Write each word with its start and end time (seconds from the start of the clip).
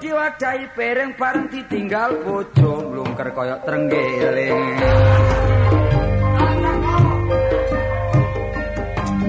diwadahi 0.00 0.64
bareng 0.72 1.12
bareng 1.12 1.46
ditinggal 1.52 2.24
bojo 2.24 2.88
mlungker 2.88 3.28
kaya 3.36 3.60
trenggeling 3.68 4.56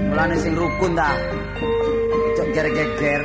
mulane 0.08 0.36
sing 0.40 0.54
rukun 0.56 0.92
ta? 0.96 1.12
Cok 2.40 2.48
geger-geger 2.56 3.22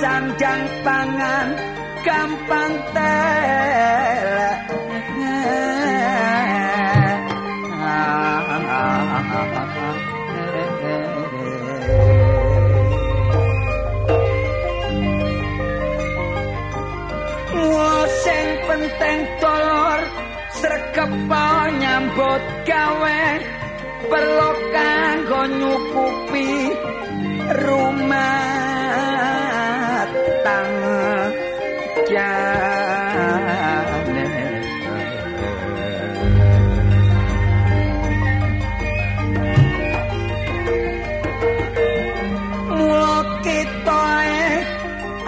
sanjang 0.00 0.62
pangan 0.84 1.48
gampang 2.04 2.72
telek. 2.92 4.58
Sing 18.06 18.48
penting 18.66 19.20
dolor 19.38 20.00
sregep 20.58 21.12
nyambut 21.78 22.42
gawe 22.66 23.24
perlu 24.08 24.50
kanggo 24.72 25.42
nyukupi 25.46 26.50
rumah 27.66 28.45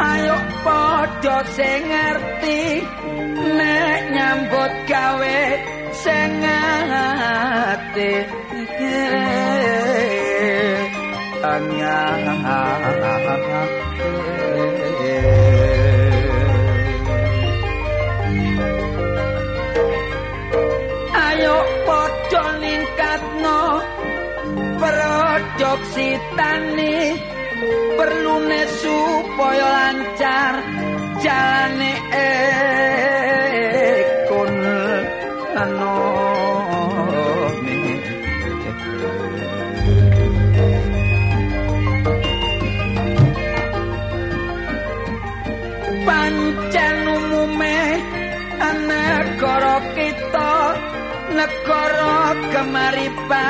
ayo 0.08 0.36
padha 0.64 1.36
sing 1.54 1.82
ngerti 1.90 2.60
nek 3.58 4.00
nyambut 4.14 4.72
gawe 4.86 5.38
sing 6.02 6.32
ati. 6.46 8.12
Ayo 11.42 11.98
produksi 25.68 26.16
tani 26.32 27.12
perlune 27.92 28.64
supaya 28.80 29.68
lancar 29.68 30.64
jalane 31.20 31.92
ekon. 33.68 34.56
Anone 35.60 36.00
pancen 46.08 46.98
umume 47.12 47.80
negara 48.88 49.76
kita 49.92 50.80
negara 51.36 52.20
kemaripa 52.56 53.48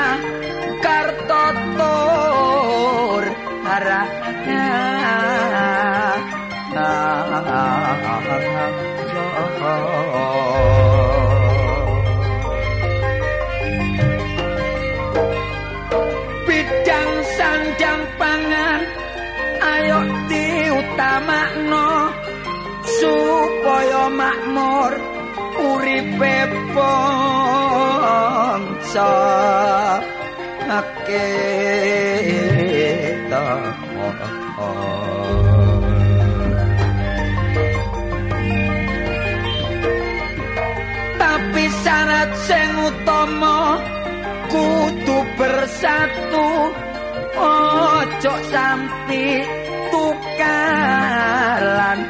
bidang 16.42 17.12
sanjang 17.38 18.02
pangan 18.18 18.82
ayo 19.62 20.02
diutamakno 20.26 22.10
supaya 22.98 24.10
makmur 24.10 24.90
uripe 25.62 26.50
bangsa. 26.74 26.98
Kita 31.08 32.47
tapi 41.18 41.64
syarat 41.82 42.30
sing 42.46 42.70
utama 42.82 43.78
kudu 44.50 45.18
bersatu. 45.38 46.50
Ojo 47.38 48.34
sampai 48.50 49.46
tukaran 49.94 52.00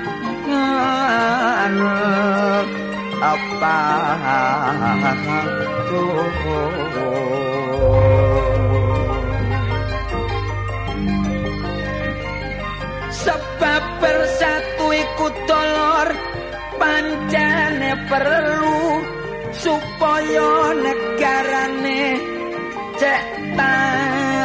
apa? 3.21 3.59
sebab 3.59 5.19
bersatu 14.01 14.87
ikut 14.95 15.35
dolor. 15.47 16.09
Pancane 16.79 17.93
perlu 18.07 19.03
supaya 19.51 20.71
negarane 20.79 22.15
cek 23.03 23.25
tambah 23.59 24.39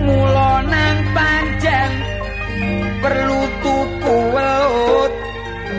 mula 0.00 0.64
nang 0.64 0.98
panjang 1.12 1.92
perlu 3.04 3.40
tuku 3.60 4.16
welut 4.32 5.12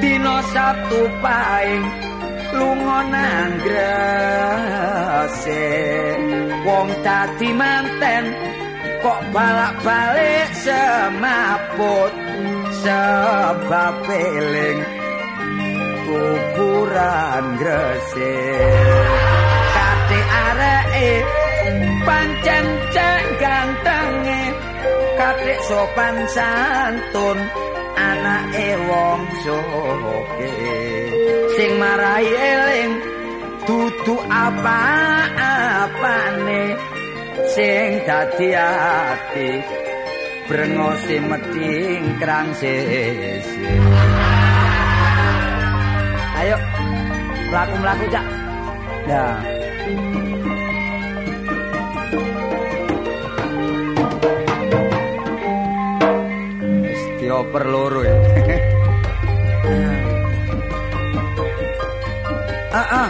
dina 0.03 0.37
sabtu 0.53 1.09
paing 1.25 2.04
lunga 2.59 2.99
nang 3.11 3.53
grase 3.65 4.55
wong 6.65 6.89
dadi 7.05 7.49
manten 7.53 8.25
kok 9.03 9.21
balak-balik 9.29 10.49
semaput. 10.65 12.13
Sebab 12.85 13.97
eling 14.13 14.79
kuburan 16.05 17.45
gresik. 17.57 19.09
Kate 19.73 20.21
areke 20.21 21.11
pancen 22.05 22.65
cek 22.93 23.23
gantenge. 23.41 24.43
Kate 25.17 25.53
sopan 25.65 26.15
santun 26.29 27.37
anake 27.97 28.69
wong 28.85 29.21
soke 29.41 30.53
sing 31.55 31.71
marai 31.81 32.27
eling 32.27 32.93
dudu 33.65 34.15
apa-apane. 34.29 35.03
Sing 37.55 38.03
dadi 38.07 38.55
ati 38.55 39.51
brengose 40.45 41.17
meding 41.23 42.21
krang 42.21 42.53
sese 42.55 43.69
ayo 46.41 46.57
mlaku-mlaku 47.49 48.05
cak. 48.13 48.25
Wis 56.85 57.03
dioper 57.19 57.63
loro 57.65 58.01
ya 58.05 58.34
ah. 62.91 63.09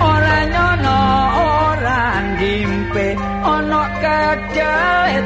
Ora 0.00 0.38
nyono 0.52 0.98
ora 1.48 2.00
ndimpe 2.32 3.06
ana 3.52 3.82
kedhe 4.02 4.72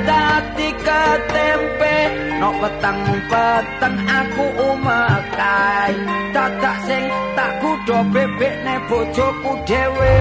dadi 0.08 0.68
ketempe. 0.86 1.94
Nok 2.40 2.54
petang 2.62 3.00
peteng 3.30 3.96
aku 4.18 4.44
umekai. 4.68 5.94
Dadak 6.34 6.76
sing 6.86 7.04
tak 7.36 7.50
kudu 7.60 7.98
bebekne 8.12 8.74
bojoku 8.88 9.52
dhewe. 9.68 10.14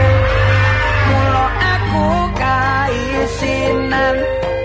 Mulo 1.07 1.45
aku 1.73 2.05
kaisinan 2.47 4.17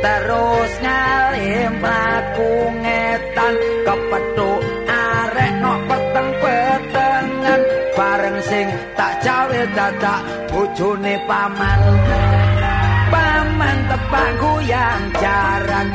terus 0.02 0.72
ngalim 0.82 1.74
aku 1.82 2.52
ngetan. 2.82 3.54
Kepethuk 3.82 4.60
arek 4.86 5.52
nok 5.58 5.80
peteng-petengan 5.90 7.60
bareng 7.98 8.38
sing 8.46 8.66
tak 8.94 9.12
cawe 9.26 9.60
dadak 9.74 10.20
bojone 10.50 11.14
paman. 11.26 11.80
Paman 13.12 13.78
tepak 13.90 14.30
guyang 14.40 15.04
jaran 15.18 15.88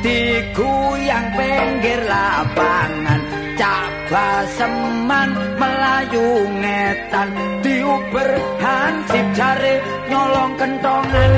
diguyang 0.00 1.26
pinggir 1.34 2.00
lapangan. 2.06 3.20
Caba 3.58 3.97
seman 4.08 5.36
melayu 5.60 6.48
ngetan 6.48 7.28
diuber 7.60 8.30
hansip 8.56 9.26
jare 9.36 9.84
nyolong 10.08 10.56
kentongan 10.56 11.32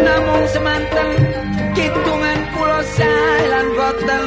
namung 0.00 0.46
semanten 0.48 1.08
kitungan 1.76 2.40
kula 2.56 2.80
salan 2.96 3.66
boten 3.76 4.24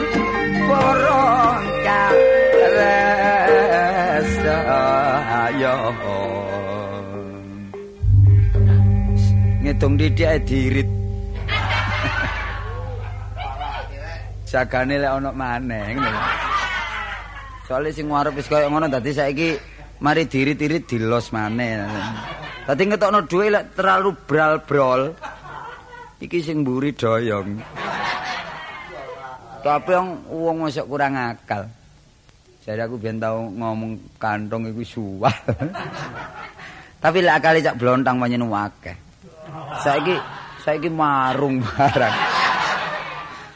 porong 0.70 1.66
karesa 1.82 3.00
ayo 5.50 5.78
ngitung 9.66 9.98
didik 9.98 10.46
dirit 10.46 11.03
jagane 14.54 15.02
lek 15.02 15.10
ana 15.10 15.34
maneh 15.34 15.98
ngono. 15.98 16.22
Soale 17.66 17.90
sing 17.90 18.06
ngarep 18.06 18.38
wis 18.38 18.46
kaya 18.46 18.70
ngono 18.70 18.86
dadi 18.86 19.10
saiki 19.10 19.58
mari 20.06 20.30
dirit-irit 20.30 20.86
dilos 20.86 21.34
maneh. 21.34 21.90
Dadi 22.70 22.84
ngetokno 22.86 23.26
dhuwit 23.26 23.50
lek 23.50 23.66
terlalu 23.74 24.14
bral-brol. 24.30 25.02
Iki 26.22 26.38
sing 26.46 26.62
mburi 26.62 26.94
doyong. 26.94 27.50
Tapi 29.66 29.92
wong 30.30 30.56
mosok 30.62 30.86
kurang 30.86 31.18
akal. 31.18 31.66
Jadi 32.64 32.80
aku 32.80 32.96
biyen 32.96 33.20
tau 33.20 33.44
ngomong 33.50 34.22
kantong 34.22 34.70
iku 34.70 34.86
suwah. 34.86 35.34
Tapi 37.02 37.18
lek 37.26 37.42
akale 37.42 37.60
cak 37.66 37.82
blontang 37.82 38.22
panjen 38.22 38.46
akeh. 38.46 38.96
Saiki 39.82 40.14
saiki 40.62 40.94
marung 40.94 41.58
barang. 41.58 42.33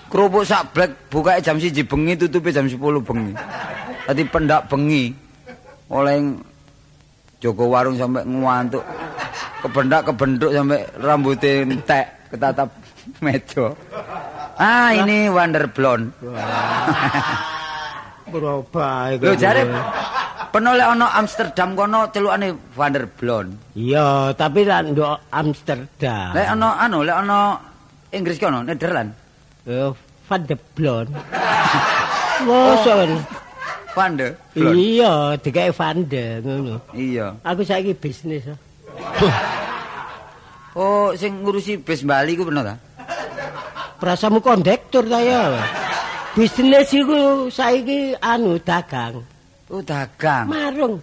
Kerupuk 0.08 0.48
sak 0.48 0.72
blek 0.72 1.12
bukake 1.12 1.44
jam 1.44 1.60
1 1.60 1.72
bengi 1.84 2.14
tutupe 2.16 2.50
jam 2.56 2.64
10 2.64 2.80
bengi. 2.80 3.34
Dadi 4.08 4.24
pendak 4.24 4.72
bengi. 4.72 5.12
Oleh 5.92 6.36
Joko 7.44 7.70
warung 7.70 8.00
sampai 8.00 8.24
ngantuk. 8.24 8.84
Kebendak 9.62 10.02
kebenduk 10.08 10.52
sampai 10.56 10.86
rambutnya 11.02 11.68
entek 11.68 12.06
ketatap 12.32 12.70
meja. 13.20 13.76
Ah, 14.58 14.90
ini 14.96 15.30
Wonder 15.30 15.70
Blonde. 15.70 16.16
Berapa 18.28 19.16
Lho 19.16 19.34
jare 19.40 19.64
penoleh 20.52 20.84
ana 20.84 21.14
Amsterdam 21.16 21.78
kono 21.78 22.10
celukane 22.10 22.56
Wonder 22.74 23.06
Blonde. 23.12 23.60
Iya, 23.78 24.34
tapi 24.34 24.66
ndok 24.66 25.30
Amsterdam. 25.30 26.32
Lek 26.34 26.48
ana 26.48 26.68
anu, 26.80 27.06
lek 27.06 27.18
ana 27.22 27.60
Inggris 28.12 28.40
kono, 28.40 28.64
Nederland. 28.64 29.27
Eh, 29.68 29.92
Van 30.28 30.42
de 30.48 30.56
Blon. 30.76 31.08
Moson. 32.48 33.10
Van 33.92 34.16
de 34.16 34.32
Blonde. 34.54 34.78
Iya, 34.80 35.14
digawe 35.42 35.72
Van 35.76 35.98
de 36.08 36.40
ngono. 36.46 36.76
Iya. 36.96 37.36
Aku 37.44 37.62
saiki 37.68 37.94
bisnis. 37.94 38.48
Oh, 40.78 41.10
sing 41.18 41.42
ngurusi 41.42 41.82
bis 41.82 42.06
Bali 42.06 42.38
ku 42.38 42.46
bener 42.46 42.62
ta? 42.62 42.76
Prasamu 43.98 44.38
kondektur 44.46 45.10
ta 45.10 45.18
ya. 45.18 45.58
Bisnis 46.38 46.94
iku 46.94 47.50
saiki 47.50 48.14
anu 48.22 48.62
dagang. 48.62 49.26
Oh, 49.74 49.82
dagang. 49.82 50.46
Marung. 50.46 51.02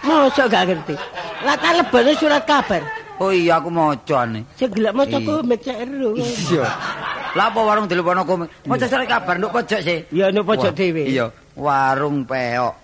Mosok 0.00 0.48
gak 0.48 0.64
ngerti. 0.64 0.96
Lah 1.44 1.60
tak 1.60 1.76
lebone 1.76 2.16
surat 2.16 2.40
kabar. 2.48 2.80
Oh 3.18 3.34
iya 3.34 3.58
aku 3.58 3.66
maca 3.66 4.22
nih. 4.30 4.42
Sing 4.54 4.70
gelek 4.70 4.94
maca 4.94 5.18
Iya. 5.18 5.26
komik 5.26 5.58
cek 5.66 5.76
ero. 5.82 6.10
Iya. 6.14 6.66
Lah 7.34 7.44
apa 7.50 7.60
warung 7.66 7.90
dilepono 7.90 8.22
komik? 8.22 8.46
Maca 8.62 8.86
surat 8.86 9.10
kabar 9.10 9.34
nduk 9.42 9.50
pojok 9.50 9.80
sih. 9.82 9.98
Ya 10.14 10.30
nek 10.30 10.46
pojok 10.46 10.70
dhewe. 10.70 11.02
Iya, 11.02 11.26
warung 11.58 12.22
peok. 12.22 12.74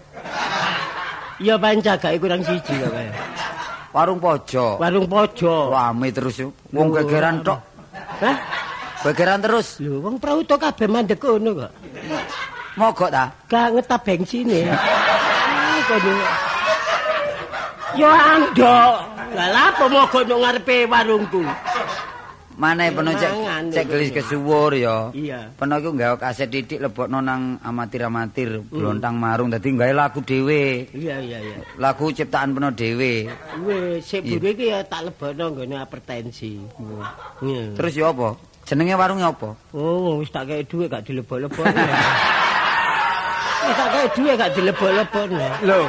Ya 1.38 1.54
pancagake 1.54 2.18
kurang 2.18 2.42
siji 2.42 2.74
kok 2.74 2.90
kaya. 2.90 3.14
Warung 3.94 4.18
pojok. 4.18 4.74
Warung 4.82 5.06
pojok. 5.06 5.64
Rame 5.70 6.08
terus. 6.10 6.42
Wong 6.74 6.88
gegeran 6.90 7.38
tok. 7.46 7.58
Hah? 8.18 8.36
Gegeran 9.06 9.38
terus. 9.38 9.78
Lho, 9.78 10.02
wong 10.02 10.18
prauto 10.18 10.58
kabeh 10.58 10.90
mandek 10.90 11.22
kono 11.22 11.54
kok. 11.54 11.70
Mogok 12.74 13.06
ta? 13.14 13.30
Gak 13.46 13.70
ngetap 13.70 14.02
bensin 14.02 14.50
ya. 14.50 14.74
Ah, 14.74 15.78
kono. 15.86 16.12
Yo 17.94 18.10
andok. 18.10 19.13
Lah 19.34 19.74
apa 19.74 19.84
mogok 19.90 20.22
nang 20.30 20.40
ngarepe 20.46 20.86
warungku? 20.86 21.42
Maneh 22.54 22.94
peno 22.94 23.10
cek 23.10 23.32
cek 23.74 23.84
gelis 23.90 24.14
kesuwur 24.14 24.78
ya. 24.78 25.10
Iya. 25.10 25.50
Peno 25.58 25.74
iku 25.82 25.90
nggawe 25.90 26.22
kaset 26.22 26.46
titik 26.54 26.78
lebokno 26.78 27.18
nang 27.18 27.58
amatir-amatir 27.58 28.62
blontang 28.70 29.18
marung 29.18 29.50
dadi 29.50 29.74
nggawe 29.74 29.90
lagu 29.90 30.22
dhewe. 30.22 30.86
Iya 30.94 31.18
iya 31.18 31.38
iya. 31.42 31.58
Lagu 31.82 32.14
ciptaan 32.14 32.54
peno 32.54 32.70
dhewe. 32.70 33.26
Wis 33.66 34.06
sik 34.06 34.22
buru 34.22 34.54
iki 34.54 34.70
ya 34.70 34.86
tak 34.86 35.10
lebono 35.10 35.50
nggone 35.50 35.82
apertensi. 35.82 36.62
Iya. 37.42 37.74
Terus 37.74 37.92
ya 37.98 38.14
apa? 38.14 38.38
Jenenge 38.64 38.94
warungnya 38.94 39.34
apa? 39.34 39.58
Oh, 39.74 40.22
wis 40.22 40.30
tak 40.30 40.46
kei 40.46 40.62
dhuwit 40.62 40.88
gak 40.88 41.04
dilebok-lebokno. 41.04 41.68
Wis 43.64 43.76
tak 43.76 43.88
kei 43.92 44.06
dhuwit 44.14 44.34
gak 44.40 44.52
dilebok-lebokno. 44.56 45.46
Lho. 45.68 45.80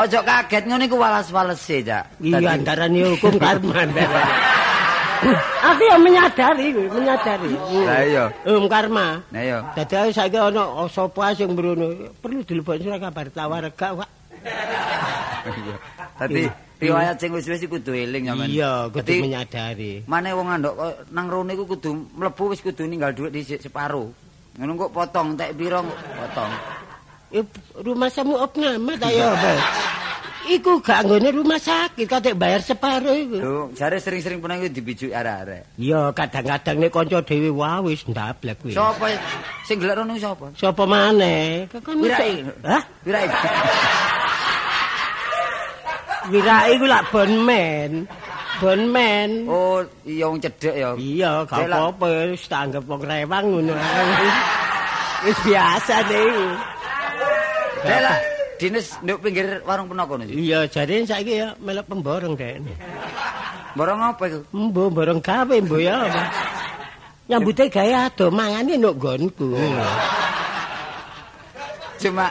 Ojo 0.00 0.18
kaget 0.24 0.64
ngono 0.64 0.82
iku 0.88 0.96
walas-walese, 0.96 1.84
Cak. 1.84 2.24
Iya 2.24 2.56
antarane 2.56 3.04
hukum 3.04 3.36
karma. 3.36 3.84
Aku 5.68 5.82
yang 5.84 6.00
menyadari, 6.00 6.72
menyadari. 6.72 7.52
Lah 7.84 8.00
iya. 8.08 8.24
Hukum 8.48 8.64
karma. 8.64 9.20
Nah 9.28 9.42
iya. 9.44 9.60
Dadi 9.76 10.08
saiki 10.16 10.40
ana 10.40 10.88
sapa 10.88 11.36
sing 11.36 11.52
mrono 11.52 12.16
perlu 12.16 12.40
dilebokno 12.40 12.80
surat 12.80 13.00
kabar 13.04 13.26
tawar 13.28 13.68
gak, 13.76 13.92
Pak. 14.00 14.10
Dadi 16.24 16.48
riwayat 16.80 17.20
sing 17.20 17.36
wis-wis 17.36 17.68
kudu 17.68 17.92
eling 17.92 18.32
sampean. 18.32 18.48
Iya, 18.48 18.88
kudu 18.88 19.12
menyadari. 19.20 20.08
Maneh 20.08 20.32
wong 20.32 20.48
andok 20.48 20.74
nang 21.12 21.28
rone 21.28 21.52
iku 21.52 21.68
kudu 21.76 22.16
mlebu 22.16 22.56
wis 22.56 22.64
kudu 22.64 22.88
ninggal 22.88 23.12
dhuwit 23.12 23.36
dhisik 23.36 23.60
separo. 23.60 24.08
Ngono 24.56 24.88
kok 24.88 24.92
potong 24.96 25.36
tek 25.36 25.52
pira 25.52 25.84
potong. 26.16 26.52
Eh, 27.30 27.46
rumah 27.86 28.10
samu 28.10 28.34
opname 28.34 28.98
ta 28.98 29.06
ya, 29.06 29.30
Pak. 29.30 29.58
Iku 30.50 30.82
gak 30.82 31.06
nggone 31.06 31.30
rumah 31.30 31.62
sakit, 31.62 32.10
katek 32.10 32.34
bayar 32.34 32.58
separo 32.58 33.14
iku. 33.14 33.38
Lho, 33.38 33.58
jare 33.70 34.02
sering-sering 34.02 34.42
pernah 34.42 34.58
iku 34.58 34.66
dibijuki 34.66 35.14
arek-arek. 35.14 35.78
Iya, 35.78 36.10
kadang-kadang 36.10 36.76
nek 36.82 36.90
kanca 36.90 37.22
dhewe 37.22 37.54
wah 37.54 37.78
wis 37.86 38.02
ndablek 38.02 38.58
kuwi. 38.58 38.74
Sopo 38.74 39.06
sing 39.62 39.78
gelek 39.78 40.02
rono 40.02 40.18
sapa? 40.18 40.50
Sapa 40.58 40.82
maneh? 40.90 41.70
Wirai. 41.70 42.42
Hah? 42.66 42.82
Pira 43.04 43.18
iki? 43.30 43.38
Wirai 46.34 46.70
iku 46.74 46.86
lak 46.88 47.04
bonmen. 47.14 47.90
Bonmen. 48.58 49.30
Oh, 49.46 49.86
iya 50.02 50.24
wong 50.26 50.42
cedhek 50.42 50.74
ya. 50.74 50.90
Iya, 50.98 51.46
gak 51.46 51.70
apa-apa, 51.70 52.34
wis 52.34 52.42
tak 52.50 52.66
anggap 52.66 52.82
wong 52.90 53.06
rewang 53.06 53.44
ngono. 53.54 53.74
Wis 55.30 55.38
biasa 55.46 55.94
deh. 56.10 56.79
Dek 57.80 58.00
lah, 58.04 58.18
dinis 58.60 58.86
nduk 59.00 59.18
pinggir 59.24 59.64
warung 59.64 59.88
penoko 59.88 60.20
niku. 60.20 60.36
Iya, 60.36 60.68
jadi 60.68 61.04
saiki 61.08 61.34
ya 61.40 61.48
melok 61.60 61.88
pemborong 61.88 62.34
deh. 62.36 62.60
Borong 63.72 64.00
apa 64.02 64.22
iku? 64.28 64.38
Mbo 64.52 64.92
borong 64.92 65.20
gawe 65.24 65.56
mbo 65.64 65.76
ya. 65.80 66.04
Nyambute 67.30 67.70
gawe 67.70 67.92
ado 68.10 68.28
mangane 68.28 68.76
nduk 68.76 69.00
nggonku. 69.00 69.48
Cuma 72.00 72.26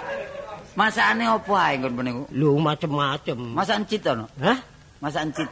masakane 0.78 1.24
apa 1.26 1.54
ae 1.58 1.74
nggon 1.82 1.94
niku? 2.06 2.24
Lho 2.34 2.58
macem-macem. 2.62 3.40
Masakan 3.58 3.84
cit 3.90 4.06
ono? 4.06 4.26
Hah? 4.38 4.58
Masakan 5.02 5.32
cit. 5.34 5.50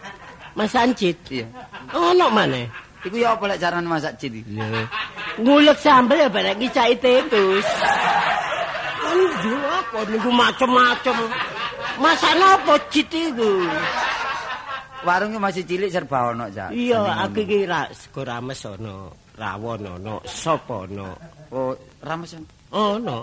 Mas 0.58 0.74
Ancit. 0.74 1.18
Iya. 1.30 1.46
Ono 1.94 2.34
maneh. 2.34 2.66
Iku 3.06 3.22
ya 3.22 3.38
apa 3.38 3.46
lek 3.46 3.62
carane 3.62 3.86
masak 3.86 4.18
cit 4.18 4.34
iki? 4.34 4.58
Ngulek 5.38 5.78
sambel 5.78 6.26
ya 6.26 6.34
bareng 6.34 6.58
ngicai 6.58 6.98
tetus. 6.98 7.68
Apa 9.88 10.00
niku 10.12 10.30
macem-macem. 10.30 11.16
Masakno 11.98 12.46
apa 12.60 12.74
cit 12.92 13.08
iku? 13.10 13.64
warungnya 15.08 15.40
masih 15.40 15.64
cilik 15.64 15.88
serba 15.88 16.36
ono, 16.36 16.52
Cak. 16.52 16.76
Iya, 16.76 17.00
aku 17.24 17.48
iki 17.48 17.64
ra 17.64 17.88
sego 17.96 18.28
rames 18.28 18.60
ono, 18.68 19.16
rawon 19.40 19.82
ono, 19.96 20.16
sop 20.28 20.68
ono. 20.68 21.16
Oh, 21.56 21.72
rames. 22.04 22.36
Ono. 22.76 23.18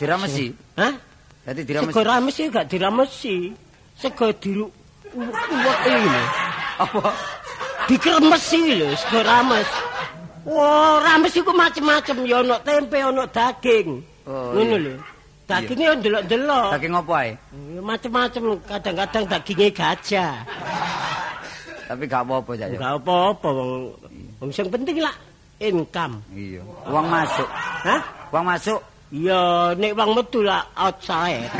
Diramesi. 0.00 0.48
Hah? 0.80 0.92
Dadi 1.44 1.60
diramesi. 1.68 1.92
Sego 1.92 2.02
rames 2.08 2.34
iki 2.40 2.48
gak 2.48 2.66
diramesi. 2.72 3.36
Sego 3.92 4.32
di 4.40 4.56
uwek 4.56 5.78
ini. 5.84 6.22
Apa? 6.80 7.12
Dikremesi 7.90 8.80
lho 8.80 8.88
sego 8.96 9.20
rames. 9.20 9.68
Wah, 10.48 10.98
rames 11.04 11.36
iku 11.36 11.52
macem-macem 11.54 12.24
ya 12.26 12.40
ono 12.40 12.56
tempe, 12.64 12.98
ono 13.04 13.28
daging. 13.28 13.88
Oh, 14.26 14.56
Ngono 14.56 14.76
lho. 14.80 14.94
Dagingnya 15.52 15.86
yo 15.86 15.94
ndelok-ndelok. 16.00 16.68
Daging 16.72 16.92
apa 16.94 17.12
ae? 17.20 17.30
Macem-macem, 17.82 18.42
kadang-kadang 18.64 19.24
dagingnya 19.28 19.68
gajah. 19.70 20.32
Tapi 21.86 22.02
gak 22.08 22.22
apa-apa, 22.24 22.50
ya. 22.56 22.66
Enggak 22.72 22.92
apa-apa 23.04 23.48
wong. 23.52 23.72
Wong 24.40 24.50
sing 24.50 24.66
penting 24.72 24.96
lah 24.98 25.12
income. 25.60 26.18
Iya. 26.32 26.62
Uang 26.88 27.06
masuk. 27.06 27.48
Hah? 27.84 28.00
Uang 28.32 28.44
masuk. 28.48 28.80
Ya 29.12 29.70
nek 29.76 29.92
wong 29.92 30.16
metu 30.16 30.40
lah 30.40 30.64
outside. 30.74 31.44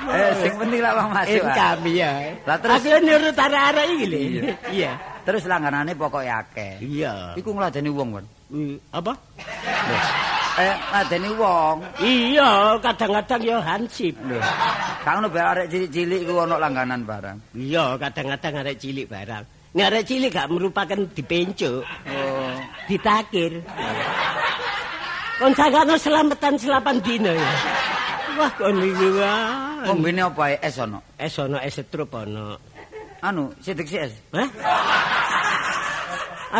Eh, 0.00 0.32
sing 0.40 0.56
penting 0.56 0.80
lah 0.80 0.96
uang 0.96 1.12
masuk. 1.12 1.44
income 1.44 1.82
ya. 1.92 2.12
Lah, 2.48 2.56
terus- 2.56 2.80
aku 2.80 3.04
nurut 3.04 3.36
arek-arek 3.36 3.84
iki 3.94 4.06
lho. 4.08 4.16
Iya. 4.18 4.42
Iya. 4.80 4.92
Terus 5.28 5.42
langganane 5.44 5.92
pokoknya 5.92 6.40
akeh. 6.40 6.80
Iya. 6.80 7.36
Iku 7.36 7.52
ngladeni 7.52 7.92
wong, 7.92 8.08
Kon. 8.16 8.26
Hmm, 8.48 8.80
Apa? 8.90 9.12
Eh, 10.60 10.74
ngladeni 10.92 11.30
wong. 11.40 11.76
Iya, 12.04 12.76
kadang-kadang 12.84 13.40
ya 13.40 13.56
hansip. 13.64 14.12
Lho. 14.28 14.36
Kang 15.00 15.24
bae 15.32 15.40
arek 15.40 15.66
cilik-cilik 15.72 16.28
iku 16.28 16.44
ono 16.44 16.60
langganan 16.60 17.00
barang. 17.08 17.56
Iya, 17.56 17.96
kadang-kadang 17.96 18.60
arek 18.60 18.76
cilik 18.76 19.08
barang. 19.08 19.44
Nek 19.72 19.86
arek 19.88 20.04
cilik 20.04 20.28
gak 20.34 20.50
merupakan 20.52 21.00
dipencuk, 21.16 21.80
Oh. 21.86 22.52
ditakir. 22.90 23.64
Kon 25.40 25.56
sakano 25.56 25.96
selamatan 25.96 26.54
selapan 26.60 26.96
dino 27.00 27.32
ya. 27.32 27.52
Wah, 28.36 28.52
kon 28.60 28.76
iki 28.76 29.08
wah. 29.16 29.80
Kombine 29.88 30.20
apa 30.28 30.42
ae 30.52 30.56
es 30.60 30.76
ono? 30.76 31.00
Es 31.16 31.32
ono 31.40 31.56
es 31.56 31.72
setrup 31.72 32.12
ono. 32.12 32.60
Anu, 33.24 33.48
sidik 33.64 33.88
si 33.88 33.96
es. 33.96 34.12
Hah? 34.36 34.48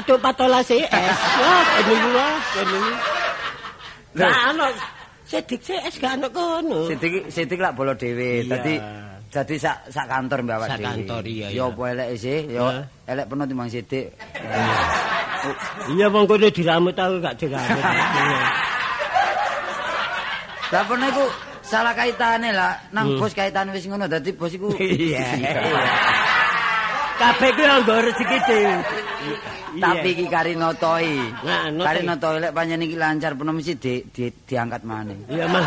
Aduh 0.00 0.16
patola 0.16 0.64
si 0.64 0.80
es. 0.80 1.18
Wah, 1.44 1.62
kon 1.76 1.88
iki 1.92 2.08
wah, 2.16 2.36
kon 2.56 2.68
iki. 2.72 2.92
Gak 4.10 4.32
ono 4.50 4.66
sedik 5.30 5.60
si 5.62 5.74
es 5.78 5.94
gak 5.98 6.18
ono 6.18 6.28
kono. 6.34 6.78
Sidik 6.90 7.30
sidik 7.30 7.58
lak 7.62 7.74
bolo 7.78 7.94
dhewe. 7.94 8.42
Dadi 8.44 8.74
dadi 9.30 9.54
sak 9.56 9.86
sak 9.88 10.06
kantor 10.10 10.42
mbak 10.42 10.56
awak 10.58 10.68
Sak 10.74 10.80
kantor, 10.82 11.22
iya, 11.30 11.46
Ya 11.54 11.62
apa 11.70 11.82
elek 11.94 12.08
sih? 12.18 12.38
Ya 12.50 12.82
elek 13.06 13.26
penuh 13.30 13.46
timbang 13.46 13.70
sidik. 13.70 14.06
Iya 15.94 16.06
wong 16.10 16.24
kono 16.26 16.48
diramut 16.50 16.96
aku 16.98 17.16
gak 17.22 17.34
diramut. 17.38 17.84
Lah 20.70 20.86
pernah 20.86 21.10
iku 21.10 21.26
salah 21.66 21.94
kaitane 21.94 22.50
lah 22.54 22.78
nang 22.94 23.06
Hmm. 23.14 23.18
bos 23.18 23.34
kaitan 23.34 23.70
wis 23.74 23.86
ngono 23.90 24.06
dadi 24.06 24.30
bos 24.30 24.54
iku 24.54 24.70
Iya. 24.78 25.26
Kabeh 27.20 27.50
ku 27.52 27.62
nggo 27.62 27.96
rezeki 28.00 28.38
dhewe. 28.48 28.74
tapi 29.70 30.08
iki 30.16 30.26
kari 30.26 30.52
notoi. 30.56 31.14
Nah, 31.44 31.68
notoi. 31.68 31.86
Kari 31.86 32.00
notoi 32.02 32.36
lek 32.40 32.52
panjenengan 32.56 32.88
iki 32.88 32.96
lancar 32.96 33.32
penuh 33.36 33.54
mesti 33.54 33.74
di, 33.76 33.94
di, 34.08 34.24
diangkat 34.48 34.82
maneh. 34.82 35.18
Iya 35.28 35.44
mah. 35.46 35.66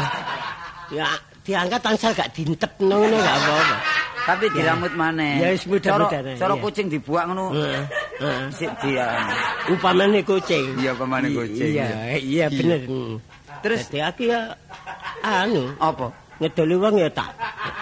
Ya 0.89 1.07
diangkat 1.45 1.79
tansel 1.79 2.11
gak 2.17 2.33
diintepno 2.33 2.89
ngono 2.89 3.15
gak 3.15 3.37
apa-apa. 3.37 3.75
Tapi 4.23 4.45
diramut 4.55 4.93
maneh. 4.95 5.35
Ya, 5.35 5.47
wis 5.51 5.67
mudah-mudahan, 5.67 6.39
Cara- 6.39 6.55
kucing 6.55 6.87
dibuak 6.87 7.27
ngono. 7.27 7.51
Heeh. 7.51 7.83
Sik 8.55 8.71
dia. 8.79 9.07
Upamane 9.67 10.23
kucing. 10.23 10.79
Iya, 10.79 10.95
upamane 10.95 11.27
kucing, 11.35 11.75
Iya, 11.75 12.17
iya. 12.17 12.45
bener. 12.47 12.87
Terus 13.63 13.87
Jadi 13.87 13.99
aku 13.99 14.21
ya 14.31 14.55
anu 15.23 15.71
apa? 15.79 16.07
Ngedoli 16.41 16.75
wong 16.77 16.95
ya 16.97 17.09
tak 17.13 17.29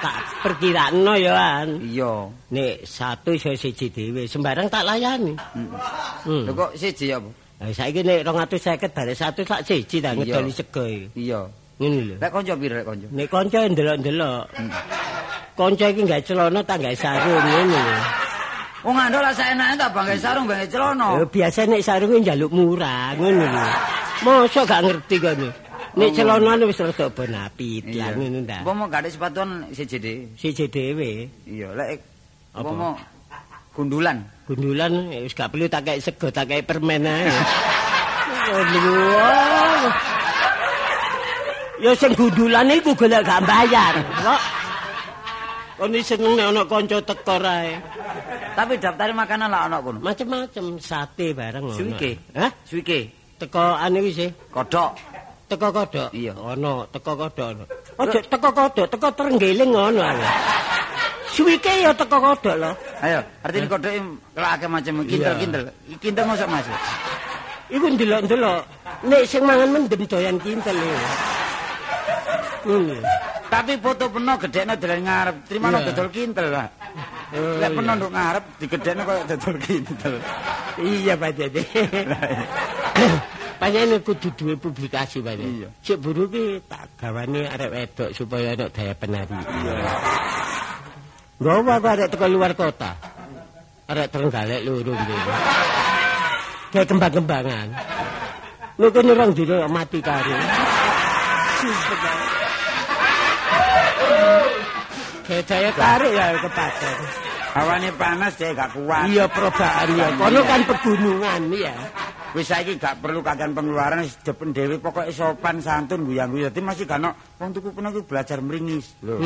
tak 0.02 0.16
perkirakno 0.44 1.14
ya 1.16 1.34
an. 1.64 1.80
Iya. 1.80 2.28
Nek 2.52 2.84
satu 2.84 3.32
iso 3.38 3.54
siji 3.54 3.88
dhewe, 3.94 4.26
sembarang 4.26 4.68
tak 4.68 4.84
layani. 4.84 5.38
Hmm. 6.26 6.44
Lho 6.48 6.52
kok 6.52 6.72
siji 6.76 7.14
apa? 7.14 7.30
Lah 7.62 7.70
saiki 7.70 8.02
nek 8.02 8.26
250 8.26 8.90
bare 8.96 9.14
satu 9.14 9.42
tak 9.46 9.62
siji 9.64 10.02
ta 10.02 10.18
ngedoli 10.18 10.52
sego 10.52 10.84
iki. 10.84 11.30
Iya. 11.30 11.46
Ngene 11.78 12.00
lho. 12.10 12.16
Lek 12.20 12.30
kanca 12.34 12.54
lek 12.58 12.86
kanca? 12.86 13.08
Nek 13.10 13.28
kanca 13.30 13.60
ndelok-ndelok. 13.70 14.44
Kanca 15.58 15.86
iki 15.94 16.02
gawe 16.10 16.22
celana 16.26 16.60
tak 16.66 16.78
gawe 16.82 16.96
sarung 16.98 17.42
ngene 17.46 17.80
lho. 17.80 17.98
Wong 18.82 18.98
andol 18.98 19.22
lah 19.22 19.30
saenake 19.30 19.78
tak 19.78 19.94
bangke 19.94 20.16
sarung 20.18 20.46
bangke 20.50 20.66
celana. 20.74 21.08
Ya 21.22 21.26
biasa 21.30 21.70
nek 21.70 21.82
sarunge 21.86 22.18
njaluk 22.26 22.52
murah 22.52 23.14
ngono 23.14 23.46
lho. 23.46 23.66
Mosok 24.22 24.66
gak 24.70 24.82
ngerti 24.86 25.18
kono. 25.18 25.50
Nek 25.92 26.10
celanane 26.16 26.64
wis 26.68 26.80
rada 26.80 27.08
ben 27.12 27.36
apit 27.36 27.84
lah 27.92 28.16
ngono 28.16 28.40
ta. 28.48 28.64
Apa 28.64 28.72
mau 28.72 28.88
gak 28.88 29.12
sepatuan 29.12 29.68
siji 29.76 29.98
dhewe? 30.00 30.24
Siji 30.40 30.66
dhewe. 30.72 31.28
Iya, 31.44 31.76
lek 31.76 32.00
apa 32.56 32.72
gundulan? 33.76 34.24
Gundulan 34.48 34.92
eh, 35.12 35.28
wis 35.28 35.36
gak 35.36 35.52
perlu 35.52 35.68
tak 35.68 35.88
kei 35.88 36.00
sego, 36.00 36.32
tak 36.32 36.48
kei 36.48 36.64
permen 36.64 37.04
ae. 37.08 37.28
Ya 41.82 41.98
sing 41.98 42.14
gundulan 42.14 42.70
iku 42.70 42.94
golek 42.94 43.26
gak 43.26 43.42
bayar. 43.42 43.98
Kok 44.22 44.42
Kon 45.82 45.98
iki 45.98 46.14
seneng 46.14 46.38
nek 46.38 46.54
ana 46.54 46.62
kanca 46.70 47.02
teko 47.02 47.42
rae. 47.42 47.74
Tapi 48.54 48.78
daftar 48.78 49.10
makanan 49.18 49.50
lah 49.50 49.66
ana 49.66 49.82
kono. 49.82 49.98
Macem-macem 49.98 50.78
sate 50.78 51.34
bareng 51.34 51.66
ono. 51.66 51.74
Suwike. 51.74 52.38
Hah? 52.38 52.54
Suwike, 52.70 53.10
Teko 53.42 53.82
ane 53.82 53.98
wis 54.06 54.22
e. 54.22 54.30
kodok. 54.54 54.94
Teko 55.52 55.68
kodok. 55.68 56.10
Iya. 56.16 56.32
Ono, 56.32 56.88
teko 56.88 57.12
kodok 57.20 57.48
ono. 57.52 57.64
Ojo 58.00 58.20
teko 58.24 58.50
kodok, 58.56 58.88
teko 58.88 59.08
terenggeling 59.12 59.76
ono 59.76 60.00
ae. 60.00 60.24
Suwike 61.36 61.84
ya 61.84 61.92
teko 61.92 62.24
kodok 62.24 62.56
lho. 62.56 62.72
Ayo, 63.04 63.20
artinya 63.44 63.68
kodok 63.68 63.92
kalau 64.32 64.50
akeh 64.56 64.70
macam 64.72 65.04
kintel-kintel. 65.04 65.62
Kintel 66.00 66.24
masuk 66.24 66.48
masuk. 66.48 66.78
Iku 67.68 67.84
ndelok-ndelok. 67.84 68.62
Nek 69.12 69.22
sing 69.28 69.44
mangan 69.44 69.70
mendem 69.76 70.02
doyan 70.08 70.40
kintel 70.40 70.78
e. 70.80 70.92
Ngono. 72.64 72.96
Tapi 73.52 73.76
foto 73.84 74.08
peno 74.08 74.34
gedekno 74.40 74.74
dolan 74.80 75.04
ngarep, 75.04 75.36
terima 75.52 75.68
Iya. 75.76 75.92
dodol 75.92 76.08
kintel, 76.16 76.48
Pak. 76.56 76.70
Oh, 77.36 77.60
Lek 77.60 77.72
peno 77.76 77.92
nduk 78.00 78.12
ngarep 78.16 78.44
digedekno 78.56 79.02
koyo 79.04 79.22
dodol 79.28 79.56
kintel. 79.60 80.14
Iya 80.80 81.20
Pak 81.20 81.32
Dede. 81.36 81.64
Panjenengan 83.62 84.02
kudu 84.02 84.34
duwe 84.34 84.58
publikasi. 84.58 85.22
Iya. 85.22 85.70
Sik 85.86 86.02
buru 86.02 86.26
ki 86.26 86.66
tak 86.66 86.98
gawane 86.98 87.46
arek 87.46 87.70
wedok 87.70 88.10
supaya 88.10 88.58
ana 88.58 88.66
daya 88.74 88.98
penari. 88.98 89.38
Gawa 91.38 91.78
aku 91.78 91.88
arek 91.94 92.10
teko 92.10 92.26
luar 92.26 92.58
kota. 92.58 92.98
Arek 93.86 94.10
Trenggalek 94.10 94.66
loro 94.66 94.98
ngene. 94.98 95.16
Kayak 96.74 96.90
kembang-kembangan. 96.90 97.68
Lho 98.82 98.88
kene 98.90 99.14
orang 99.14 99.30
dino 99.38 99.56
mati. 99.70 100.02
Pak. 100.02 100.26
Kayak 105.30 105.44
daya 105.46 105.70
tarik 105.78 106.12
ya 106.18 106.26
kepaten. 106.34 106.98
Hawane 107.52 107.90
panas 107.94 108.34
deh 108.42 108.58
gak 108.58 108.74
kuat. 108.74 109.06
Iya 109.06 109.30
perobaan 109.30 109.88
ya. 109.94 110.08
Kono 110.18 110.42
kan 110.50 110.62
pegunungan 110.66 111.42
ya. 111.54 111.78
Wis 112.32 112.48
saiki 112.48 112.80
gak 112.80 113.04
perlu 113.04 113.20
kakean 113.20 113.52
pengeluaran 113.52 114.08
wis 114.08 114.16
depen 114.24 114.56
dhewe 114.56 114.80
pokoke 114.80 115.12
sopan 115.12 115.60
santun 115.60 116.08
guyang-guyu. 116.08 116.48
Dadi 116.48 116.64
masih 116.64 116.88
gak 116.88 117.04
ono 117.04 117.12
wong 117.36 117.52
tuku 117.52 117.76
iki 117.76 118.02
belajar 118.08 118.40
mringis. 118.40 118.96
Lho. 119.04 119.20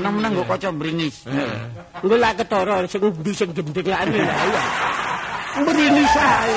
Meneng-meneng 0.00 0.32
kok 0.40 0.48
kaca 0.56 0.68
mringis. 0.72 1.28
Engko 2.00 2.16
lak 2.16 2.40
ketara 2.40 2.88
sing 2.88 3.04
ndi 3.04 3.32
sing 3.36 3.52
gendengane 3.52 4.16
ya. 4.24 4.32
ya. 4.32 4.62
Mrini 5.60 6.04
sae. 6.08 6.56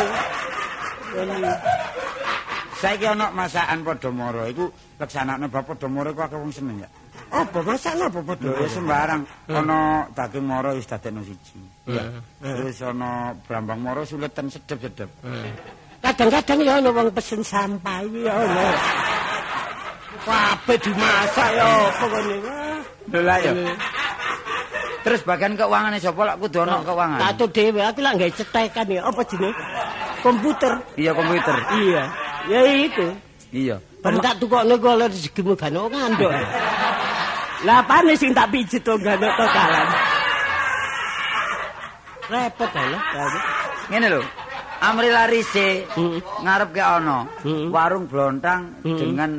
Saiki 2.79 3.05
ono 3.12 3.27
masakan 3.35 3.83
Podomoro 3.83 4.47
iku 4.47 4.71
leksanane 4.95 5.51
bab 5.51 5.67
Podomoro 5.67 6.15
iku 6.15 6.23
akeh 6.23 6.39
wong 6.39 6.55
seneng 6.55 6.79
ya. 6.83 6.89
Apa 7.34 7.60
masalah 7.65 8.13
apa 8.13 8.22
padha? 8.22 8.46
Ya 8.53 8.67
sembarang 8.70 9.22
ono 9.50 10.05
daging 10.13 10.46
moro 10.46 10.77
wis 10.77 10.86
dadekno 10.86 11.25
siji. 11.25 11.58
Terus 12.38 12.77
ono 12.86 13.34
brambang 13.41 13.82
moro 13.82 14.05
suletan 14.05 14.53
sedep-sedep. 14.53 15.10
Kadang-kadang 16.03 16.60
ya 16.62 16.77
ana 16.77 16.93
wong 16.93 17.10
pesen 17.10 17.41
sampah 17.41 18.05
iki 18.05 18.27
ya 18.27 18.34
ono. 18.38 18.65
Kabeh 20.24 20.77
dimasak 20.77 21.50
ya 21.58 21.65
apa 21.89 22.05
kene. 22.05 22.36
Lho 23.10 23.20
lah 23.25 23.38
ya. 23.41 23.51
Terus 25.03 25.20
bagian 25.25 25.58
keuangan 25.58 25.98
sapa 26.00 26.22
lak 26.22 26.38
kudu 26.38 26.63
ono 26.63 26.86
keuangan. 26.86 27.20
Satu 27.20 27.46
dhewe 27.50 27.82
aku 27.82 28.00
lak 28.05 28.13
gawe 28.22 28.32
cetekan 28.32 28.88
ya 28.93 29.01
apa 29.03 29.22
jenenge? 29.25 29.58
Komputer. 30.22 30.74
Iya 30.96 31.12
komputer. 31.17 31.58
Iya. 31.82 32.03
Ya 32.48 32.60
itu. 32.67 33.08
Iya. 33.50 33.75
Ben 34.03 34.20
tak 34.20 34.39
tukokno 34.39 34.75
kok 34.79 35.00
rezekimu 35.08 35.55
gak 35.55 35.72
ono 35.72 35.88
ngandok. 35.88 36.32
Lah 37.63 37.79
apane 37.79 38.13
sing 38.13 38.32
tak 38.32 38.48
pijet 38.50 38.82
to 38.82 38.93
gak 38.98 39.15
ono 39.15 39.27
totalan. 39.34 39.88
repot 42.25 42.65
ta 42.67 42.82
lho. 42.84 42.98
Ngene 43.88 44.08
lho. 44.10 44.22
Amri 44.79 45.08
larise 45.08 45.86
Heeh. 45.86 46.20
ngarep 46.41 46.70
ke 46.72 46.82
ana 46.82 47.24
Mm. 47.41 47.67
warung 47.70 48.05
blontang 48.05 48.79
Mm. 48.82 48.98
dengan 48.98 49.32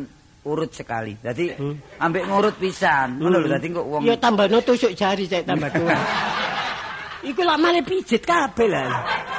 urut 0.42 0.70
sekali. 0.70 1.16
Dadi 1.18 1.52
Mm. 1.52 1.74
ambek 1.98 2.24
ngurut 2.24 2.54
pisan. 2.56 3.18
Ngono 3.18 3.36
lho 3.38 3.48
dadi 3.50 3.66
kok 3.68 3.84
wong 3.84 4.02
Ya 4.04 4.16
tambahno 4.16 4.60
tusuk 4.60 4.92
jari 4.92 5.24
saya 5.24 5.42
tambah 5.42 5.68
tua. 5.74 5.96
Iku 7.24 7.40
lak 7.40 7.56
male 7.56 7.80
pijet 7.82 8.20
kabeh 8.22 8.68
lah. 8.68 8.88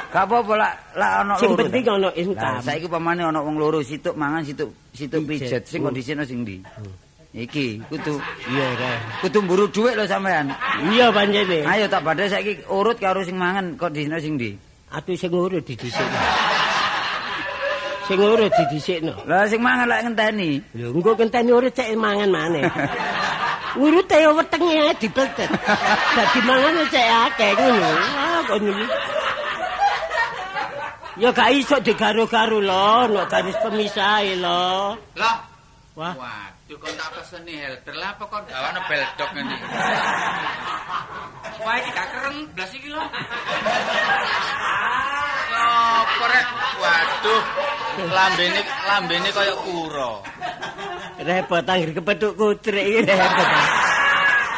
gak 0.06 0.24
apa-apa 0.26 0.52
lak 0.56 0.72
lak 0.94 1.12
ana 1.20 1.34
Sing 1.36 1.50
loro. 1.50 1.60
penting 1.60 1.82
ta. 1.82 1.92
ana 1.92 2.02
Lah 2.04 2.14
income. 2.14 2.62
saiki 2.62 2.86
pamane 2.86 3.22
ana 3.22 3.40
wong 3.40 3.56
loro 3.56 3.78
situk 3.80 4.14
mangan 4.14 4.42
situk 4.42 4.70
situk 4.90 5.22
Pijet. 5.24 5.62
Sing 5.64 5.82
kondisine 5.82 6.22
sing 6.22 6.42
ndi? 6.42 6.62
Iki 7.34 7.82
kudu 7.90 8.14
Iya 8.48 8.68
ra. 8.78 8.92
kudu 9.20 9.38
mburu 9.42 9.66
dhuwit 9.68 9.94
lho 9.98 10.04
sampean. 10.06 10.52
Iya 10.92 11.10
panjene. 11.12 11.66
Ayo 11.66 11.84
tak 11.90 12.04
badhe 12.06 12.30
saiki 12.30 12.62
urut 12.70 12.96
karo 12.96 13.20
sing 13.26 13.36
mangan 13.36 13.74
kondisine 13.76 14.16
sing 14.22 14.34
ndi? 14.40 14.56
Atuh 14.92 15.16
sing 15.18 15.28
urut 15.34 15.60
didhisikno. 15.66 16.20
Sing 18.08 18.18
urut 18.22 18.48
didhisikno. 18.54 19.14
Lah 19.28 19.44
sing 19.50 19.60
mangan 19.60 19.84
lek 19.90 20.00
ngenteni. 20.08 20.50
Lho 20.78 20.94
engko 20.96 21.12
kenteni 21.18 21.50
urut 21.52 21.72
cek 21.76 21.92
mangan 21.98 22.30
maneh. 22.32 22.64
Urute 23.76 24.16
yo 24.24 24.32
wetenge 24.32 24.72
ae 24.88 24.92
dipletet. 24.96 25.50
Dadi 26.16 26.40
mangane 26.48 26.82
cek 26.88 27.06
akeh 27.28 27.50
ngono. 27.52 27.90
Ah 28.16 28.40
kok 28.48 28.58
niku. 28.64 28.86
Ya 31.16 31.32
gak 31.32 31.48
iso 31.52 31.76
digaro-garo 31.80 32.60
lho, 32.60 33.08
nek 33.12 33.28
garis 33.32 33.56
pemisahe 33.64 34.36
lho. 34.36 34.96
Lah, 35.16 35.36
Wah, 35.96 36.12
waduh 36.12 36.55
kon 36.74 36.90
tak 36.98 37.10
peseni 37.14 37.54
helder 37.62 37.94
lah 37.94 38.10
apa 38.18 38.24
kon 38.26 38.42
gawane 38.50 38.80
beldok 38.90 39.30
ngene. 39.38 39.56
Wah, 41.62 41.74
iki 41.78 41.90
gak 41.94 42.08
kereng 42.10 42.38
blas 42.58 42.70
iki 42.74 42.88
lho. 42.90 43.02
Rek? 46.26 46.46
Waduh. 46.82 47.42
Lambene 48.10 48.60
lambene 48.82 49.28
kaya 49.30 49.54
kura. 49.62 50.10
repot 51.16 51.64
anggere 51.64 51.92
kepethuk 51.94 52.32
kutrik 52.34 52.82
iki 52.82 53.00
repot. 53.06 53.48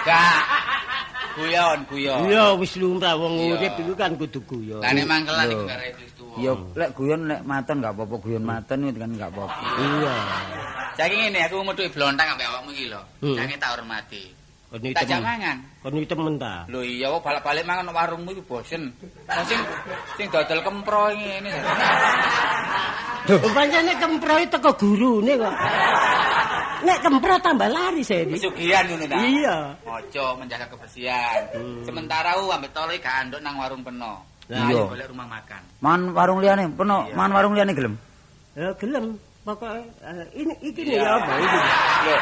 Gak. 0.08 0.40
Guyon, 1.38 1.78
guyon. 1.86 2.20
Iya 2.26 2.44
wis 2.58 2.74
lumrah 2.80 3.14
wong 3.14 3.54
urip 3.54 3.76
iku 3.78 3.94
kan 3.94 4.16
kudu 4.18 4.40
guyon. 4.48 4.80
Lah 4.82 4.90
nek 4.90 5.06
mangkelan 5.06 5.46
iku 5.52 5.62
gak 5.68 5.78
iblis 5.92 6.12
tuwa. 6.16 6.34
Ya 6.40 6.52
lek 6.56 6.90
guyon 6.96 7.20
lek 7.30 7.40
maton 7.44 7.84
gak 7.84 7.94
apa-apa 7.94 8.16
guyon 8.18 8.42
maton 8.42 8.88
itu 8.88 8.98
kan 8.98 9.10
gak 9.14 9.30
apa-apa. 9.30 9.62
Iya. 9.76 10.16
Saiki 10.98 11.14
ngene 11.14 11.46
aku 11.46 11.62
metuki 11.62 11.94
blontang 11.94 12.34
ambek 12.34 12.50
awakmu 12.50 12.74
iki 12.74 12.90
lho. 12.90 12.98
Jange 13.22 13.54
tak 13.54 13.70
hormati. 13.78 14.34
Kon 14.66 14.82
iki 14.82 14.98
Tak 14.98 15.06
jak 15.06 15.22
mangan. 15.22 15.56
Kon 15.78 15.94
iki 15.94 16.10
temen 16.10 16.34
ta. 16.42 16.66
Lho 16.66 16.82
iya 16.82 17.06
kok 17.14 17.22
balik-balik 17.22 17.62
mangan 17.62 17.86
nang 17.86 17.94
warungmu 17.94 18.34
iki 18.34 18.42
bosen. 18.42 18.90
Sing 19.46 19.60
sing 20.18 20.26
dodol 20.26 20.58
kempro 20.58 21.14
ngene. 21.14 21.54
Oh, 23.28 23.50
Pancene 23.54 23.94
kemproy 23.94 24.42
teko 24.50 24.74
gurune 24.74 25.38
kok. 25.38 25.54
Nek 26.82 26.98
kempro 26.98 27.34
tambah 27.46 27.70
lari 27.70 28.02
saya 28.02 28.26
ini. 28.26 28.34
Pesugihan 28.34 28.82
ngono 28.90 29.06
ta? 29.06 29.16
Iya. 29.22 29.56
Ojo 29.87 30.24
menjaga 30.34 30.66
kebersihan. 30.66 31.46
Hmm. 31.54 31.87
Sementara 31.87 32.34
u 32.42 32.50
ambek 32.50 32.74
tole 32.74 32.98
gak 32.98 33.22
anduk 33.22 33.38
nang 33.38 33.54
warung 33.54 33.87
peno. 33.87 34.26
Lah, 34.50 34.66
iya. 34.66 34.82
Golek 34.82 35.06
rumah 35.14 35.30
makan. 35.30 35.62
Man 35.78 36.11
warung 36.11 36.42
liyane, 36.42 36.74
peno 36.74 37.06
man 37.14 37.30
warung 37.30 37.54
liyane 37.54 37.70
gelem. 37.70 37.94
Ya 38.58 38.74
gelem. 38.74 39.27
Pokoke 39.48 39.80
eh, 40.04 40.44
ini 40.44 40.52
iki 40.61 40.84
ya 40.92 41.16
apa 41.16 41.32
iki? 41.40 41.58
Lho. 42.04 42.16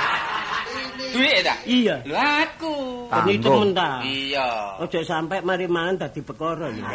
Duit 1.11 1.43
ta? 1.43 1.55
Iya. 1.67 1.97
Lho 2.07 2.15
aku. 2.15 2.75
Tanggung. 3.11 3.43
temen 3.43 3.71
ta. 3.75 3.99
Iya. 4.07 4.79
Ojo 4.79 5.03
sampai 5.03 5.43
mari 5.43 5.67
mangan 5.67 6.07
dadi 6.07 6.23
perkara 6.23 6.71
ya. 6.71 6.87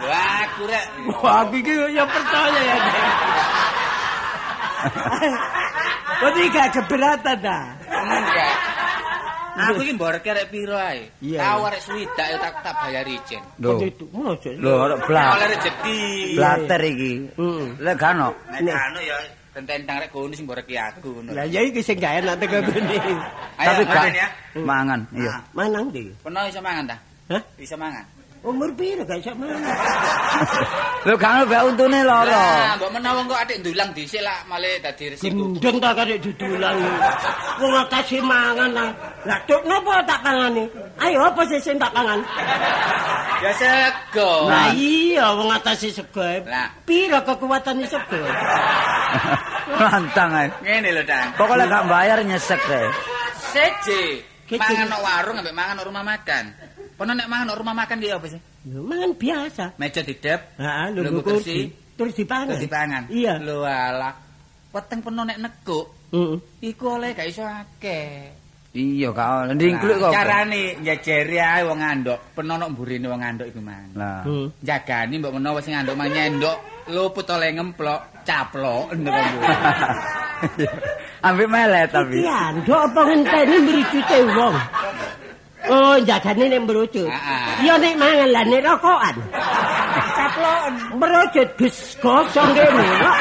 Lho 0.00 0.08
aku 0.16 0.62
rek. 0.64 0.84
Wah, 1.20 1.44
aku 1.44 1.60
iki 1.60 1.76
ya 1.92 2.08
percaya 2.08 2.60
ya. 2.64 2.76
Kok 6.24 6.30
iki 6.32 6.48
gak 6.56 6.68
keberatan 6.72 7.36
ta? 7.44 7.58
Enggak. 7.92 8.71
Aku 9.52 9.80
iki 9.84 9.92
mboreke 9.92 10.30
rek 10.32 10.48
piro 10.48 10.76
ae. 10.76 11.12
Tahu 11.20 11.60
arek 11.68 11.80
swidak 11.84 12.26
ya 12.32 12.36
tak 12.40 12.52
tak 12.64 12.74
bayar 12.80 13.04
ijen. 13.04 13.42
Lho. 13.60 13.76
Itu 13.84 14.04
mojo. 14.08 14.48
Lho 14.48 14.72
ora 14.88 14.96
Oleh 14.96 15.04
blat. 15.04 15.36
rezeki. 15.52 16.00
Blater 16.40 16.80
iki. 16.88 17.12
Heeh. 17.36 17.64
Lek 17.84 17.94
gak 18.00 18.10
ono. 18.16 18.28
Nek 18.48 18.72
anu 18.72 19.00
ya 19.04 19.16
tentang 19.52 20.00
rek 20.00 20.08
kono 20.08 20.32
sing 20.32 20.48
mboreke 20.48 20.72
aku 20.80 21.20
ngono. 21.20 21.36
Lah 21.36 21.44
ya 21.44 21.60
iki 21.60 21.84
sing 21.84 22.00
gak 22.00 22.24
enak 22.24 22.40
teko 22.40 22.64
kene. 22.64 22.96
Tapi 23.60 23.82
gak 23.84 23.92
mangan 23.92 24.16
ya. 24.16 24.28
mangan, 24.56 25.00
iya. 25.12 25.32
Ah. 25.36 25.40
Manang 25.52 25.84
ndi? 25.92 26.04
Peno 26.24 26.40
iso 26.48 26.60
mangan 26.64 26.84
ta? 26.88 26.96
Hah? 27.28 27.42
Bisa 27.60 27.76
mangan. 27.76 28.04
Umur 28.42 28.74
piro 28.74 29.06
gak 29.06 29.22
iso 29.22 29.30
mangan? 29.38 29.62
Lho 31.06 31.14
gak 31.14 31.30
ono 31.30 31.44
gak 31.46 31.62
untune 31.62 32.00
Lah, 32.02 32.26
loro. 32.26 32.42
mbok 32.74 32.90
menawa 32.90 33.20
kok 33.22 33.38
atik 33.46 33.56
ndulang 33.62 33.90
dhisik 33.94 34.18
lah 34.18 34.42
malah 34.50 34.82
dadi 34.82 35.14
resiko. 35.14 35.30
Gendeng 35.30 35.78
tak 35.78 35.92
karek 35.94 36.18
dudulan. 36.18 36.74
Wong 37.62 37.74
akase 37.86 38.18
mangan 38.18 38.70
lah. 38.74 38.90
Lah 39.22 39.38
tuk 39.46 39.62
napa 39.62 40.02
tak 40.02 40.18
pangane? 40.26 40.66
Ayo 40.98 41.22
apa 41.22 41.42
sih 41.46 41.62
sing 41.62 41.78
tak 41.78 41.94
pangan? 41.94 42.18
Ya 43.46 43.50
sego. 43.54 44.50
Lah 44.50 44.74
iya 44.74 45.26
wong 45.38 45.50
atase 45.54 45.94
sego. 45.94 46.22
Lah. 46.42 46.66
Piro 46.82 47.22
kekuatane 47.22 47.86
sego? 47.86 48.18
Lantang 49.86 50.30
ae. 50.34 50.46
Ngene 50.66 50.90
lho, 50.90 51.02
Dang. 51.06 51.30
Pokoknya 51.38 51.70
gak 51.70 51.86
bayar 51.86 52.18
nyesek 52.26 52.58
deh. 52.66 52.90
Seje. 53.54 54.02
Mangan 54.52 54.84
nang 54.84 55.00
warung 55.00 55.36
ambek 55.40 55.54
mangan 55.56 55.74
nang 55.80 55.86
rumah 55.88 56.04
makan. 56.04 56.44
Peno 56.98 57.12
nek 57.12 57.26
mangan 57.26 57.46
nang 57.50 57.58
rumah 57.58 57.74
makan 57.74 57.96
ki 57.98 58.08
apa 58.12 58.26
sih? 58.28 58.40
Mangan 58.68 59.10
biasa. 59.16 59.64
Meja 59.80 60.00
didep, 60.00 60.40
Heeh, 60.60 60.86
Lungguh 60.94 61.24
kursi. 61.24 61.66
Terus 61.92 62.14
dipangan. 62.14 62.46
terus 62.54 62.62
dipangan. 62.64 63.02
Iya. 63.10 63.36
Lho 63.42 63.62
alah. 63.64 64.14
Weteng 64.72 65.04
peno 65.04 65.22
nek 65.22 65.36
nekuk, 65.36 65.86
Heeh. 66.14 66.36
iku 66.64 66.96
oleh 66.96 67.12
gak 67.12 67.28
iso 67.28 67.44
akeh. 67.44 68.32
Iya 68.72 69.12
gak 69.12 69.28
ono. 69.44 69.52
Ndingkluk 69.52 69.96
kok. 70.00 70.12
Carane 70.16 70.80
njajeri 70.80 71.36
ae 71.36 71.60
wong 71.68 71.80
andok, 71.84 72.32
peno 72.32 72.56
nek 72.56 72.72
mburine 72.72 73.06
wong 73.12 73.20
andok 73.20 73.46
iku 73.52 73.60
mang. 73.60 73.92
Lah. 73.92 74.24
Heeh. 74.24 74.48
Jagani 74.64 75.20
mbok 75.20 75.36
menawa 75.36 75.60
sing 75.60 75.76
andok 75.76 75.92
mang 75.92 76.08
nyendok, 76.08 76.56
luput 76.88 77.28
oleh 77.28 77.52
ngemplok, 77.52 78.24
caplok 78.24 78.96
ndek 78.96 79.12
Ambek 81.22 81.46
melet 81.46 81.86
tapi. 81.92 82.18
Iya, 82.24 82.40
ndok 82.64 82.80
apa 82.90 83.00
ngenteni 83.06 83.56
mricute 83.62 84.18
wong. 84.32 84.56
Oh, 85.68 85.94
jagane 86.02 86.44
nek 86.48 86.62
merucut. 86.62 87.06
Heeh. 87.06 87.46
Iya 87.62 87.74
nek 87.78 87.94
mangan 87.94 88.28
lah 88.30 88.42
nek 88.42 88.60
rokokan. 88.62 89.14
Caplok. 90.12 90.60
Merucut 90.96 91.48
dus 91.54 91.76
gosong 91.98 92.50
kene. 92.52 92.86
kok. 92.98 93.16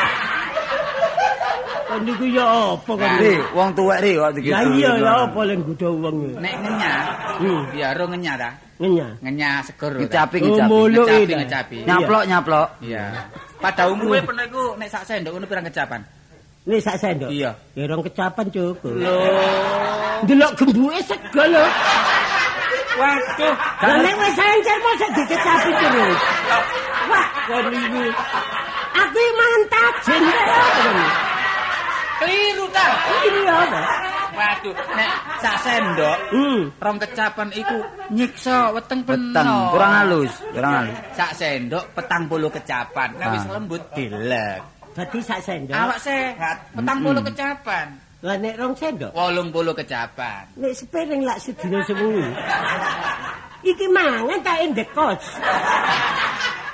Kan 1.91 1.99
niku 2.07 2.25
ya 2.25 2.47
apa 2.71 2.91
kan? 2.95 3.19
Ri, 3.19 3.35
wong 3.51 3.69
tuwek 3.75 3.99
ri 3.99 4.11
kok 4.15 4.29
gitu. 4.39 4.47
Ya 4.49 4.59
iya 4.63 4.91
ya 4.95 5.11
apa 5.27 5.39
lan 5.43 5.59
gudo 5.61 5.89
wong. 5.93 6.15
Nek 6.39 6.55
ngenyah, 6.57 6.99
Hmm. 7.37 7.61
ya 7.75 7.87
ro 7.91 8.05
ngenyah 8.07 8.35
ta? 8.39 8.49
Ngenya. 8.79 9.07
Ngenyah 9.21 9.55
seger. 9.61 9.91
Ngecapi 9.99 10.37
Oh, 10.39 10.47
ngecapi. 10.47 10.71
Ngecapi, 10.89 11.21
ini. 11.21 11.33
ngecapi. 11.45 11.77
Nyaplok 11.85 12.23
nyaplok. 12.25 12.67
Iya. 12.81 13.03
Pada 13.61 13.83
umumnya 13.91 14.23
pernah 14.23 14.45
iku 14.47 14.73
nek 14.73 14.89
sak 14.89 15.03
sendok 15.05 15.31
ngono 15.35 15.45
pirang 15.45 15.67
kecapan? 15.67 16.01
Nih 16.65 16.79
sak 16.79 16.97
sendok. 16.97 17.29
Iya. 17.29 17.51
Ya 17.75 17.83
rong 17.85 18.01
kecapan 18.01 18.45
cukup. 18.49 18.93
Loh. 18.97 20.23
Delok 20.23 20.51
gembuke 20.55 20.99
sego 21.03 21.43
lho. 21.43 21.65
Waduh. 22.99 23.53
Lah 23.81 23.97
nek 24.03 24.15
wis 24.19 24.37
encer 24.37 24.77
mosok 24.83 25.09
dikecapi 25.15 25.69
terus. 25.71 26.19
Wah, 27.07 27.25
kon 27.47 27.65
iki. 27.71 28.05
Aku 28.91 29.17
iki 29.17 29.31
mangan 29.39 29.61
apa 29.71 30.81
kan? 30.83 30.97
Keliru 32.21 32.65
ta? 32.69 32.85
Ini 33.25 33.41
apa? 33.49 33.81
Waduh, 34.31 34.75
nek 34.95 35.11
sak 35.43 35.55
sendok 35.65 36.17
Hmm. 36.31 36.61
rong 36.79 36.97
kecapan 37.01 37.49
iku 37.51 37.77
nyiksa 38.13 38.71
weteng 38.71 39.01
peno. 39.03 39.33
Peteng, 39.35 39.49
kurang 39.75 39.93
halus, 39.97 40.33
kurang 40.55 40.73
halus. 40.85 40.97
Sak 41.17 41.31
sendok 41.35 41.83
petang 41.97 42.23
puluh 42.31 42.47
kecapan. 42.47 43.09
Nek 43.19 43.27
wis 43.35 43.45
Ah. 43.47 43.51
lembut 43.57 43.83
dilek. 43.91 44.59
Dadi 44.95 45.19
sak 45.19 45.39
sendok. 45.43 45.75
Awak 45.75 45.99
sehat, 45.99 46.57
petang 46.75 46.99
puluh 47.03 47.21
kecapan. 47.23 47.87
Lah 48.21 48.37
nek 48.37 48.53
rong 48.53 48.77
sendok. 48.77 49.11
Wolung 49.17 49.49
puluh 49.49 49.73
kecapan. 49.73 50.45
Nek 50.53 50.73
sepiring 50.77 51.25
lak 51.25 51.41
sedina 51.41 51.81
sewengi. 51.81 52.29
Iki 53.65 53.85
mangan 53.89 54.39
tak 54.45 54.57
endekos. 54.61 55.21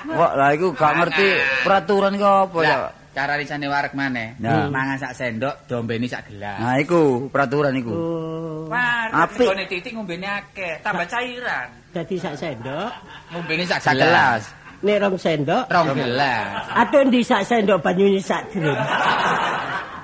Kok 0.07 0.33
lah 0.35 0.49
iku 0.55 0.71
gak 0.75 0.93
ngerti 1.03 1.27
peraturan 1.63 2.15
iki 2.15 2.27
apa 2.27 2.59
ya. 2.63 2.77
Cara 3.15 3.33
risane 3.39 3.65
wareg 3.71 3.95
maneh. 3.95 4.35
Ya. 4.43 4.67
Mangan 4.67 4.99
sak 4.99 5.15
sendok, 5.15 5.65
dombeni 5.71 6.05
sak 6.05 6.27
gelas. 6.27 6.59
Nah 6.59 6.75
iku 6.83 7.31
peraturan 7.31 7.73
iku. 7.79 7.95
Oh. 7.95 8.47
Wah, 8.67 9.07
Apik. 9.23 9.47
segone 9.47 9.63
titik 9.71 9.95
ngombene 9.95 10.27
akeh, 10.27 10.83
tambah 10.83 11.07
cairan. 11.07 11.71
Dadi 11.95 12.15
sak 12.19 12.35
sendok. 12.35 12.91
Ngombene 13.31 13.63
sak 13.63 13.79
Sak 13.79 13.95
gelas. 13.95 14.43
Nek 14.83 14.99
rong 14.99 15.15
sendok. 15.15 15.65
Rong 15.71 15.95
gelas. 15.95 16.67
Atau 16.75 17.01
ndi 17.07 17.23
sak 17.23 17.41
sendok 17.47 17.79
banyune 17.79 18.19
sak 18.19 18.43
drum. 18.51 18.75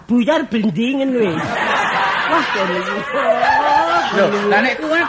Buyar 0.08 0.42
blendingen 0.52 1.10
wis. 1.16 1.36
Wah, 2.32 2.46
kene 2.54 2.76
iki. 2.80 2.94
Lho, 4.14 4.26
lah 4.52 4.60
nek 4.62 4.76
kuwi 4.80 5.02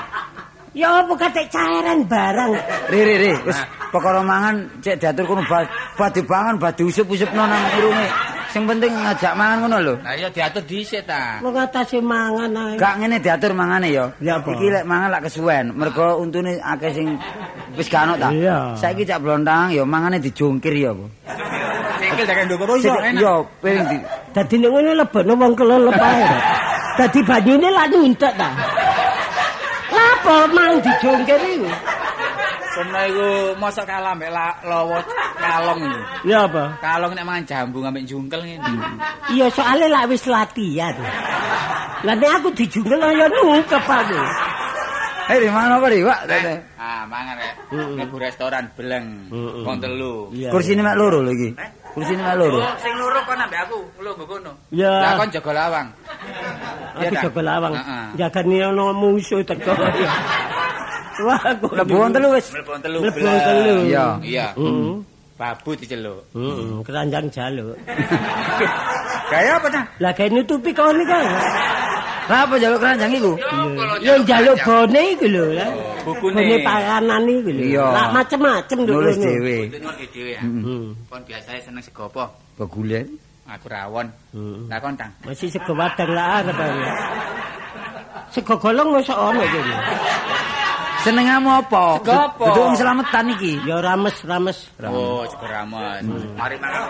Ya 0.74 0.90
apa 0.90 1.14
katek 1.14 1.54
cairan 1.54 2.02
barang. 2.10 2.50
Ri 2.90 3.00
ri 3.06 3.14
ri, 3.22 3.32
wis 3.46 3.58
perkara 3.94 4.26
mangan 4.26 4.66
cek 4.82 4.98
diatur 4.98 5.22
kono 5.22 5.42
ba- 5.46 5.70
badhe 5.94 6.26
pangan 6.26 6.58
badhe 6.58 6.82
usup-usupno 6.82 7.46
nang 7.46 7.62
urunge. 7.78 8.08
Sing 8.54 8.70
penting 8.70 8.94
ngajak 8.94 9.34
mangan 9.34 9.66
ngono 9.66 9.76
lho. 9.82 9.94
Lah 9.98 10.14
iya 10.14 10.30
diatur 10.30 10.62
dhisik 10.62 11.02
ta. 11.10 11.42
Wong 11.42 11.58
atase 11.58 11.98
mangan 11.98 12.54
ae. 12.54 12.78
Gak 12.78 13.02
ngene 13.02 13.18
diatur 13.18 13.50
mangane 13.50 13.90
ya. 13.90 14.06
Ya 14.22 14.38
apa? 14.38 14.54
Iki 14.54 14.70
lek 14.70 14.86
mangan 14.86 15.10
lak 15.10 15.26
kesuwen, 15.26 15.74
mergo 15.74 16.22
untune 16.22 16.62
akeh 16.62 16.94
sing 16.94 17.18
wis 17.74 17.90
gak 17.90 18.06
ono 18.06 18.14
ta. 18.14 18.30
Iya. 18.30 18.78
Saiki 18.78 19.02
cak 19.02 19.18
blontang 19.26 19.74
ya 19.74 19.82
mangane 19.82 20.22
dijungkir 20.22 20.70
ya 20.70 20.94
apa. 20.94 21.02
Sikil 21.98 22.24
jaga 22.30 22.42
ndukuro 22.46 22.78
yo 22.78 22.94
enak. 22.94 23.18
Yo, 23.18 23.34
piring 23.58 23.86
di 23.90 23.98
Dadi 24.30 24.54
nek 24.62 24.70
ngene 24.70 24.90
lebokno 25.02 25.34
wong 25.34 25.52
kelelep 25.58 25.98
ae. 25.98 26.26
Dadi 26.94 27.20
banyune 27.26 27.68
lak 27.74 27.86
nuntek 27.90 28.32
ta. 28.38 28.50
Lapo 29.90 30.36
mang 30.54 30.78
dijongker 30.78 31.42
iku? 31.42 31.70
Iku 32.74 33.26
mosok 33.54 33.86
kalah 33.86 34.18
mbek 34.18 34.30
la- 34.34 34.58
lawa 34.66 34.98
kalong 35.38 35.78
iki. 35.78 36.00
Ya 36.34 36.42
apa? 36.50 36.74
Kalong 36.82 37.14
nek 37.14 37.22
mangan 37.22 37.44
jambu 37.46 37.78
ngambek 37.78 38.02
jungkel 38.02 38.40
ngene. 38.42 38.72
Iya 39.30 39.46
soalnya 39.54 39.86
lak 39.94 40.10
wis 40.10 40.26
latihan. 40.26 40.94
Lah 42.02 42.14
nek 42.18 42.30
aku 42.42 42.48
dijungkel 42.50 42.98
ya 42.98 43.26
nungkep 43.30 43.84
aku. 43.84 44.18
Eh, 45.24 45.40
di 45.40 45.48
mana 45.48 45.80
apa 45.80 45.88
di, 45.88 46.04
Pak? 46.04 46.20
Eh, 46.28 46.60
Ah, 46.76 47.08
mangan 47.08 47.40
rek. 47.40 47.54
Mlebu 47.72 48.16
restoran 48.20 48.68
beleng. 48.76 49.30
Wong 49.64 49.80
telu. 49.80 50.28
Iya. 50.36 50.52
Kursine 50.52 50.84
mek 50.84 51.00
loro 51.00 51.24
lho 51.24 51.32
iki. 51.32 51.48
Kursine 51.96 52.20
mek 52.20 52.36
loro. 52.36 52.60
Oh, 52.60 52.74
sing 52.76 52.92
loro 53.00 53.24
kon 53.24 53.40
ambek 53.40 53.64
aku, 53.64 53.78
lu 54.04 54.12
nggo 54.12 54.24
kono. 54.28 54.52
Ya. 54.68 54.92
Lah 55.00 55.12
kon 55.16 55.32
jaga 55.32 55.52
lawang. 55.56 55.88
Iya 57.00 57.08
Aku 57.08 57.24
jaga 57.24 57.40
lawang. 57.40 57.72
Heeh. 57.72 58.04
Jagani 58.20 58.56
ono 58.68 58.84
musuh 58.92 59.40
teko. 59.46 59.72
Wah, 61.22 61.38
wong 61.86 62.10
telu 62.10 62.28
wis. 62.34 62.46
Mlebu 62.50 62.72
telu. 62.82 62.98
Mlebu 63.06 63.14
beleng. 63.14 63.38
telu. 63.46 63.76
Iya. 63.86 64.06
Iya. 64.24 64.46
Heeh. 64.58 64.94
Babu 65.34 65.70
diceluk. 65.74 66.22
Heeh, 66.34 66.78
keranjang 66.86 67.26
jaluk. 67.30 67.74
Gaya 69.32 69.58
apa 69.58 69.66
ta? 69.66 69.82
Lah 69.98 70.12
kayak 70.14 70.30
nutupi 70.30 70.70
kau 70.70 70.90
ini 70.94 71.02
kan. 71.06 71.26
Apa 72.24 72.54
jaluk 72.56 72.78
keranjang 72.78 73.12
iku? 73.18 73.32
Yang 74.00 74.20
jaluk 74.30 74.56
bone 74.62 75.00
iku 75.14 75.26
lho 75.26 75.44
ya. 75.54 75.66
Bukune. 76.06 76.38
Bone 76.38 76.56
panganan 76.62 77.22
iku 77.26 77.50
lho. 77.50 77.62
Iya. 77.66 77.86
Lah 77.90 78.06
macem-macem 78.14 78.78
lho. 78.86 78.92
Nulis 78.94 79.16
dhewe. 79.18 79.58
Nulis 79.74 80.08
dhewe 80.14 80.30
ya. 80.38 80.42
Hmm. 80.42 80.94
Kon 81.10 81.22
biasanya 81.26 81.60
seneng 81.62 81.82
sego 81.82 82.06
apa? 82.10 82.30
Begule. 82.58 83.00
Aku 83.44 83.66
rawon. 83.68 84.06
Lah 84.70 84.78
kon 84.78 84.94
tang. 84.94 85.10
Masih 85.26 85.50
sego 85.50 85.74
wadang 85.74 86.10
lah 86.14 86.40
arep 86.46 86.58
ae. 86.58 86.90
Sego 88.30 88.54
golong 88.56 88.88
mosok 88.98 89.18
ono 89.18 89.42
kene. 89.50 89.74
Senengamu 91.04 91.48
apa? 91.52 92.00
Apa? 92.00 92.44
Duduk 92.48 92.62
wong 92.64 92.76
slametan 92.80 93.28
iki. 93.36 93.60
Ya 93.68 93.76
rames 93.84 94.16
rames. 94.24 94.58
Oh, 94.80 95.20
sego 95.28 95.44
rames. 95.44 96.00
Mari 96.32 96.56
mangan. 96.56 96.82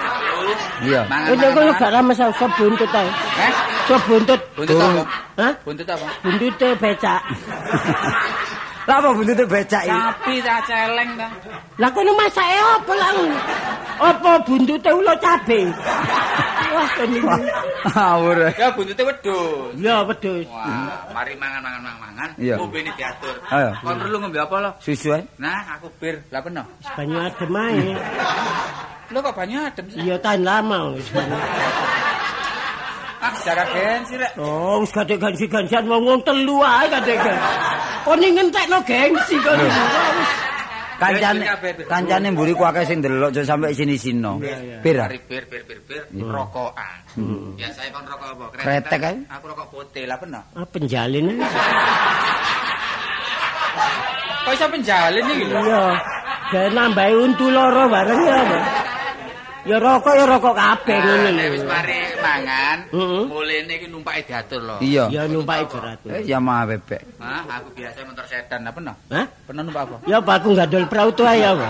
Iya. 0.86 1.02
Mangan. 1.10 1.34
Ini 1.34 1.46
kok 1.50 1.62
gak 1.82 1.90
rames 1.90 2.18
so 2.22 2.46
buntut 2.54 2.90
ae. 2.94 3.10
Eh? 3.10 3.52
So 3.90 3.94
buntut. 4.06 4.40
Buntut 4.54 4.78
apa? 4.78 5.02
Hah? 5.42 5.52
Buntut 5.66 5.88
apa? 5.90 6.06
Buntute 6.22 6.68
becak. 6.78 7.22
Lah 8.84 9.00
apa 9.00 9.16
buntute 9.16 9.44
becak 9.48 9.88
iki? 9.88 9.96
Sapi 9.96 10.34
ta 10.44 10.60
celeng 10.68 11.10
ta. 11.16 11.28
Lah 11.80 11.88
kono 11.88 12.12
masake 12.20 12.56
apa 12.60 12.92
lah? 12.92 13.12
Apa 13.96 14.32
buntute 14.44 14.90
ulo 14.92 15.14
cabe? 15.24 15.72
Wah, 16.74 16.88
kene. 16.98 17.18
Awur. 17.96 18.38
Ya 18.60 18.68
buntute 18.76 19.02
wedhus. 19.08 19.72
Ya 19.80 20.04
wedhus. 20.04 20.44
Wah, 20.52 21.00
mari 21.16 21.32
mangan 21.40 21.60
mangan 21.64 21.80
mangan 21.80 22.00
mangan. 22.04 22.28
Iya. 22.36 22.54
Ngombe 22.60 22.78
ini 22.84 22.92
diatur. 22.92 23.36
Ayo. 23.48 23.72
Kon 23.80 23.96
perlu 23.96 24.16
ngombe 24.20 24.38
apa 24.44 24.56
lo? 24.60 24.70
Susu 24.84 25.16
ae. 25.16 25.24
Nah, 25.40 25.80
aku 25.80 25.88
bir. 25.96 26.20
Lah 26.28 26.44
peno. 26.44 26.68
Banyu 26.92 27.18
adem 27.24 27.56
ae. 27.56 27.80
Lo 29.12 29.18
kok 29.24 29.32
banyak 29.32 29.60
adem 29.64 29.84
sih? 29.88 29.98
Iya 30.04 30.20
tahan 30.20 30.44
lama 30.44 30.92
wis. 30.92 31.08
Ah, 33.24 33.32
secara 33.40 33.64
gengsi 33.72 34.20
rek. 34.20 34.36
Oh, 34.36 34.84
wis 34.84 34.92
gade 34.92 35.16
gansi-gansian 35.16 35.88
wong 35.88 36.04
wong 36.04 36.20
telu 36.28 36.60
ae 36.60 36.84
gade 36.92 37.16
kan. 37.16 37.36
Kon 38.04 38.20
ngentekno 38.20 38.78
gengsi 38.84 39.40
kon. 39.40 39.56
Wis. 39.56 39.76
Kancane 40.94 41.42
Bir. 41.58 41.84
kancane 41.90 42.28
mburiku 42.30 42.62
akeh 42.68 42.84
sing 42.86 43.00
ndelok 43.00 43.32
aja 43.32 43.42
sampe 43.48 43.72
sini-sino. 43.72 44.38
Bir. 44.84 44.96
ah? 45.00 45.08
Mari 45.08 45.18
bir 45.24 45.42
bir 45.48 45.62
bir 45.64 45.78
bir 45.88 46.02
rokokan. 46.20 47.00
Ya 47.56 47.72
saya 47.72 47.88
kon 47.96 48.04
rokok 48.04 48.28
apa? 48.36 48.44
Kretek 48.60 49.00
ae. 49.08 49.16
Aku 49.32 49.44
rokok 49.48 49.66
putih 49.72 50.04
lah 50.04 50.20
peno. 50.20 50.44
Ah 50.52 50.68
penjalin. 50.68 51.40
Kok 54.44 54.52
iso 54.52 54.66
penjalin 54.68 55.24
iki 55.32 55.44
lho? 55.48 55.60
Iya. 55.64 55.82
Gawe 56.52 56.68
nambahi 56.76 57.14
untu 57.16 57.48
loro 57.48 57.88
bareng 57.88 58.20
ya. 58.28 58.38
Apa? 59.64 59.70
Ya 59.70 59.76
rokok 59.80 60.12
ya 60.12 60.24
rokok 60.26 60.54
kabeh 60.54 60.96
ngono 60.98 61.28
Nek 61.32 61.46
wis 61.50 61.62
lho. 61.64 61.68
mari 61.68 61.96
mangan, 62.20 62.78
mulene 63.24 63.72
iki 63.74 63.86
numpake 63.88 64.20
diatur 64.24 64.60
lho. 64.60 64.76
Iya. 64.78 65.04
Ya 65.08 65.22
numpaki 65.24 65.64
berat. 65.66 65.98
Eh, 66.04 66.20
ya 66.22 66.36
mah 66.36 66.64
bebek. 66.64 67.00
Hah, 67.16 67.42
aku 67.50 67.68
biasa 67.72 68.04
motor 68.04 68.24
sedan 68.24 68.60
lah 68.60 68.72
peno. 68.72 68.92
Hah? 69.08 69.24
Peno 69.44 69.60
numpak 69.60 69.82
apa? 69.84 69.96
Ya 70.04 70.20
apa 70.20 70.32
aku 70.36 70.52
gadol 70.52 70.84
perahu 70.84 71.10
tuh 71.10 71.24
ya 71.26 71.52
apa? 71.52 71.68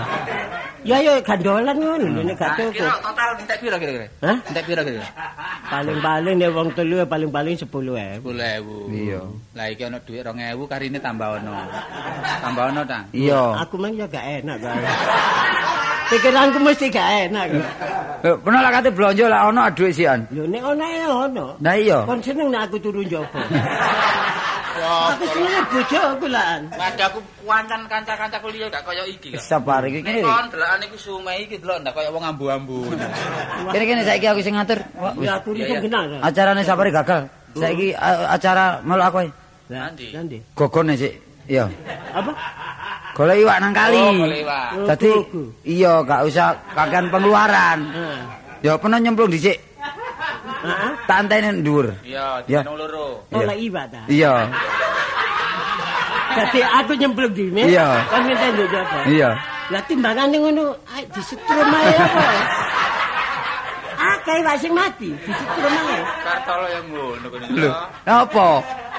Ya 0.85 1.01
ya 1.01 1.17
gandolan 1.17 1.73
ngono 1.73 2.05
lho 2.05 2.21
nek 2.21 2.35
gak 2.35 2.45
Ah, 2.45 2.55
cukup. 2.61 2.73
kira 2.77 2.93
total 3.01 3.29
entek 3.35 3.57
pira 3.57 3.75
kira-kira? 3.75 4.07
Hah? 4.21 4.37
Entek 4.45 4.63
pira 4.65 4.81
kira-kira? 4.83 5.07
Paling-paling 5.65 6.35
nek 6.37 6.49
wong 6.51 6.69
telu 6.71 6.95
ya 6.99 7.07
paling-paling 7.07 7.55
10.000. 7.57 8.21
10.000. 8.21 8.93
Iya. 8.93 9.21
Lah 9.55 9.65
iki 9.65 9.81
ana 9.81 9.97
dhuwit 9.97 10.21
2.000 10.21 10.61
karine 10.67 10.99
tambah 10.99 11.27
ono. 11.33 11.57
Tambah 12.37 12.63
ono 12.69 12.81
ta? 12.85 12.99
Iya. 13.09 13.65
Aku 13.65 13.79
mah 13.79 13.89
ya 13.89 14.05
gak 14.05 14.25
enak 14.43 14.57
gawe. 14.59 14.85
Pikiranku 16.05 16.57
mesti 16.61 16.85
gak 16.93 17.07
enak. 17.29 17.45
Lho, 18.21 18.31
pernah 18.41 18.61
lah 18.61 18.71
kate 18.77 18.89
blonjo 18.93 19.25
lah 19.25 19.49
ono 19.49 19.65
dhuwit 19.73 19.93
sian. 19.97 20.19
Lho 20.29 20.45
nek 20.45 20.61
ono 20.61 20.85
ya 20.85 21.07
ono. 21.09 21.45
Nah 21.61 21.73
iya. 21.73 22.05
Kon 22.05 22.21
seneng 22.21 22.53
nek 22.53 22.69
aku 22.69 22.77
turun 22.81 23.05
jopo. 23.09 23.39
Aku 24.85 25.23
seneng 25.31 25.65
bojoku 25.71 26.27
lah. 26.27 26.59
Ada 26.75 27.07
aku 27.09 27.19
wancan 27.47 27.87
kanca-kanca 27.87 28.37
kuliah 28.43 28.67
gak 28.67 28.83
kaya 28.83 29.07
iki 29.07 29.33
kok. 29.33 29.41
Sabar 29.41 29.81
iki 29.87 30.03
Nek 30.03 30.21
kon 30.21 30.45
delokane 30.51 30.83
iku 30.91 30.97
sume 30.99 31.33
iki 31.41 31.55
delok 31.57 31.79
ndak 31.81 31.93
kaya 31.95 32.11
wong 32.11 32.21
ambu-ambu. 32.21 32.91
Kene-kene 33.73 34.03
saiki 34.03 34.27
aku 34.27 34.43
sing 34.43 34.53
ngatur. 34.53 34.83
Ya 35.23 35.39
aku 35.39 35.55
iso 35.57 35.73
iya. 35.73 35.81
kenal. 35.81 36.19
Acarane 36.21 36.61
sapare 36.61 36.91
gagal. 36.91 37.25
Saiki 37.55 37.95
a- 37.95 38.35
acara 38.35 38.83
melok 38.83 39.05
aku. 39.09 39.17
Lah, 39.71 39.89
Nanti. 39.89 40.13
nanti. 40.13 40.37
Gogone 40.53 40.93
sik. 40.93 41.13
Iya. 41.49 41.65
Apa? 42.13 42.31
Golek 43.15 43.37
iwak 43.47 43.57
nang 43.63 43.71
kali. 43.71 43.95
Oh, 43.95 44.11
golek 44.11 44.39
iwak. 44.43 44.67
Dadi 44.91 45.09
iya 45.63 46.03
gak 46.03 46.21
usah 46.27 46.47
kakean 46.75 47.07
pengeluaran. 47.07 47.79
Heeh. 47.87 48.17
Ya 48.59 48.75
pernah 48.75 48.99
nyemplung 48.99 49.31
dhisik. 49.31 49.55
Heeh. 50.65 50.91
Tak 51.07 51.23
antene 51.23 51.63
dhuwur. 51.63 51.95
Iya, 52.03 52.43
Ya. 52.51 52.59
dino 52.67 52.75
loro. 52.75 53.23
Oleh 53.31 53.55
iwak 53.55 53.87
ta. 53.87 54.03
Iya. 54.11 54.51
Dadi 56.35 56.59
aku 56.59 56.91
nyemplung 56.99 57.31
dine. 57.31 57.63
Iya. 57.71 57.87
Kan 58.11 58.21
minta 58.27 58.45
nduk 58.51 58.67
jopo. 58.67 58.97
Iya. 59.07 59.29
Lah 59.71 59.81
timbangane 59.87 60.35
ngono, 60.37 60.75
ae 60.91 61.01
disetrum 61.09 61.71
ae 61.73 61.89
apa? 61.97 62.21
Akeh 63.95 64.37
wae 64.45 64.57
sing 64.61 64.73
mati, 64.75 65.09
disetrum 65.23 65.73
ae. 65.73 65.97
Kartolo 66.21 66.67
yang 66.69 66.85
ngono 66.91 67.27
kene. 67.31 67.45
Lho, 67.63 67.71
apa? 68.05 68.47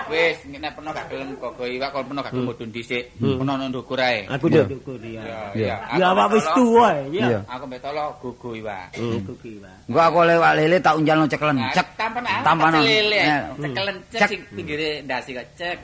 Wis, 0.06 0.38
nek 0.46 0.70
pernah 0.70 0.94
gak 0.94 1.06
gelem 1.10 1.34
gogo 1.34 1.64
iwak, 1.64 1.90
kon 1.90 2.06
pernah 2.06 2.22
gak 2.22 2.32
gelem 2.32 2.46
mudhun 2.46 2.70
dhisik. 2.70 3.04
Pernah 3.18 3.54
nang 3.58 3.68
ndukur 3.68 3.98
ae. 3.98 4.22
Aku 4.28 4.46
Iya. 4.46 4.62
nduk 4.62 4.70
dukur 4.78 5.00
ya. 5.02 5.22
Ya, 5.22 5.40
Iya. 5.52 5.74
Ya 5.98 6.06
awak 6.10 6.26
wis 6.30 6.46
tuwa 6.54 6.88
ya. 7.10 7.42
Aku 7.44 7.64
mbek 7.66 7.80
tolo 7.80 8.04
gogo 8.18 8.50
iwak. 8.52 8.94
Dukur 8.94 9.34
iwak. 9.42 9.76
Engko 9.86 10.00
aku 10.00 10.18
lewat 10.22 10.52
lele 10.54 10.76
tak 10.78 10.94
unjalno 10.94 11.24
ceklen. 11.26 11.58
Cek. 11.70 11.86
tampan 11.98 12.22
Tampanan. 12.46 12.82
lele. 12.82 13.18
Eh, 13.18 13.40
Cekelen 13.58 13.96
Cek. 14.08 14.28
sing 14.30 14.40
pinggire 14.54 15.02
ndasi 15.02 15.34
kok 15.34 15.46
cek. 15.54 15.76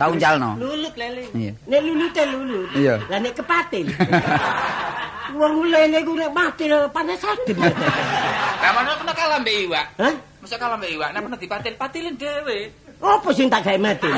Tak 0.00 0.08
unjalno. 0.08 0.50
Lulut 0.56 0.94
lele. 0.96 1.22
Iya. 1.36 1.52
Nek 1.68 1.80
lulute 1.84 2.22
lulut. 2.24 2.68
Iya. 2.72 2.94
Lah 3.06 3.18
nek 3.20 3.32
kepatil. 3.36 3.86
Wong 5.38 5.68
lele 5.68 5.98
ku 6.02 6.16
nek 6.16 6.32
mati 6.32 6.64
panas 6.88 7.20
adem. 7.20 7.58
Lah 8.64 8.70
mana 8.74 8.96
pernah 8.96 9.14
kalah 9.14 9.38
mbek 9.38 9.56
iwak? 9.68 9.86
Hah? 10.00 10.14
Masa 10.40 10.56
kalah 10.56 10.76
mbek 10.80 10.90
iwak, 10.96 11.08
nek 11.12 11.20
pernah 11.20 11.38
dipatil, 11.38 11.74
patilin 11.76 12.14
dhewe. 12.16 12.58
Apa 12.98 13.28
sing 13.30 13.46
tak 13.46 13.62
gawe 13.62 13.78
mati? 13.78 14.10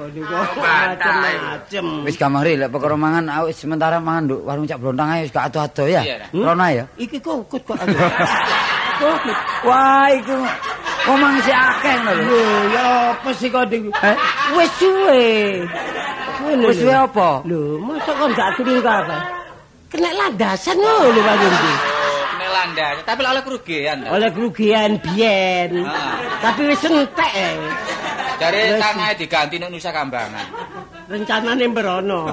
Kok 0.00 0.56
macem-macem. 0.56 1.84
Wis 2.08 2.16
gamari 2.16 2.56
lek 2.56 2.72
perkara 2.72 2.96
mangan 2.96 3.24
aku 3.28 3.52
wis 3.52 3.58
sementara 3.60 4.00
mangan 4.00 4.22
nduk 4.32 4.40
warung 4.48 4.64
Cak 4.64 4.80
Blontang 4.80 5.12
ae 5.12 5.28
wis 5.28 5.32
gak 5.34 5.52
ado-ado 5.52 5.84
ya. 5.90 6.02
Hmm? 6.32 6.46
Rono 6.46 6.66
ya. 6.72 6.84
Iki 6.96 7.18
kokut 7.20 7.60
kok 7.66 7.76
aku. 7.76 7.98
Kokut. 9.00 9.36
Wah, 9.64 10.08
iku 10.14 10.36
omong 11.10 11.36
si 11.44 11.52
akeh 11.52 11.94
ngono 12.00 12.12
lho. 12.16 12.24
Lho, 12.32 12.42
ya 12.72 12.84
apa 13.12 13.30
sih 13.36 13.48
kok 13.52 13.64
ding? 13.68 13.84
Eh? 13.92 14.16
Wis 14.56 14.70
suwe. 14.80 15.24
Wis 16.48 16.56
lho. 16.56 16.68
suwe 16.80 16.94
apa? 16.96 17.28
Lho, 17.44 17.76
mosok 17.82 18.14
kok 18.16 18.28
gak 18.32 18.50
suring 18.56 18.80
apa? 18.80 19.16
Kena 19.92 20.10
landasan 20.16 20.76
ngono 20.80 21.12
lho 21.12 21.20
Pak 21.20 21.89
Landas, 22.60 23.00
tapi 23.08 23.24
oleh 23.24 23.40
kerugian. 23.40 24.04
Oleh 24.04 24.28
kerugian 24.36 25.00
biyen. 25.00 25.80
Ah. 25.88 26.20
Tapi 26.44 26.68
wis 26.68 26.84
entek. 26.84 27.32
Dari 28.36 28.76
tanahnya 28.76 29.16
diganti 29.16 29.56
nek 29.56 29.72
Nusa 29.72 29.88
Kambangan. 29.88 30.44
Rencanane 31.08 31.64
mberono. 31.72 32.28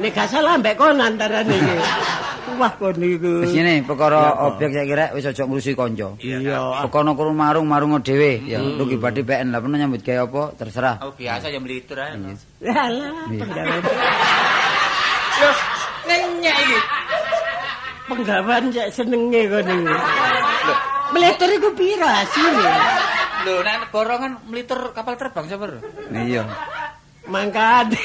Nek 0.00 0.10
gak 0.16 0.32
salah 0.32 0.56
mbek 0.56 0.80
kon 0.80 0.96
antarane 0.96 1.52
iki. 1.52 1.76
Wah 2.56 2.72
kon 2.80 2.96
niku. 2.96 3.44
Wis 3.44 3.52
ngene, 3.52 3.84
perkara 3.84 4.40
objek 4.48 4.72
saya 4.72 4.88
kira 4.88 5.04
wis 5.12 5.28
aja 5.28 5.44
ngurusi 5.44 5.76
kanca. 5.76 6.16
Iya. 6.16 6.88
Pokoke 6.88 7.12
kurung 7.12 7.36
marung 7.36 7.68
marung 7.68 7.92
dhewe 8.00 8.40
ya. 8.48 8.56
Rugi 8.56 8.96
badi 8.96 9.20
PN 9.20 9.52
lah 9.52 9.60
pernah 9.60 9.84
nyambut 9.84 10.00
gawe 10.00 10.24
apa 10.24 10.42
terserah. 10.56 10.96
Oh 11.04 11.12
biasa 11.12 11.52
ya 11.52 11.60
melitur 11.60 12.00
ae. 12.00 12.16
Alah, 12.72 13.28
penggawean. 13.28 13.84
Loh, 15.44 15.56
ngenyek 16.08 16.56
iki. 16.56 16.78
Penggawean 18.12 18.68
cek 18.68 18.88
senenge 18.92 19.40
kon 19.48 19.64
niku. 19.64 19.96
Meletur 21.16 21.48
iku 21.48 21.68
piro 21.72 22.04
asine? 22.04 22.68
Lho, 23.48 23.64
nek 23.64 23.88
borongan 23.88 24.36
melitur 24.52 24.92
kapal 24.92 25.16
terbang 25.16 25.48
sapa? 25.48 25.80
Iya. 26.12 26.44
Mangkane. 27.24 28.04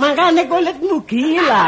Mangkane 0.00 0.42
kulitmu 0.48 1.04
gila. 1.04 1.64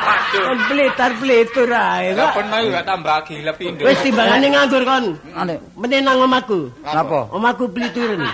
Waduh. 0.00 0.42
Kon 0.42 0.58
pletar-pletur 0.66 1.70
ae. 1.70 2.18
Lah 2.18 2.34
mau 2.34 2.66
gak 2.66 2.84
tambah 2.86 3.16
gila 3.30 3.52
pindho. 3.54 3.86
Wis 3.86 3.98
timbangane 4.02 4.46
nganggur 4.50 4.82
kon. 4.82 5.04
Ane, 5.38 5.54
Meneh 5.78 6.02
nang 6.02 6.18
omahku. 6.26 6.66
napa? 6.82 7.30
Omahku 7.30 7.70
plituren. 7.70 8.26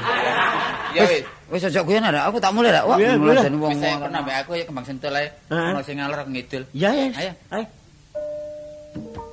Ya 0.96 1.04
wis. 1.04 1.20
Wis 1.46 1.62
aja 1.62 1.84
guyon 1.86 2.02
ada, 2.02 2.26
aku 2.26 2.42
tak 2.42 2.50
mulai 2.50 2.74
dak. 2.74 2.82
Wah, 2.90 2.98
mulai 2.98 3.38
jane 3.38 3.54
wong. 3.60 3.76
Wis 3.76 3.94
mbek 3.94 4.36
aku 4.42 4.50
ya 4.58 4.64
kembang 4.66 4.86
sentul 4.88 5.12
ae. 5.14 5.28
Ono 5.52 5.84
sing 5.84 6.00
ngalor 6.00 6.24
ngidul. 6.26 6.64
Ya 6.74 6.90
ya. 6.96 7.06
Ayo. 7.14 7.32
Ayo. 7.54 7.64
Thank 8.96 9.16
you. 9.16 9.25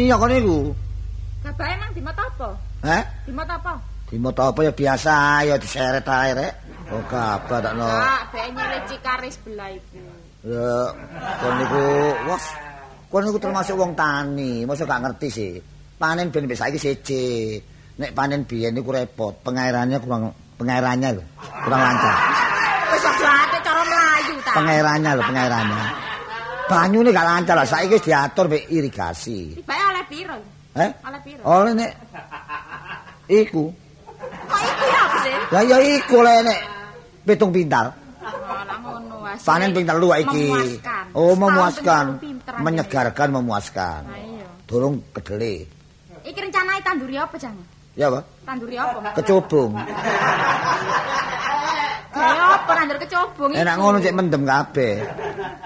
Ini 0.00 0.08
ya 0.08 0.16
kene 0.16 0.40
iku. 0.40 0.72
gabah 1.44 1.68
emang 1.76 1.92
di 1.92 2.00
mata 2.00 2.24
apa? 2.24 2.48
Heh? 2.88 3.02
Di 3.28 3.32
mata 3.36 3.60
apa? 3.60 3.76
Di 4.08 4.16
moto 4.16 4.40
apa 4.48 4.60
ya 4.64 4.72
biasa 4.72 5.44
ya 5.44 5.60
diseret 5.60 6.08
ae 6.08 6.32
rek. 6.40 6.52
Oh 6.88 7.04
gabah 7.04 7.60
tak 7.60 7.76
no. 7.76 7.84
Kak, 7.84 8.32
be 8.32 8.40
nyelip 8.48 8.82
cikaris 8.88 9.36
belah 9.44 9.68
iku. 9.68 10.00
Ya 10.48 10.72
kon 11.36 11.52
niku 11.60 11.84
wah. 12.32 12.44
Kon 13.12 13.28
niku 13.28 13.36
termasuk 13.44 13.76
wong 13.76 13.92
tani, 13.92 14.64
mosok 14.64 14.88
gak 14.88 15.04
ngerti 15.04 15.28
sih. 15.28 15.52
Panen 16.00 16.32
ben 16.32 16.48
wis 16.48 16.64
saiki 16.64 16.80
siji. 16.80 17.60
Nek 18.00 18.16
panen 18.16 18.48
biyen 18.48 18.72
niku 18.72 18.96
repot, 18.96 19.36
pengairannya 19.44 20.00
kurang 20.00 20.32
pengairannya 20.56 21.20
lho, 21.20 21.24
kurang 21.60 21.80
lancar. 21.84 22.16
Wis 22.88 23.04
aja 23.04 23.28
ate 23.44 23.58
cara 23.60 23.82
mlayu 23.84 24.34
ta. 24.48 24.52
Pengairannya 24.56 25.10
lho, 25.12 25.22
pengairannya. 25.28 25.84
Banyune 26.70 27.10
gak 27.10 27.26
lancar 27.26 27.54
lah, 27.58 27.66
saiki 27.66 27.98
wis 27.98 28.06
diatur 28.06 28.46
mek 28.46 28.70
irigasi. 28.70 29.58
Oleh 29.66 29.79
piro? 30.10 30.36
Eh? 30.74 30.90
Oleh 31.06 31.20
piro? 31.22 31.42
Oleh 31.46 31.72
nek 31.78 31.90
iku. 33.30 33.70
Kok 33.70 34.60
iku 34.60 34.84
ya 34.90 35.02
sih? 35.22 35.34
Lah 35.54 35.62
ya 35.62 35.78
iku 35.78 36.16
le 36.26 36.34
nek 36.42 36.60
pitung 37.22 37.54
pintal. 37.54 37.94
Asli. 39.30 39.46
Panen 39.46 39.70
pintal 39.70 39.96
lu 40.02 40.10
iki. 40.10 40.50
Memuaskan. 40.50 41.04
Oh, 41.14 41.38
memuaskan. 41.38 42.06
Menyegarkan, 42.58 43.28
memuaskan. 43.30 44.02
Nah, 44.10 44.18
iya. 44.18 44.46
Durung 44.66 45.06
kedele. 45.14 45.70
Iki 46.26 46.38
rencanane 46.50 46.82
tanduri 46.82 47.14
apa, 47.14 47.38
Jang? 47.38 47.54
Ya 47.94 48.10
apa? 48.10 48.26
Tanduri 48.42 48.74
apa? 48.74 49.14
Kecubung. 49.14 49.78
Gawe 52.10 52.42
apa 52.58 52.72
nandur 52.74 52.98
kecobong 52.98 53.54
Enak 53.54 53.74
ngono 53.78 54.02
cek 54.02 54.14
mendem 54.18 54.42
kabeh. 54.42 54.94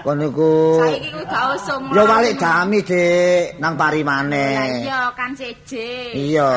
Kon 0.05 0.21
niku 0.21 0.77
Saiki 0.77 1.09
kuwi 1.09 1.25
gak 1.25 1.43
usum. 1.57 1.81
Ya 1.89 2.03
balik 2.05 2.33
jami, 2.37 2.79
Dik, 2.85 3.57
nang 3.57 3.73
pari 3.73 4.05
Lah 4.05 4.21
maneh. 4.21 4.85
iya 4.85 5.09
kan 5.17 5.33
CJ. 5.33 5.71
Iya. 6.13 6.51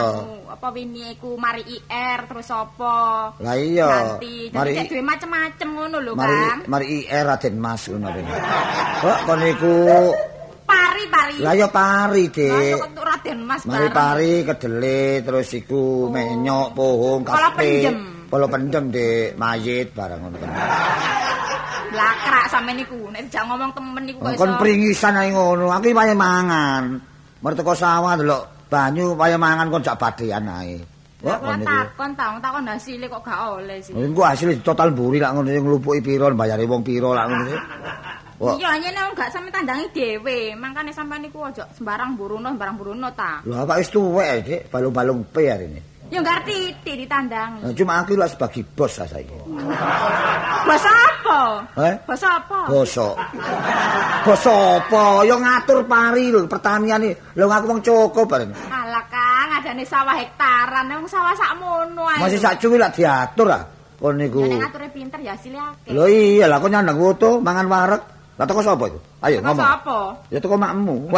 Apa 0.53 0.68
wingi 0.77 1.16
iku 1.16 1.40
mari 1.40 1.64
IR 1.64 2.29
terus 2.29 2.53
apa? 2.53 3.33
Lah 3.40 3.57
iya. 3.57 4.20
Mari 4.53 4.70
cek 4.77 4.92
duwe 4.92 5.01
macem-macem 5.01 5.68
ngono 5.72 5.96
lho, 6.05 6.12
Kang. 6.12 6.68
mari 6.68 6.87
IR 7.09 7.24
Raden 7.24 7.57
Mas 7.57 7.88
ngono 7.88 8.12
rene. 8.12 8.33
Kok 9.01 9.18
kon 9.24 9.38
niku 9.40 9.74
Pari 10.68 11.05
pari. 11.09 11.35
Lah 11.40 11.55
ya 11.57 11.68
pari, 11.72 12.29
Dik. 12.29 12.77
ketuk 12.77 13.05
Raden 13.09 13.38
Mas 13.40 13.64
Mari 13.64 13.88
pari 13.88 14.44
kedele 14.44 15.24
terus 15.24 15.48
iku 15.57 16.12
menyok 16.12 16.77
pohong 16.77 17.24
kaspe. 17.24 17.88
Kala 18.28 18.44
pendem 18.44 18.92
Dik, 18.92 19.40
mayit 19.40 19.88
barang 19.96 20.20
ngono 20.20 20.36
kan. 20.36 20.50
Blakrak 21.88 22.44
sampe 22.52 22.76
niku. 22.76 23.08
Nek 23.08 23.24
dijak 23.24 23.48
ngomong 23.48 23.72
temen 23.72 24.02
niku 24.04 24.20
kok 24.20 24.36
Kon 24.36 24.52
pringisan 24.60 25.16
ae 25.16 25.32
ngono, 25.32 25.72
aku 25.72 25.88
wae 25.96 26.12
mangan. 26.12 27.00
Mari 27.40 27.54
teko 27.56 27.72
sawah 27.72 28.20
delok 28.20 28.68
banyu 28.68 29.16
wae 29.16 29.32
mangan 29.40 29.72
kon 29.72 29.80
jak 29.80 29.96
badean 29.96 30.44
ae. 30.44 30.76
Kok 31.18 31.32
Aku 31.32 31.44
kon 31.48 31.56
niku. 31.56 31.72
takon 31.72 32.10
ta, 32.12 32.24
wong 32.28 32.40
takon 32.44 32.64
hasile 32.68 33.06
kok 33.08 33.22
gak 33.24 33.40
oleh 33.48 33.78
sih. 33.80 33.96
Engko 33.96 34.22
hasil 34.22 34.60
total 34.60 34.92
mburi 34.92 35.16
lak 35.18 35.32
ngono 35.32 35.48
nglupuki 35.48 36.04
piro 36.04 36.28
bayare 36.36 36.68
wong 36.68 36.84
piro 36.84 37.16
lak 37.16 37.26
ngono. 37.32 37.56
Kok 38.38 38.54
Iya, 38.60 38.70
nyene 38.76 39.00
wong 39.08 39.14
gak 39.16 39.32
sampe 39.32 39.48
tandangi 39.48 39.88
dhewe. 39.90 40.52
Mangkane 40.52 40.92
sampean 40.92 41.24
niku 41.24 41.48
aja 41.48 41.64
sembarang 41.72 42.12
buruno, 42.14 42.52
sembarang 42.52 42.76
buruno 42.76 43.08
ta. 43.16 43.40
lho 43.48 43.56
apa 43.56 43.80
wis 43.80 43.88
tuwek 43.88 44.44
Dik, 44.44 44.60
balung-balung 44.68 45.24
pe 45.32 45.48
hari 45.48 45.66
ini. 45.72 45.80
Ya 46.08 46.24
ngerti 46.24 46.72
titik 46.80 47.04
ditandangi. 47.04 47.60
Nah, 47.60 47.72
cuma 47.76 48.00
aku 48.00 48.16
lak 48.16 48.32
sebagai 48.32 48.64
bos 48.72 48.96
lah 48.96 49.04
saiki. 49.04 49.36
Basa 50.64 50.88
apa? 50.88 51.40
Eh? 51.84 51.94
Basa 52.08 52.28
apa? 52.40 52.60
Bosok. 52.64 53.14
Bosok 54.24 54.88
apa? 54.88 55.04
Ya 55.28 55.36
ngatur 55.36 55.84
pari 55.84 56.32
lho 56.32 56.48
pertanian 56.48 57.04
iki. 57.04 57.12
Lho 57.36 57.44
aku 57.44 57.66
wong 57.68 57.80
cukup 57.84 58.24
bareng. 58.24 58.56
Alah 58.72 59.04
Kang, 59.12 59.60
adane 59.60 59.84
sawah 59.84 60.16
hektaran, 60.16 60.88
wong 60.88 61.04
sawah 61.12 61.36
sakmono 61.36 62.08
ae. 62.08 62.24
Masih 62.24 62.40
sak 62.40 62.56
cuwi 62.56 62.80
lak 62.80 62.96
diatur 62.96 63.52
ah. 63.52 63.62
Kon 64.00 64.16
niku. 64.16 64.48
Nek 64.48 64.64
ngature 64.64 64.88
pinter 64.88 65.20
ya 65.20 65.36
hasilnya 65.36 65.76
akeh. 65.76 65.92
Lho 65.92 66.04
iya 66.08 66.48
lah 66.48 66.56
kok 66.56 66.72
nyandang 66.72 66.96
foto 66.96 67.36
mangan 67.44 67.68
wareg. 67.68 68.02
Lah 68.40 68.46
teko 68.48 68.64
sapa 68.64 68.84
itu? 68.88 68.98
Ayo 69.20 69.44
ngomong. 69.44 69.60
sapa? 69.60 69.98
Ya 70.32 70.38
teko 70.40 70.56
makmu. 70.56 70.96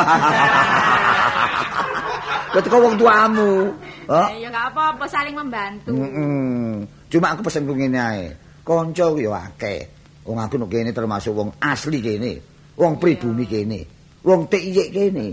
Ya 2.51 2.59
teko 2.59 2.83
wong 2.83 2.99
tuamu. 2.99 3.71
Oh. 4.11 4.27
Ya 4.35 4.51
gak 4.51 4.75
apa-apa 4.75 5.07
saling 5.07 5.39
membantu. 5.39 5.95
Heeh. 5.95 6.83
Cuma 7.07 7.31
aku 7.31 7.47
pesen 7.47 7.63
ku 7.63 7.79
ngene 7.79 7.99
ae. 7.99 8.27
Kanca 8.67 9.07
ku 9.07 9.23
ya 9.23 9.39
akeh. 9.39 9.87
Wong 10.27 10.43
aku 10.43 10.59
nek 10.59 10.67
kene 10.67 10.91
termasuk 10.91 11.31
wong 11.31 11.55
asli 11.63 12.03
kene. 12.03 12.43
Wong 12.75 12.99
pribumi 12.99 13.47
kene. 13.47 13.87
Wong 14.27 14.51
TIY 14.51 14.91
kene. 14.91 15.27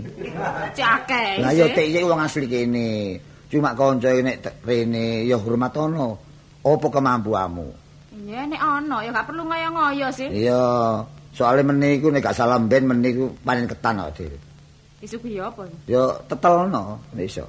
Cek 0.78 0.88
akeh. 1.02 1.42
Lah 1.42 1.50
ya 1.50 1.66
sih. 1.66 1.74
TIY 1.74 2.06
wong 2.06 2.22
asli 2.22 2.46
kene. 2.46 3.18
Cuma 3.50 3.74
kanca 3.74 4.14
nek 4.14 4.36
te- 4.46 4.56
rene 4.62 5.26
ya 5.26 5.34
hormatono. 5.42 6.22
Apa 6.62 6.86
kemampuanmu? 6.86 7.68
Iya 8.28 8.46
nek 8.46 8.60
ana 8.62 9.02
ya 9.02 9.10
gak 9.10 9.26
perlu 9.26 9.42
ngoyo-ngoyo 9.42 10.08
sih. 10.14 10.30
Iya. 10.30 11.02
Soale 11.34 11.66
meneh 11.66 11.98
iku 11.98 12.14
nek 12.14 12.22
gak 12.22 12.38
salah 12.38 12.62
ben 12.62 12.86
meneh 12.86 13.10
iku 13.10 13.34
panen 13.42 13.66
ketan 13.66 13.98
kok 14.06 14.22
dhewe. 14.22 14.38
Disuguhi 15.02 15.42
apa? 15.42 15.66
Ya 15.90 16.14
tetelno 16.30 17.02
nek 17.10 17.26
iso. 17.26 17.46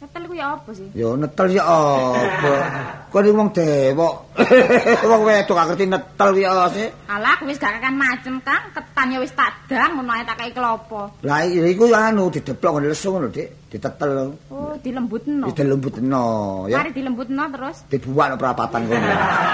Netel 0.00 0.22
ku 0.24 0.32
ya 0.32 0.56
apa 0.56 0.70
sih? 0.72 0.88
Ya 0.96 1.12
netel 1.12 1.46
ya 1.52 1.60
apa? 1.60 2.52
Kon 3.12 3.20
iki 3.20 3.36
wong 3.36 3.52
dewok. 3.52 4.14
Wong 5.12 5.20
wedok 5.28 5.54
gak 5.60 5.66
ngerti 5.68 5.84
netel 5.92 6.30
ya 6.40 6.64
sih. 6.72 6.88
Alah, 7.04 7.36
wis 7.44 7.60
gak 7.60 7.76
kakan 7.76 8.00
macem, 8.00 8.40
Kang. 8.40 8.72
Ketan 8.72 9.12
ya 9.12 9.20
wis 9.20 9.36
tak 9.36 9.68
dang, 9.68 10.00
ngono 10.00 10.16
ae 10.16 10.24
tak 10.24 10.40
kei 10.40 10.56
klopo. 10.56 11.20
Lah 11.20 11.44
iku 11.44 11.92
anu 11.92 12.32
dideplok 12.32 12.80
ngene 12.80 12.96
lesu 12.96 13.12
ngono, 13.12 13.28
Dik. 13.28 13.68
Ditetel. 13.68 14.12
Oh, 14.48 14.72
dilembutno. 14.80 15.52
Dilembutno 15.52 16.24
ya. 16.72 16.80
Mari 16.80 16.96
dilembutno 16.96 17.42
terus. 17.52 17.76
Dibuak 17.92 18.26
nang 18.32 18.40
perapatan 18.40 18.80
kono. 18.88 19.04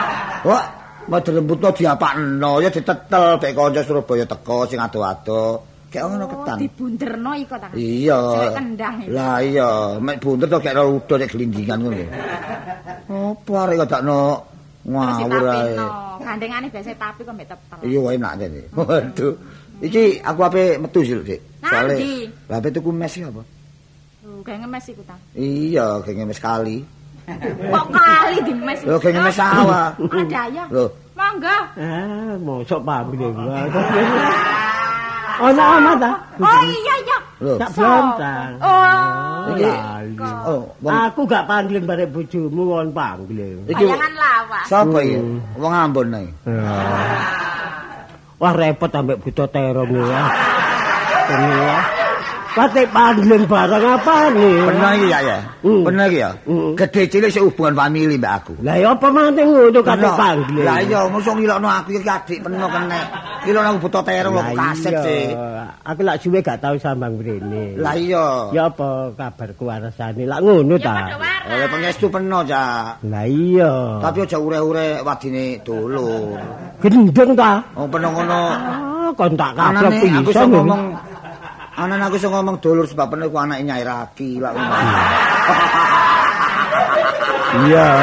Wah, 0.48 0.64
mau 1.10 1.20
dilembutno 1.26 1.74
diapakno 1.74 2.62
ya 2.62 2.70
ditetel 2.70 3.42
bek 3.42 3.50
kanca 3.50 3.82
Surabaya 3.82 4.24
teko 4.30 4.70
sing 4.70 4.78
ado-ado. 4.78 5.74
Kayak 5.86 6.04
ngono 6.10 6.24
Oh, 6.24 6.30
ketan. 6.34 6.56
dibunderno 6.58 7.30
iko 7.34 7.54
ta. 7.56 7.68
Iya. 7.72 8.18
Lah 9.08 9.38
iya, 9.38 9.70
mek 9.96 10.18
bunder 10.18 10.46
to 10.46 10.58
kayak 10.58 10.82
udo 10.82 11.14
nek 11.14 11.30
glindingan 11.30 11.78
ngono. 11.78 12.04
Apa 13.06 13.52
arek 13.64 13.86
dakno 13.86 14.20
ngawur 14.82 15.44
ae. 15.46 15.78
Gandengane 16.18 16.66
biasa 16.68 16.90
tapi 16.94 17.22
kok 17.22 17.32
mbek 17.32 17.46
tepel. 17.48 17.78
Iya 17.86 18.00
enak 18.18 18.32
kene. 18.36 18.60
Waduh. 18.74 19.34
Iki 19.76 20.24
aku 20.24 20.40
ape 20.42 20.80
metu 20.80 21.04
sih, 21.04 21.20
Dik. 21.20 21.40
Soale 21.60 21.96
lah 22.48 22.56
ape 22.58 22.68
tuku 22.72 22.90
mes 22.90 23.12
apa? 23.20 23.42
Oh, 24.26 24.40
gawe 24.42 24.56
ngemes 24.58 24.86
iku 24.90 25.02
ta. 25.06 25.14
Iya, 25.38 26.02
geng 26.02 26.24
mes 26.24 26.40
kali. 26.40 26.80
Kok 27.74 27.86
kali 27.92 28.36
dimes. 28.42 28.80
Lho 28.82 28.96
geng 28.98 29.20
mes 29.20 29.36
sawah. 29.36 29.94
Ada 30.00 30.42
ya. 30.50 30.64
Lho, 30.72 30.86
Monggo. 31.14 31.58
Ah, 31.78 32.34
mosok 32.40 32.80
pamile 32.82 33.28
gua. 33.36 33.60
Ana 35.40 35.92
ta? 36.00 36.10
Oh 36.40 36.60
iya 36.64 36.94
iya. 37.04 37.18
lho. 37.40 37.54
Tak 37.60 37.70
blontang. 37.76 38.50
Oh. 38.64 39.54
Iki 39.56 39.70
oh, 40.48 40.62
wong 40.82 40.92
Aku 41.06 41.20
gak 41.28 41.46
panggil 41.46 41.78
barek 41.84 42.10
bojomu 42.10 42.62
kon 42.72 42.90
panggil. 42.90 43.62
iki 43.68 43.84
Bayangan 43.84 44.12
lawas. 44.16 44.64
sapa 44.66 44.98
iki? 45.04 45.18
Wong 45.60 45.72
Ambon 45.72 46.16
ae. 46.16 46.26
Wah 48.36 48.52
repot 48.52 48.92
ambek 48.92 49.20
buta 49.24 49.44
terong 49.48 49.92
ya. 49.96 50.22
Ini 51.32 51.48
ya. 51.58 51.78
Pate 52.56 52.88
panggil 52.88 53.44
barang 53.44 53.84
apa 53.84 54.32
nih? 54.32 54.64
Bener 54.64 54.90
iki 54.96 55.12
ya 55.12 55.18
ya. 55.20 55.38
Hmm. 55.60 55.84
Bener 55.84 56.08
iki 56.08 56.24
ya. 56.24 56.30
Hmm. 56.48 56.72
Gede 56.72 57.02
cilik 57.04 57.28
sik 57.28 57.44
hubungan 57.44 57.76
famili 57.76 58.16
mbak 58.16 58.32
aku. 58.40 58.54
Lah 58.64 58.80
ya 58.80 58.96
apa 58.96 59.12
maneh 59.12 59.44
ngono 59.44 59.80
kate 59.84 60.08
panggil. 60.16 60.64
Lah 60.64 60.80
iya, 60.80 61.04
mosok 61.04 61.36
ngilokno 61.36 61.68
aku 61.68 62.00
iki 62.00 62.08
adik 62.08 62.40
peno 62.40 62.64
kene. 62.72 63.00
Ngilokno 63.44 63.68
aku 63.76 63.78
buta 63.84 64.00
terong 64.08 64.32
lho 64.40 64.42
kaset 64.56 64.94
sih. 65.04 65.24
Aku 65.84 66.00
lak 66.00 66.16
suwe 66.24 66.40
gak 66.40 66.64
tau 66.64 66.80
sambang 66.80 67.20
mrene. 67.20 67.76
Lah 67.76 67.92
iya. 67.92 68.48
Ya 68.56 68.72
apa 68.72 69.12
kabarku 69.12 69.68
warasane? 69.68 70.24
Lak 70.24 70.40
ngono 70.40 70.80
ta. 70.80 71.12
Oleh 71.46 71.68
pengestu 71.68 72.08
peno, 72.08 72.40
Cak. 72.40 73.04
Lah 73.04 73.24
iya. 73.28 74.00
Tapi 74.00 74.24
aja 74.24 74.40
ure-ure 74.40 75.04
wadine 75.04 75.60
dulur. 75.60 76.40
gendeng 76.80 77.36
ta? 77.36 77.60
Oh 77.76 77.84
peno 77.84 78.08
ngono. 78.16 78.40
Ah, 79.06 79.12
kon 79.14 79.38
tak 79.38 79.54
Anane 79.54 80.02
aku 80.24 80.30
ngomong 80.34 80.82
Anane 81.76 82.08
aku 82.08 82.16
iso 82.16 82.32
ngomong 82.32 82.56
dulur 82.56 82.88
sebab 82.88 83.12
peno 83.12 83.28
iku 83.28 83.36
anake 83.36 83.60
Nyai 83.60 83.84
Raki 83.84 84.40
lak 84.40 84.52
ngono. 84.56 84.76
Iya. 87.68 87.88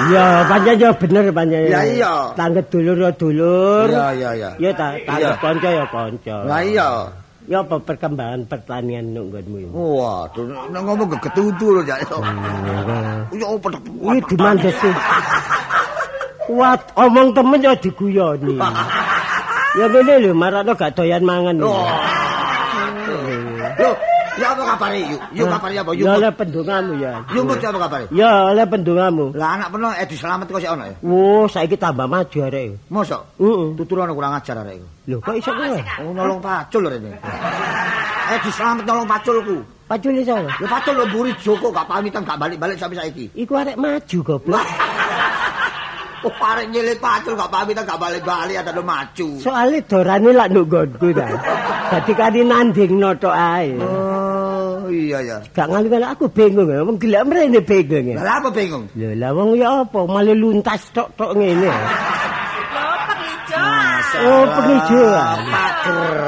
Iya, 0.00 0.48
pancen 0.48 0.80
ya 0.80 0.90
bener 0.96 1.28
pancen. 1.28 1.68
Ya, 1.68 1.84
iya. 1.84 2.32
Tangget 2.32 2.72
dulur 2.72 2.96
ya 2.96 3.12
dulur. 3.12 3.84
Iya 3.84 4.06
iya 4.16 4.30
iya. 4.32 4.50
Iya 4.56 4.70
ta, 4.72 4.96
tangget 4.96 5.28
Iya. 5.28 5.36
kanca 5.44 5.68
ya 5.68 5.84
kanca. 5.92 6.36
Lah 6.48 6.60
iya. 6.64 6.88
Ya 7.44 7.60
apa 7.60 7.76
perkembangan 7.84 8.48
pertanian 8.48 9.12
nunggonmu 9.12 9.56
iki? 9.60 9.68
Waduh, 9.76 10.72
nek 10.72 10.80
ngomong 10.88 11.08
gegetutu 11.18 11.76
lho, 11.76 11.82
Cak. 11.84 12.00
Ya 13.36 13.44
opo 13.44 13.68
Iki 13.68 14.20
dimandes. 14.32 14.76
Kuat 16.48 16.80
omong 17.04 17.36
temen 17.36 17.60
ya 17.60 17.76
diguyoni. 17.76 18.56
Ya 19.78 19.86
ngene 19.86 20.14
lho, 20.18 20.30
marakno 20.34 20.72
gak 20.74 20.98
doyan 20.98 21.22
mangan. 21.22 21.62
Oh. 21.62 21.86
Yo, 23.78 23.90
ya 24.34 24.50
apa 24.50 24.62
kabare 24.74 24.98
yuk? 24.98 25.20
Yuk 25.30 25.46
kabare 25.46 25.74
apa? 25.78 25.90
Yuk. 25.94 26.04
Ya 26.04 26.12
oleh 26.18 26.32
pendungamu 26.34 26.92
ya. 26.98 27.12
Yuk 27.30 27.42
mesti 27.46 27.66
apa 27.70 27.78
kabare? 27.86 28.04
Ya 28.10 28.50
oleh 28.50 28.66
pendungamu. 28.66 29.30
Lah 29.38 29.54
anak 29.54 29.70
peno 29.70 29.94
Edi 29.94 30.16
Slamet 30.18 30.50
kok 30.50 30.58
sik 30.58 30.74
ono 30.74 30.84
ya? 30.90 30.94
Wo, 31.06 31.46
saiki 31.46 31.78
tambah 31.78 32.10
maju 32.10 32.38
arek. 32.50 32.90
Mosok? 32.90 33.22
Heeh. 33.38 33.64
Tuturane 33.78 34.10
kurang 34.10 34.34
ajar 34.34 34.58
arek 34.58 34.74
iku. 34.82 34.88
Lho 35.06 35.16
kok 35.22 35.34
iso 35.38 35.50
kowe? 35.54 35.78
Oh, 36.02 36.10
nolong 36.18 36.40
pacul 36.42 36.82
rene. 36.90 37.12
Edi 38.34 38.50
Slamet 38.50 38.84
nolong 38.90 39.06
paculku. 39.06 39.58
Pacul 39.86 40.18
iso. 40.18 40.34
Ya 40.34 40.66
pacul 40.66 40.98
lho 40.98 41.04
mburi 41.14 41.30
Joko 41.38 41.70
gak 41.70 41.86
pamitan 41.86 42.26
gak 42.26 42.42
balik-balik 42.42 42.74
sampai 42.74 43.06
saiki. 43.06 43.30
Iku 43.38 43.54
arek 43.54 43.78
maju 43.78 44.18
goblok. 44.26 44.66
Oh, 46.20 46.28
arek 46.36 46.68
nyelit 46.68 47.00
pacul 47.00 47.32
gak 47.32 47.48
pamitan 47.48 47.88
gak 47.88 47.96
balik-balik 47.96 48.60
ada 48.60 48.76
lo 48.76 48.84
maju. 48.84 49.40
Soale 49.40 49.80
dorane 49.88 50.36
lak 50.36 50.52
nduk 50.52 50.68
nggonku 50.68 51.16
ta. 51.16 51.24
Dadi 51.88 52.12
kari 52.12 52.40
nandingno 52.44 53.16
tok 53.16 53.32
ae. 53.32 53.72
Oh, 53.80 54.84
iya 54.92 55.18
ya. 55.24 55.36
Gak 55.56 55.64
ngali 55.72 55.88
aku 56.04 56.28
bingung 56.28 56.68
ya, 56.68 56.84
wong 56.84 57.00
gila 57.00 57.24
mrene 57.24 57.64
bingung 57.64 58.04
ya. 58.12 58.16
Lah 58.20 58.36
apa 58.36 58.52
bingung? 58.52 58.84
Lho, 58.92 59.16
lah 59.16 59.32
wong 59.32 59.56
ya 59.56 59.80
apa 59.80 60.00
malah 60.04 60.36
luntas 60.36 60.92
tok-tok 60.92 61.40
ngene. 61.40 61.72
Lho, 61.72 62.88
pengijo. 63.08 63.64
Oh, 64.20 64.44
penghijauan. 64.44 65.38
Pager. 65.48 66.18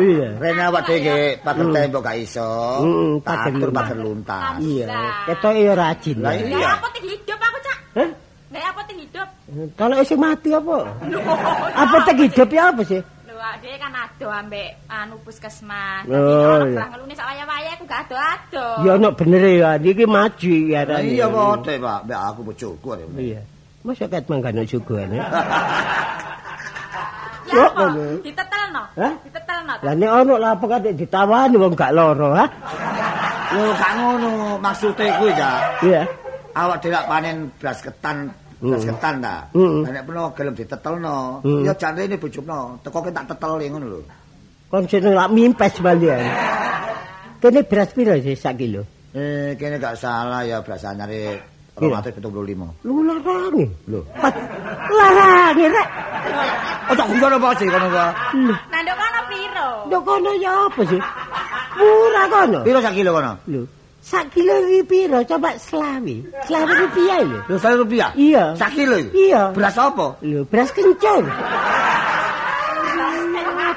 Iya. 0.00 0.28
Rene 0.40 0.62
awak 0.64 0.82
dhewe 0.88 1.36
pager 1.44 1.66
tembok 1.76 2.00
gak 2.00 2.16
iso. 2.24 2.48
Hmm, 2.80 3.20
pager 3.20 3.52
Pager 3.52 3.60
luntas. 3.60 3.76
pager 3.84 3.98
luntas. 4.00 4.54
Iya, 4.64 4.86
ketoke 5.28 5.60
ya 5.60 5.72
rajin. 5.76 6.16
Lah 6.24 6.32
ya. 6.32 6.40
iya. 6.40 6.56
Gaya 6.56 6.70
apotek 6.80 7.02
hidup 7.04 7.36
aku, 7.36 7.58
Cak. 7.60 7.78
Hah? 8.50 8.58
Gaya 8.58 8.66
apotek 8.74 8.96
hidup. 8.98 9.28
Kalau 9.78 9.94
isi 10.02 10.18
mati 10.18 10.50
apa? 10.50 10.90
Apa 11.70 11.96
tek 12.02 12.18
hidup 12.18 12.50
ya 12.50 12.74
apa 12.74 12.82
sih? 12.82 12.98
Lho, 13.30 13.38
dia 13.62 13.78
kan 13.78 13.94
ado 13.94 14.26
ambek 14.26 14.74
anu 14.90 15.16
puskesmas. 15.22 16.02
Oh, 16.04 16.12
Dadi 16.12 16.32
orang 16.34 16.60
iya. 16.66 16.76
perang 16.76 16.90
ngelune 16.92 17.14
sak 17.14 17.26
waya-waya 17.30 17.70
aku 17.78 17.84
gak 17.86 18.00
ado-ado. 18.10 18.66
Ya 18.82 18.90
ono 18.98 19.08
bener 19.14 19.42
ya, 19.54 19.70
iki 19.78 20.04
maju 20.04 20.54
ya. 20.66 20.80
Lah 20.82 21.00
iya 21.00 21.26
padha, 21.30 21.72
Pak. 21.78 22.00
Mbak 22.10 22.20
aku 22.26 22.40
bojoku 22.50 22.86
arek. 22.90 23.06
Iya. 23.16 23.40
Masa 23.80 24.04
ket 24.10 24.28
mangkane 24.28 24.66
suguhan 24.68 25.14
ya? 25.14 25.24
Apa? 27.50 27.84
Ditetelno. 28.20 28.82
Hah? 28.98 29.12
Ditetelno. 29.24 29.74
Lah 29.78 29.94
nek 29.94 30.10
ono 30.10 30.34
lah 30.36 30.50
apa 30.58 30.64
kate 30.66 30.90
ditawani 30.98 31.56
wong 31.56 31.72
gak 31.78 31.94
loro, 31.94 32.34
ha? 32.34 32.44
Lho 33.54 33.72
gak 33.78 33.92
ngono, 33.94 34.58
maksude 34.58 35.06
kuwi 35.16 35.32
ya. 35.38 35.50
Iya. 35.80 36.02
Awak 36.54 36.76
dhewe 36.82 37.00
panen 37.08 37.36
beras 37.60 37.78
ketan, 37.82 38.30
beras 38.58 38.82
Hmm. 38.82 38.90
ketan 38.94 39.14
ta. 39.22 39.34
Hmm. 39.54 39.86
Nek 39.86 40.02
peno 40.06 40.22
gelem 40.34 40.54
ditetelno, 40.54 41.40
Hmm. 41.46 41.62
ya 41.64 41.72
jane 41.78 42.04
ini 42.10 42.16
bojokno, 42.18 42.78
tekoke 42.82 43.10
tak 43.14 43.24
teteli 43.30 43.66
ngono 43.70 43.86
lho. 43.86 44.00
Kon 44.70 44.86
seneng 44.90 45.14
lak 45.14 45.30
mimpes 45.30 45.74
balian. 45.82 46.22
Kene 47.40 47.60
beras 47.64 47.90
piro 47.94 48.14
sih 48.20 48.36
sak 48.36 48.58
kilo? 48.58 48.82
Eh, 49.14 49.56
kene 49.58 49.78
gak 49.78 49.96
salah 49.98 50.42
ya 50.46 50.60
beras 50.62 50.84
anyare 50.84 51.40
Iya. 51.80 51.88
275. 52.04 52.68
Lu 52.84 53.00
larangi. 53.08 53.64
Lho. 53.88 54.04
Pat 54.20 54.34
larangi 54.92 55.64
rek. 55.64 55.88
Oh, 56.90 56.94
tak 56.98 57.06
ngono 57.16 57.36
apa 57.40 57.48
sih 57.56 57.66
kono 57.70 57.88
ka? 57.88 58.06
Lho, 58.36 58.54
Nah, 58.68 58.80
ndok 58.84 58.96
kono 59.00 59.20
piro? 59.30 59.68
ndok 59.88 60.02
kono 60.04 60.30
ya 60.36 60.52
apa 60.68 60.82
sih? 60.84 61.00
Murah 61.80 62.26
kono. 62.28 62.58
Piro 62.66 62.78
sak 62.84 62.92
kilo 62.92 63.10
kono? 63.16 63.32
Lho, 63.48 63.62
sak 64.10 64.34
kilo 64.34 64.66
iki 64.66 64.82
piro? 64.82 65.22
Coba 65.22 65.54
selawi. 65.54 66.26
Selawi 66.50 66.72
rupiah 66.82 67.18
lho. 67.22 67.38
Lho, 67.46 67.56
100 67.62 67.80
rupiah. 67.86 68.10
Iya. 68.18 68.44
Sak 68.58 68.74
kilo 68.74 68.98
iki? 68.98 69.30
Iya. 69.30 69.54
Beras 69.54 69.78
apa? 69.78 70.18
Lho, 70.26 70.42
beras 70.50 70.70
kencur. 70.74 71.22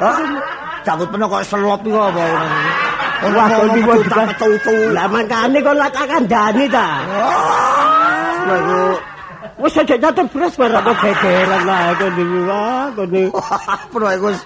Hah? 0.02 0.18
Cabut 0.84 1.08
peno 1.14 1.26
kok 1.30 1.46
selop 1.46 1.86
iku 1.86 2.00
apa 2.02 2.22
ngono. 2.26 2.58
Wah, 3.24 3.48
kok 3.48 3.66
iki 3.72 3.82
kok 3.86 3.98
juga 4.04 4.24
tutu. 4.36 4.78
Lah 4.92 5.08
makane 5.08 5.58
kok 5.62 5.76
lak 5.78 5.92
tak 5.94 6.06
kandhani 6.10 6.66
ta. 6.68 6.90
Lha 8.44 8.58
Wis 9.54 9.80
aja 9.80 9.96
nyatur 9.96 10.28
beras 10.34 10.58
marang 10.60 10.82
kok 10.82 10.98
gegeran 10.98 11.62
lah 11.64 11.94
kok 11.96 12.10
niku 12.18 12.40
wah 12.50 12.90
kok 12.92 13.08
niku. 13.08 13.38
peno 13.94 14.08
iku 14.12 14.28
wis 14.34 14.42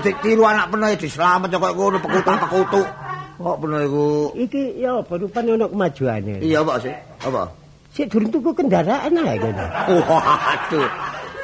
ditiru 0.00 0.42
anak 0.48 0.72
peno 0.72 0.88
di 0.90 1.08
selamat 1.12 1.54
kok 1.54 1.72
ngono 1.76 1.98
pekutuk-pekutuk. 2.00 3.09
Kok 3.40 3.56
peno 3.56 3.78
iku 3.80 4.04
Iki 4.36 4.84
ya 4.84 5.00
apa 5.00 5.16
rupane 5.16 5.56
ono 5.56 5.66
kemajuane. 5.72 6.44
Iya, 6.44 6.60
Pak 6.60 6.76
sih. 6.84 6.92
Apa? 7.24 7.48
Sik 7.90 8.06
durung 8.12 8.30
tuku 8.30 8.52
kendaraan 8.52 9.16
ae 9.16 9.36
kene. 9.40 9.64
Waduh. 9.88 10.88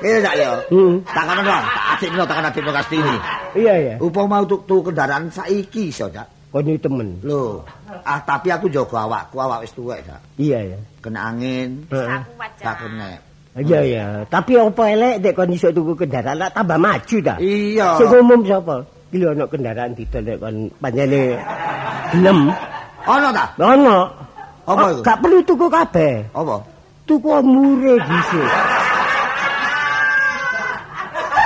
Ini 0.05 0.21
sak 0.21 0.35
ya. 0.37 0.51
Hmm. 0.69 1.01
Tangan 1.09 1.41
ora, 1.41 1.59
tak 1.65 1.87
adikno 1.97 2.23
tangan 2.29 2.49
adikno 2.53 2.71
Kastini. 2.71 3.17
Iya 3.57 3.75
ya. 3.81 3.95
Upama 3.99 4.39
mau 4.39 4.45
tuku 4.45 4.93
kendaraan 4.93 5.33
saiki 5.33 5.89
iso, 5.89 6.13
Cak. 6.13 6.53
Kon 6.53 6.69
temen. 6.69 7.19
Lho, 7.25 7.65
ah 8.05 8.21
tapi 8.23 8.53
aku 8.53 8.69
jaga 8.69 9.09
awakku, 9.09 9.41
awak 9.41 9.65
wis 9.65 9.73
tuwek, 9.73 10.05
Cak. 10.05 10.21
Iya 10.37 10.77
ya. 10.77 10.79
Kena 11.01 11.33
angin, 11.33 11.89
Heeh. 11.89 12.21
Tak 12.61 12.77
kena. 12.85 13.19
Iya 13.57 13.81
ya. 13.89 14.05
Tapi 14.29 14.53
apa 14.61 14.83
elek 14.93 15.15
nek 15.25 15.33
kon 15.33 15.49
iso 15.49 15.73
tuku 15.73 15.97
kendaraan 15.97 16.37
lak 16.45 16.53
tambah 16.53 16.77
maju 16.77 17.17
ta. 17.25 17.35
Iya. 17.41 17.97
Sing 17.97 18.13
umum 18.13 18.45
sapa? 18.45 18.85
Iki 19.09 19.17
lho 19.17 19.33
ono 19.33 19.45
kendaraan 19.49 19.97
didol 19.97 20.23
nek 20.29 20.39
kon 20.45 20.57
panjene 20.77 21.41
gelem 22.15 22.53
Ono 23.07 23.29
ta? 23.31 23.45
Ono. 23.63 23.99
Apa 24.67 24.85
iku? 24.91 25.01
Gak 25.07 25.19
perlu 25.23 25.39
tuku 25.47 25.67
kabeh. 25.71 26.27
Apa? 26.35 26.59
Tuku 27.07 27.29
mure 27.47 27.95
dhisik. 28.03 28.49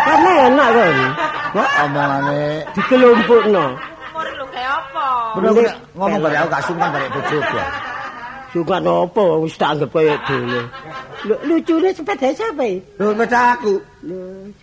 Kan 0.09 0.25
enak 0.25 0.69
kan. 0.73 0.97
Kok 1.53 1.71
omongane 1.85 2.41
Dikelompokno. 2.73 3.65
Murid 4.17 4.35
lho 4.41 4.47
gawe 4.49 4.69
apa? 4.73 5.07
bener 5.37 5.53
ngomong 5.95 6.21
bare 6.25 6.37
aku 6.41 6.49
gak 6.49 6.63
sungkan 6.65 6.89
bare 6.89 7.07
bojoku. 7.13 7.61
Suka 8.51 8.83
apa 8.83 9.23
wis 9.39 9.55
tak 9.55 9.79
anggap 9.79 9.91
kaya 9.95 10.19
dhewe. 10.27 10.61
Lu 11.23 11.35
lucune 11.47 11.95
sepeda 11.95 12.35
siapa 12.35 12.67
iki? 12.67 12.83
Lho 12.99 13.15
sepeda 13.15 13.41
aku. 13.55 13.75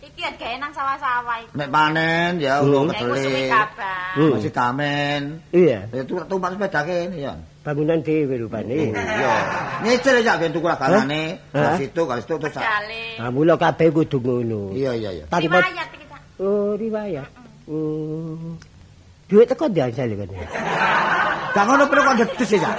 Iki 0.03 0.19
ya 0.19 0.31
gawe 0.35 0.55
nang 0.59 0.71
sawah-sawah 0.75 1.37
iki. 1.39 1.55
Nek 1.55 1.69
panen 1.71 2.31
ya 2.43 2.59
urung 2.59 2.91
kabar. 2.91 4.11
Hmm. 4.17 4.35
Masih 4.35 4.51
kamen. 4.51 5.21
Iya, 5.55 5.87
Ya 5.93 6.01
tuh 6.03 6.19
tumpak 6.27 6.57
sepeda 6.57 6.83
kene 6.83 7.15
ya. 7.15 7.33
bangunan 7.67 7.99
dhewe 7.99 8.35
rupane. 8.39 8.95
Iya. 8.95 9.35
Nyicil 9.83 10.23
ya 10.23 10.39
ben 10.39 10.55
tuku 10.55 10.67
laganane. 10.67 11.35
Hah? 11.51 11.75
Dari 11.75 11.87
situ 11.87 12.01
dari 12.07 12.21
situ 12.23 12.35
terus. 12.39 12.55
Jale. 12.55 13.19
Nah, 13.19 13.29
mula 13.31 13.59
kabeh 13.59 13.91
kudu 13.91 14.23
ngono. 14.23 14.71
Iya 14.71 14.95
iya 14.95 15.11
iya. 15.11 15.25
Tanpa 15.27 15.59
Riwayat 15.63 15.87
iki. 15.95 16.05
Oh, 16.39 16.75
riwayat. 16.79 17.27
Hmm. 17.67 18.55
Duit 19.27 19.43
teko 19.51 19.67
ndi 19.67 19.83
asale 19.83 20.15
kan. 20.15 20.29
Gak 21.51 21.63
ngono 21.67 21.83
perlu 21.91 22.01
kok 22.07 22.15
dedes 22.23 22.51
ya. 22.55 22.71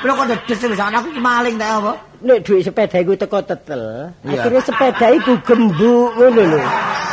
Perlu 0.00 0.12
kok 0.16 0.26
dedes 0.32 0.60
sak 0.72 0.88
aku 0.88 1.08
iki 1.12 1.20
maling 1.20 1.60
ta 1.60 1.76
apa? 1.76 1.92
Nek 2.24 2.38
duit 2.48 2.64
sepeda 2.64 2.96
iku 3.02 3.12
teko 3.12 3.38
tetel, 3.44 4.08
akhirnya 4.24 4.60
sepeda 4.64 5.06
iku 5.12 5.36
gembuk 5.44 6.16
ngono 6.16 6.42
lho. 6.48 6.60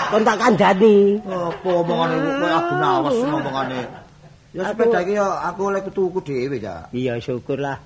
Kon 0.09 0.23
tak 0.23 0.37
kandhani. 0.39 1.19
Apa 1.27 1.69
omongane 1.69 2.15
iku 2.23 2.29
koyo 2.39 2.55
aku 2.55 2.73
nawas 2.79 3.15
omongane. 3.19 3.81
Ya 4.55 4.61
sepeda 4.71 4.99
iki 5.03 5.13
ya 5.19 5.27
aku 5.43 5.61
oleh 5.67 5.81
tuku 5.83 6.19
dhewe 6.23 6.57
ya. 6.57 6.87
Iya, 6.95 7.19
syukurlah. 7.19 7.77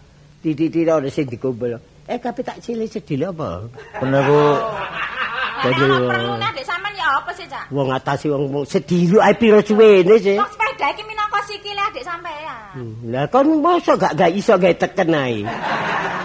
Titik-titik 0.45 0.93
ora 0.93 1.09
sing 1.09 1.25
dikumpul. 1.25 1.79
Eh, 2.03 2.19
tapi 2.19 2.43
tak 2.43 2.59
cilik 2.61 2.91
sedih 2.91 3.17
lho 3.23 3.27
apa? 3.33 3.65
Bener 3.97 4.21
ku. 4.27 4.41
Perlu 5.63 6.35
adik 6.35 6.65
sampean 6.67 6.93
ya 6.93 7.07
apa 7.15 7.31
sih, 7.31 7.45
Cak? 7.47 7.63
Wong 7.71 7.87
atasi 7.87 8.27
wong 8.27 8.43
lu 8.51 9.17
ae 9.23 9.33
piro 9.39 9.59
suwene 9.63 10.15
sih. 10.19 10.35
Kok 10.35 10.49
sepeda 10.51 10.87
iki 10.91 11.03
minangka 11.07 11.39
sikile 11.47 11.81
adik 11.87 12.03
sampean. 12.03 12.59
Hmm, 12.75 12.93
Lah 13.07 13.25
kon 13.31 13.63
mosok 13.63 13.95
gak 13.95 14.13
gak 14.19 14.31
iso 14.35 14.59
gawe 14.59 14.73
teken 14.75 15.15
ae. 15.15 15.47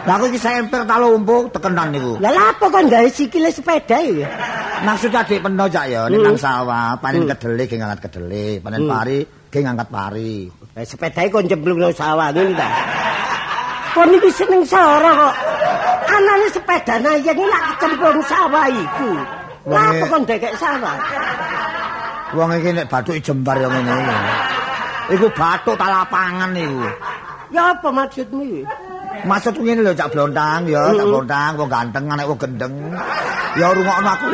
Lah 0.03 0.15
aku 0.17 0.33
iki 0.33 0.41
semper 0.41 0.83
tak 0.83 0.99
lumpuk 0.99 1.55
tekenan 1.55 1.95
niku. 1.95 2.19
Lah 2.19 2.31
lha 2.35 2.43
apa 2.51 2.67
kon 2.67 2.91
gawe 2.91 3.09
sikile 3.09 3.55
sepeda 3.55 4.03
iki? 4.03 4.27
Maksud 4.79 5.11
adik 5.11 5.43
peno 5.43 5.67
cak 5.67 5.87
ya 5.87 6.07
nek 6.07 6.19
Hmm. 6.19 6.27
nang 6.27 6.37
sawah 6.39 6.95
panen 6.99 7.27
Hmm. 7.27 7.31
kedele 7.35 7.63
ge 7.67 7.77
ngangkat 7.79 8.01
kedele, 8.11 8.47
panen 8.59 8.87
pari 8.87 9.19
ge 9.51 9.59
ngangkat 9.63 9.89
pari. 9.91 10.47
Lah 10.75 10.83
sepeda 10.83 11.21
iki 11.23 11.31
kon 11.31 11.47
jemplungno 11.47 11.91
sawah 11.95 12.31
ngono 12.35 12.55
ta. 12.55 12.69
Kon 13.95 14.15
iki 14.15 14.31
seneng 14.31 14.63
sora 14.67 15.11
kok. 15.15 15.35
Anane 16.19 16.51
sepeda 16.51 16.99
nayeng 16.99 17.39
lak 17.39 17.63
kecemplung 17.79 18.19
sawah 18.27 18.67
iku. 18.67 19.11
Lah 19.71 19.95
apa 19.95 20.03
Wonge- 20.03 20.11
kon 20.11 20.23
dekek 20.27 20.55
sawah? 20.59 20.97
Wong 22.35 22.51
iki 22.59 22.71
nek 22.75 22.91
bathuk 22.91 23.23
jembar 23.23 23.55
ya 23.57 23.69
ngene 23.71 23.93
iki. 23.95 24.17
Iku 25.15 25.27
bathuk 25.31 25.79
ta 25.79 25.87
lapangan 25.87 26.51
iku. 26.59 26.91
Ya 27.55 27.71
apa 27.71 27.89
maksudmu 27.89 28.43
iki? 28.43 28.63
Maksudku 29.25 29.63
ngene 29.63 29.81
lho 29.87 29.95
cak 29.95 30.11
blontang 30.11 30.67
ya, 30.67 30.91
cak 30.91 31.07
Hmm. 31.07 31.11
blontang 31.15 31.53
wong 31.55 31.71
ganteng 31.71 32.05
anak 32.11 32.27
wong 32.27 32.39
gendeng. 32.43 32.75
Ya 33.55 33.67
rungokno 33.71 34.09
aku 34.11 34.27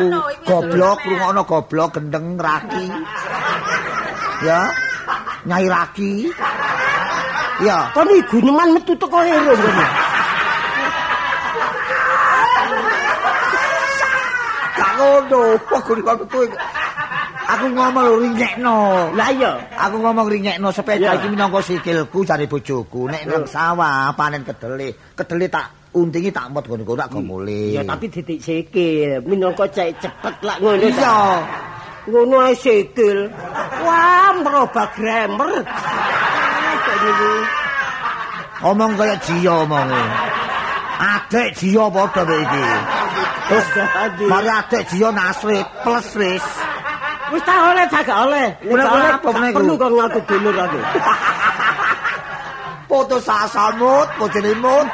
goblok, 0.45 0.99
rungokno 1.05 1.41
goblok 1.45 1.89
gendeng 1.95 2.25
raki. 2.41 2.85
Ya. 4.41 4.73
Nyai 5.45 5.67
raki. 5.69 6.33
Ya. 7.61 7.93
Kon 7.93 8.09
iki 8.09 8.25
guneman 8.29 8.73
metu 8.73 8.97
teko 8.97 9.21
ero 9.21 9.53
ngono. 9.53 9.85
Ngono, 15.05 15.41
kok 15.61 15.81
guri 15.85 16.01
metu. 16.01 16.41
Aku 17.45 17.65
ngomong 17.69 18.25
ringekno. 18.25 18.77
Lah 19.13 19.29
iya. 19.29 19.53
Aku 19.77 20.01
ngomong 20.01 20.25
ringekno 20.25 20.73
sepeda 20.73 21.13
iki 21.13 21.29
minangka 21.29 21.61
sikilku 21.61 22.25
jare 22.25 22.49
bojoku. 22.49 23.05
Nek 23.05 23.29
nang 23.29 23.45
sawah 23.45 24.09
panen 24.17 24.41
kedele, 24.41 25.13
kedele 25.13 25.45
tak 25.45 25.93
untingi 25.93 26.33
tak 26.33 26.49
mot 26.49 26.65
ngono 26.65 26.83
ora 26.89 27.05
gomule. 27.05 27.77
Ya 27.77 27.85
tapi 27.85 28.09
titik 28.09 28.41
sikil, 28.41 29.21
minangka 29.29 29.69
cek 29.69 30.01
cepet 30.01 30.35
lak 30.41 30.57
ngono. 30.57 30.89
iya. 30.89 31.17
Ngono 32.09 32.35
ae 32.41 32.53
sikil. 32.57 33.29
Wah, 33.85 34.33
merubah 34.41 34.89
grammar. 34.97 35.61
Omong 38.65 38.93
kaya 38.97 39.15
jiya 39.21 39.53
omonge. 39.69 40.03
Adek 40.95 41.53
jiya 41.53 41.85
padha 41.93 42.23
iki. 42.25 42.65
Terus 43.45 43.67
Aduh. 43.77 44.27
mari 44.27 44.49
adek 44.49 44.81
jiya 44.89 45.09
nasri 45.13 45.61
plus 45.85 46.07
wis. 46.17 46.45
Wis 47.33 47.41
tak 47.45 47.57
oleh 47.61 47.85
tak 47.89 48.09
oleh. 48.09 48.47
Nek 48.65 48.85
oleh 48.85 49.09
gak 49.17 49.53
perlu 49.53 49.73
kok 49.77 49.89
ngaku 49.93 50.19
dulur 50.29 50.55
aku. 50.57 50.79
Foto 52.85 53.17
sasamut, 53.21 54.07
bojone 54.17 54.53
mut. 54.61 54.87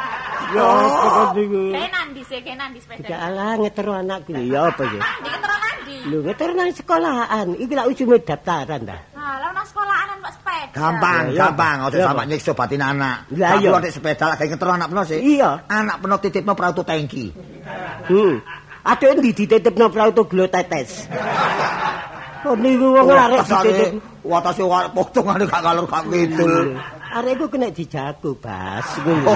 Ya 0.52 0.64
apa 0.68 1.08
kok 1.08 1.28
niku. 1.40 1.64
Nandi 1.72 2.80
sepeda. 2.84 3.08
Ya 3.08 3.18
alah 3.32 3.56
ngetero 3.58 3.92
anakku 3.96 4.32
ya 4.36 4.68
apa 4.68 4.84
ya. 4.84 5.02
Nandi. 5.02 5.96
Lho 6.12 6.18
ngetero 6.28 6.52
nang 6.56 6.70
sekolahan. 6.76 7.48
Iki 7.56 7.74
lak 7.74 7.88
ujune 7.88 8.18
daftaran 8.20 8.82
ta. 8.84 8.98
Nah, 9.16 9.36
lah 9.40 9.50
nang 9.56 9.66
sekolahan 9.66 10.08
Pak 10.22 10.32
sepeda. 10.38 10.76
Gampang, 10.78 11.24
gampang, 11.34 11.78
Ya, 11.92 12.06
sampe 12.08 12.24
nyiksa 12.30 12.52
batin 12.54 12.82
anak. 12.84 13.18
Lah, 13.34 13.58
iya. 13.60 13.70
adik 13.76 13.92
sepeda 13.92 14.26
lagi 14.32 14.46
ngetero 14.48 14.72
anak 14.72 14.88
peno 14.92 15.04
sih. 15.08 15.20
Iya. 15.20 15.50
Anak 15.68 15.96
peno 16.04 16.16
titipno 16.20 16.54
prautu 16.54 16.82
tangki. 16.84 17.32
Hmm. 18.08 18.34
Ade 18.82 19.06
endi 19.14 19.32
dititipno 19.32 19.88
prauto 19.90 20.28
glo 20.28 20.46
tetes. 20.52 21.08
Kok 22.44 22.56
niku 22.58 22.88
wong 22.98 23.08
arek 23.08 23.46
dititip. 23.46 23.92
Watase 24.26 24.66
arek 24.66 24.92
potongane 24.98 25.46
gak 25.46 25.62
kalor 25.62 25.86
gak 25.86 26.04
ngidul. 26.10 26.78
Arek 27.12 27.36
iku 27.36 27.46
kena 27.52 27.68
dijago, 27.68 28.32
Bas. 28.40 28.88
Oh, 29.28 29.36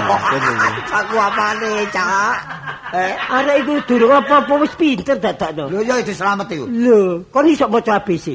aku 0.96 1.14
apane, 1.20 1.84
Cak? 1.92 2.34
Eh, 2.96 3.12
Arek 3.28 3.56
iku 3.68 3.74
durung 3.84 4.16
apa-apa 4.16 4.64
wis 4.64 4.72
pinter 4.72 5.20
dadakno. 5.20 5.68
lho 5.68 5.84
ya 5.84 6.00
diselamet 6.00 6.48
iku. 6.56 6.64
Lho, 6.64 7.20
kon 7.28 7.44
iso 7.44 7.68
maca 7.68 8.00
ABC. 8.00 8.32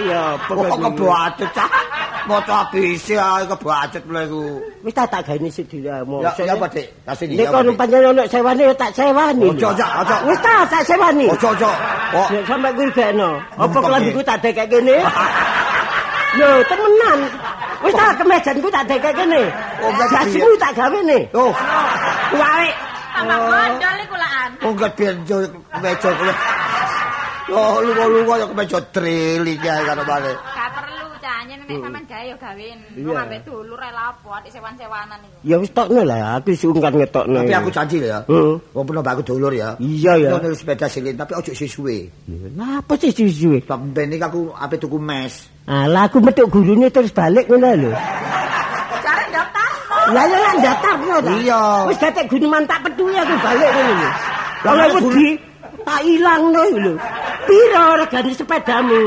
Ya, 0.00 0.36
Kok 0.48 0.56
pokoknya. 0.56 0.88
kebacut, 0.96 1.48
Cak? 1.56 1.70
Maca 2.28 2.54
ABC 2.68 3.16
ae 3.16 3.42
kebacut 3.48 4.02
lho 4.04 4.20
iku. 4.28 4.42
Wis 4.84 4.92
tak 4.92 5.08
tak 5.08 5.20
gawe 5.24 5.48
sedih 5.48 5.80
Ya, 5.88 5.96
ya 6.44 6.52
apa, 6.56 6.66
Dik? 6.68 6.86
Kasih 7.08 7.24
Nek 7.36 7.48
kon 7.48 7.72
panjenengan 7.76 8.12
ono 8.16 8.22
sewani 8.28 8.62
ya 8.68 8.74
tak 8.76 8.92
sewani. 8.92 9.48
Ojo, 9.48 9.68
ojo, 9.72 9.86
ojo. 10.04 10.16
Wis 10.28 10.38
tak 10.44 10.68
tak 10.68 10.82
sewani. 10.84 11.24
Ojo, 11.32 11.48
ojo. 11.56 11.70
Oh, 12.10 12.26
sampe 12.44 12.68
kuwi 12.76 12.92
gekno. 12.92 13.40
Apa 13.56 13.78
kelambiku 13.80 14.20
tak 14.20 14.44
dekek 14.44 14.68
kene? 14.68 15.00
Lho, 16.38 16.50
temenan. 16.70 17.18
Wis 17.82 17.94
tak 17.96 18.14
kemejanku 18.20 18.68
tak 18.70 18.84
dekek 18.86 19.14
kene. 19.18 19.42
Oh, 19.82 19.90
Jasmu 20.12 20.50
tak 20.60 20.72
gawe 20.78 20.98
ne. 21.02 21.18
oh, 21.34 21.50
Wae. 22.36 22.68
Tambah 23.10 23.38
gondol 23.42 23.96
iku 24.06 24.16
laan. 24.16 24.50
oh 24.64 24.72
gak 24.78 24.92
benjo 24.96 25.36
meja 25.82 26.10
kuwi. 26.14 26.32
Oh, 27.50 27.82
lunga-lunga 27.82 28.34
ya 28.38 28.46
kemeja 28.46 28.78
trili 28.94 29.54
kae 29.58 29.82
karo 29.82 30.02
balik. 30.06 30.38
Nek 31.50 31.66
sampean 31.82 32.04
gawe 32.06 32.24
ya 32.30 32.36
gawen. 32.38 32.78
Wong 33.02 33.10
Iya. 33.10 33.22
ambek 33.26 33.40
dulur 33.42 33.74
rela 33.74 34.14
apa 34.14 34.28
adik 34.38 34.50
sewan-sewanan 34.54 35.18
iku. 35.26 35.36
Ya 35.42 35.56
wis 35.58 35.70
tokno 35.74 36.02
lah, 36.06 36.38
aku 36.38 36.54
sungkan 36.54 36.94
ngetokno. 36.94 37.42
Tapi 37.42 37.54
aku 37.58 37.70
janji 37.74 37.96
ya. 37.98 38.22
Heeh. 38.30 38.54
Wong 38.70 38.84
pernah 38.86 39.02
aku 39.02 39.22
dulur 39.26 39.50
ya. 39.50 39.74
Iya 39.82 40.12
ya. 40.14 40.30
Yo 40.38 40.54
sepeda 40.54 40.86
silin 40.86 41.18
tapi 41.18 41.34
ojo 41.34 41.50
sisuwe. 41.50 42.06
Lah 42.54 42.78
apa 42.78 42.94
sih 43.02 43.10
suwe? 43.10 43.58
Sebab 43.66 43.80
ben 43.90 44.14
iki 44.14 44.22
aku 44.22 44.54
ape 44.54 44.78
tuku 44.78 44.98
mes. 45.02 45.50
Alah 45.66 46.06
aku 46.06 46.22
metuk 46.22 46.46
gurune 46.54 46.86
terus 46.86 47.10
balik 47.10 47.50
ngono 47.50 47.74
lho. 47.74 47.90
Jare 49.02 49.24
daftar. 49.34 49.70
Lah 50.14 50.24
ya 50.30 50.38
lah 50.38 50.54
daftarno 50.62 51.16
ta. 51.18 51.32
Iya. 51.34 51.62
Wis 51.90 51.98
datek 51.98 52.26
guneman 52.30 52.62
tak 52.70 52.86
peduli 52.86 53.18
aku 53.18 53.34
balik 53.42 53.70
ngono 53.74 53.92
lho. 53.98 54.10
Lah, 54.60 54.72
nek 54.78 54.88
wedi 55.02 55.28
tak 55.82 56.00
ilangno 56.06 56.62
iki 56.70 56.78
lho. 56.78 56.94
Piro 57.50 57.84
regane 57.98 58.30
sepedamu? 58.38 59.02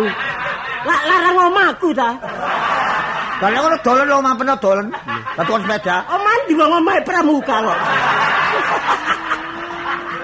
Lah 0.83 0.99
larang 1.07 1.37
omahku 1.47 1.89
ta. 1.95 2.09
Lah 3.39 3.47
nek 3.51 3.59
ngono 3.59 3.77
dolen 3.83 4.07
omah 4.11 4.33
peno 4.39 4.53
dolen. 4.59 4.87
Tukang 5.39 5.63
sepeda. 5.67 5.95
Omahan 6.11 6.41
di 6.47 6.53
wong 6.55 6.71
omahe 6.79 6.99
pramuka 7.03 7.55
kok. 7.59 7.79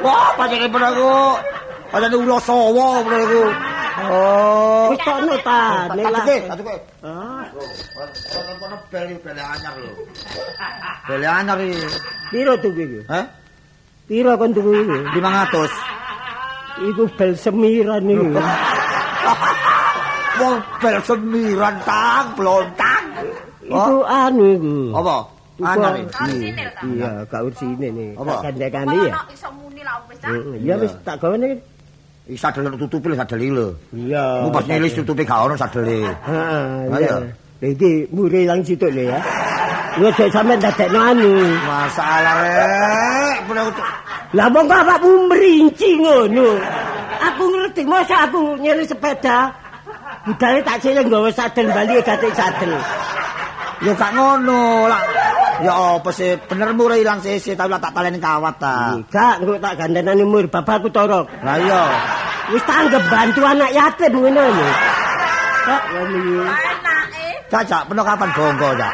Wah, 0.03 0.29
pancene 0.39 0.67
peno 0.71 0.87
aku. 0.91 1.11
Pancene 1.91 2.15
ulo 2.15 2.37
sawa 2.43 3.03
peno 3.03 3.17
iku. 3.23 3.43
Oh. 3.99 4.95
Wis 4.95 4.99
tokno 5.03 5.35
ta. 5.43 5.91
Nek 5.91 6.07
lah. 6.07 6.23
Atuke. 6.55 6.75
Ah, 7.03 7.43
Kono 8.59 8.75
bel 8.91 9.09
bel 9.23 9.39
anyar 9.39 9.75
lho. 9.79 9.91
Bel 11.07 11.23
anyar 11.23 11.59
iki. 11.59 11.87
piro 12.31 12.53
tuku 12.59 12.81
iki? 12.87 12.99
Hah? 13.11 13.25
Piro 14.07 14.31
kon 14.39 14.51
tuku 14.55 14.71
iki? 14.75 14.97
500. 15.19 16.87
Iku 16.87 17.03
bel 17.19 17.31
semiran 17.35 18.03
iki. 18.07 18.27
Wong 20.39 20.55
bel 20.79 20.97
semiran 21.03 21.75
tang 21.83 22.25
blontang. 22.33 23.03
Itu 23.63 23.95
anu 24.07 24.43
iku. 24.55 24.75
Apa? 24.95 25.17
Iya, 25.59 27.27
gak 27.27 27.41
ursine 27.43 27.87
nih. 27.91 28.09
Apa? 28.15 28.31
Tak 28.39 28.55
gandekane 28.55 28.95
Kok 28.95 29.03
ya. 29.03 29.11
ono 29.11 29.21
iso 29.35 29.49
muni 29.59 29.81
lah 29.83 29.95
wis. 30.07 30.17
Heeh, 30.23 30.55
Ya 30.63 30.75
wis 30.79 30.91
tak 31.03 31.19
gawe 31.19 31.35
nih. 31.35 31.59
Iki 32.29 32.37
sadel 32.39 32.71
tutupi 32.79 33.11
lho 33.11 33.17
sadel 33.19 33.39
iki 33.43 33.51
lho. 33.51 33.67
Iya. 33.91 34.25
Mu 34.45 34.49
pas 34.55 34.63
nilis 34.63 34.95
tutupi 34.95 35.27
gak 35.27 35.39
ono 35.43 35.55
sadele. 35.59 36.07
Heeh. 36.07 36.95
Ayo. 36.95 36.99
iya. 37.03 37.15
Lha 37.59 37.67
iki 37.75 37.91
mure 38.15 38.41
lang 38.47 38.63
situ 38.63 38.87
lho 38.87 39.03
ya. 39.11 39.19
Lu 39.99 40.07
aja 40.07 40.25
sampe 40.31 40.55
dadekno 40.55 40.99
anu. 41.03 41.31
Masalah 41.67 42.35
rek. 42.39 43.37
Lah 44.31 44.47
mongko 44.47 44.75
awakmu 44.77 45.27
merinci 45.27 45.89
ngono. 45.99 46.55
Aku 47.19 47.43
ngerti 47.51 47.83
masa 47.83 48.29
aku 48.29 48.55
nyeli 48.63 48.87
sepeda. 48.87 49.51
Budale 50.29 50.61
tak 50.61 50.77
cilik 50.85 51.09
nggawa 51.09 51.29
sadel 51.33 51.73
bali 51.73 51.97
gatek 52.05 52.33
sadel. 52.37 52.77
Ya 53.81 53.91
gak 53.97 54.13
ngono 54.13 54.85
lah. 54.85 55.01
Ya 55.65 55.73
apa 55.73 56.09
sih 56.13 56.37
bener 56.45 56.69
mure 56.77 57.01
ilang 57.01 57.17
sisi 57.17 57.57
tapi 57.57 57.73
lah 57.73 57.81
tak 57.81 57.97
taleni 57.97 58.21
kawat 58.21 58.55
ta. 58.61 58.93
Gak 59.09 59.41
engko 59.41 59.57
tak 59.57 59.73
gandenane 59.81 60.21
mur 60.21 60.45
bapakku 60.45 60.93
torok. 60.93 61.25
Lah 61.41 61.57
iya. 61.57 61.83
Wis 62.53 62.61
tanggep 62.61 63.01
bantu 63.09 63.41
anak 63.41 63.73
yatim 63.73 64.13
ngono 64.21 64.43
lho. 64.53 64.69
Kak 65.65 65.83
ngene 65.97 66.21
Enake. 66.45 67.25
Cacak 67.49 67.81
peno 67.89 68.01
kapan 68.05 68.29
bongko 68.37 68.69
cak. 68.77 68.93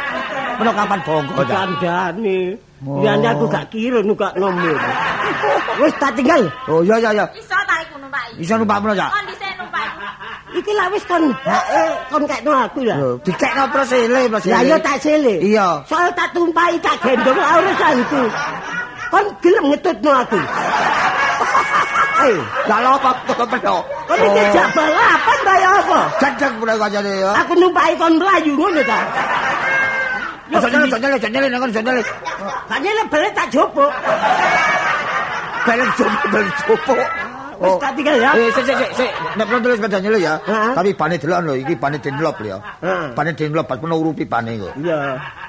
Peno 0.55 0.71
kapan 0.71 0.99
bongko 1.03 1.41
cak. 1.43 1.57
Kandhane. 1.59 2.39
Oh. 2.85 3.03
Liyane 3.03 3.27
aku 3.27 3.45
gak 3.51 3.67
kira 3.75 3.99
nukak 3.99 4.31
nomor. 4.39 4.79
Wis 5.83 5.93
tak 5.99 6.15
tinggal. 6.15 6.47
Oh 6.71 6.79
iya 6.79 6.95
iya 7.03 7.09
iya. 7.11 7.25
Iso 7.35 7.59
ta 7.67 7.75
iku 7.83 7.99
numpaki? 7.99 8.39
Bisa 8.39 8.55
numpak 8.55 8.79
peno 8.79 8.95
cak. 8.95 9.09
Kon 9.11 9.23
dhisik 9.27 9.44
numpaki. 9.44 9.44
Iki 10.55 10.71
lak 10.71 10.87
wis 10.95 11.03
kon 11.03 11.23
hae 11.43 11.83
kon 12.07 12.23
kekno 12.23 12.51
aku 12.55 12.87
lah. 12.87 12.95
Lho, 12.95 13.11
dikekno 13.27 13.63
presile 13.75 14.21
presile. 14.31 14.53
Lah 14.55 14.61
yo 14.63 14.77
tak 14.79 14.97
sele. 15.03 15.35
Iya. 15.43 15.83
Soal 15.83 16.07
tak 16.15 16.31
tumpahi 16.31 16.79
tak 16.79 16.95
gendong 17.03 17.35
ora 17.35 17.59
urusanku. 17.59 18.21
Kon 19.11 19.25
gelem 19.43 19.65
ngetutno 19.75 20.11
aku. 20.15 20.39
Ayo, 22.15 22.39
Lah 22.71 22.77
lho 22.79 22.91
apa 22.95 23.09
kok 23.27 23.47
peno. 23.51 23.77
kon 24.07 24.15
iki 24.15 24.43
jak 24.55 24.67
balapan 24.71 25.39
bayar 25.43 25.71
apa? 25.83 25.99
Cacak 26.23 26.51
mulai 26.55 26.75
kancane 26.79 27.11
ya. 27.19 27.31
Aku 27.43 27.53
numpahi 27.59 27.93
kon 27.99 28.13
mlayu 28.15 28.51
ngono 28.55 28.81
ta. 28.87 28.99
Yo 30.47 30.57
Jajale 30.63 30.87
jajale 30.87 31.17
jajale 31.19 31.47
nang 31.51 31.67
jajale. 31.67 32.01
Kanyene 32.71 33.03
balik 33.11 33.33
tak 33.35 33.51
jopo. 33.51 33.91
Balik 35.67 35.89
coba 35.99 36.19
balik 36.31 36.55
coba. 36.63 36.95
Wis 37.61 37.73
tak 37.79 37.91
tinggal 37.95 38.15
ya. 38.19 38.31
Eh, 38.35 38.49
sik 38.51 38.63
sik 38.67 38.77
sik 38.77 38.91
sik. 38.99 39.11
Nek 39.39 39.45
perlu 39.47 39.59
tulis 39.63 39.77
sepedanya 39.79 40.09
lho 40.11 40.19
ya. 40.19 40.33
Tapi 40.75 40.91
bane 40.93 41.15
delok 41.15 41.39
lho, 41.45 41.53
iki 41.55 41.73
bane 41.75 41.97
dinlop 41.99 42.35
lho 42.43 42.47
ya. 42.51 42.57
Bane 43.15 43.31
dinlop 43.31 43.65
pas 43.65 43.77
peno 43.79 43.95
urupi 43.95 44.23
bane 44.27 44.51
kok. 44.59 44.73
Iya, 44.79 44.99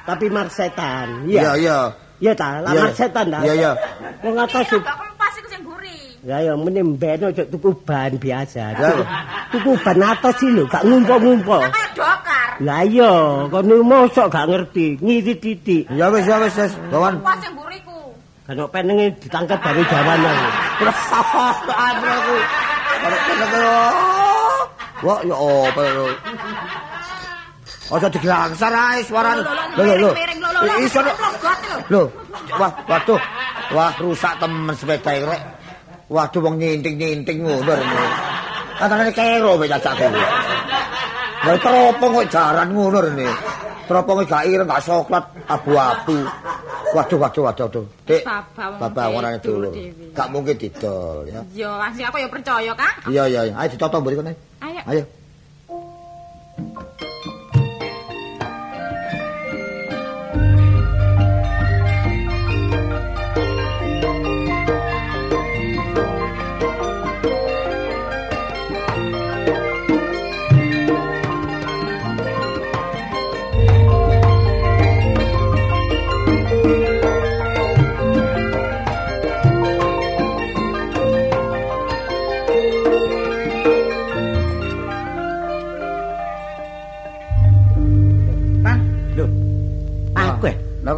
tapi 0.06 0.26
mar 0.30 0.46
setan. 0.48 1.26
Iya 1.26 1.52
iya. 1.58 1.78
Iya 2.16 2.32
ta, 2.32 2.64
lah 2.64 2.72
Iya. 2.72 2.80
mar 2.80 2.92
setan 2.96 3.26
ta. 3.28 3.38
Iya, 3.44 3.52
iya. 3.54 3.70
Wong 4.24 4.40
atas 4.40 4.64
gak 4.72 4.80
kempas 4.88 5.32
iku 5.36 5.48
sing 5.52 5.60
mburi. 5.68 5.98
Ya 6.24 6.36
ya 6.40 6.52
mene 6.56 6.80
mbene 6.80 7.28
aja 7.28 7.44
tuku 7.44 7.76
ban 7.84 8.16
biasa. 8.16 8.72
Tuku 9.52 9.76
ban 9.84 10.00
atas 10.00 10.34
sih 10.40 10.48
lho, 10.48 10.64
gak 10.64 10.80
ngumpo-ngumpo. 10.88 11.60
Dokar. 11.92 12.56
Lah 12.64 12.80
iya, 12.88 13.44
kono 13.52 13.84
mosok 13.84 14.32
gak 14.32 14.48
ngerti, 14.48 14.96
ngiri 15.04 15.34
titik. 15.36 15.84
Ya 15.92 16.08
wis 16.08 16.24
ya 16.24 16.40
wis 16.40 16.56
wis. 16.56 16.72
Kawan. 16.88 17.20
Pas 17.20 17.36
sing 17.36 17.52
mburiku. 17.52 18.16
Kan 18.48 18.64
kok 18.64 18.70
penenge 18.72 19.12
ditangkap 19.20 19.58
baru 19.60 19.82
jawanan. 19.84 20.36
Aku. 20.76 22.36
Pada 22.96 23.18
kena 23.24 23.46
kena. 23.48 23.74
Wah, 25.04 25.20
ya 25.24 25.36
apa 25.36 25.82
lho. 25.92 26.06
Ojo 27.86 28.06
diglangsar 28.10 28.74
ae 28.74 29.00
suarane. 29.04 29.44
Lho 29.76 29.82
lho 29.84 29.94
lho. 30.00 30.10
Iso 30.80 31.00
lho. 31.92 32.02
Wah, 32.60 32.72
waduh. 32.88 33.20
Wah, 33.72 33.92
rusak 33.98 34.38
temen 34.38 34.74
sepeda 34.76 35.12
rek. 35.16 35.42
Waduh 36.06 36.40
wong 36.44 36.62
nyinting-nyinting 36.62 37.42
rene. 37.42 38.04
Katane 38.78 39.10
kero 39.10 39.58
wis 39.58 39.68
cacak 39.72 39.96
kuwi. 39.96 40.22
Lah 41.46 41.56
teropong 41.58 42.12
kok 42.20 42.28
jaran 42.30 42.68
ngono 42.70 42.98
rene. 43.00 43.28
Teroponge 43.86 44.22
gak 44.26 44.44
ireng, 44.50 44.66
gak 44.66 44.82
coklat, 44.82 45.24
abu-abu. 45.46 46.18
Waduh, 46.94 47.18
waduh, 47.18 47.42
waduh, 47.46 47.64
waduh. 47.66 47.84
Dik, 48.06 48.22
babak 48.54 49.06
warnane 49.10 49.38
didol 49.42 49.70
dulu. 49.70 49.70
Gak 50.14 50.28
mungkin 50.30 50.54
didol 50.58 51.26
ya. 51.26 51.40
Yo, 51.54 51.70
asli 51.78 52.02
aku 52.02 52.18
ya 52.18 52.28
percaya. 52.30 52.72
Iya, 53.06 53.22
iya, 53.30 53.40
iya. 53.50 53.54
Ayo 53.54 53.68
dicoto 53.74 53.96
mburi 54.02 54.16
kene. 54.18 54.32
Ayo. 54.62 54.82
Ayo. 54.86 55.02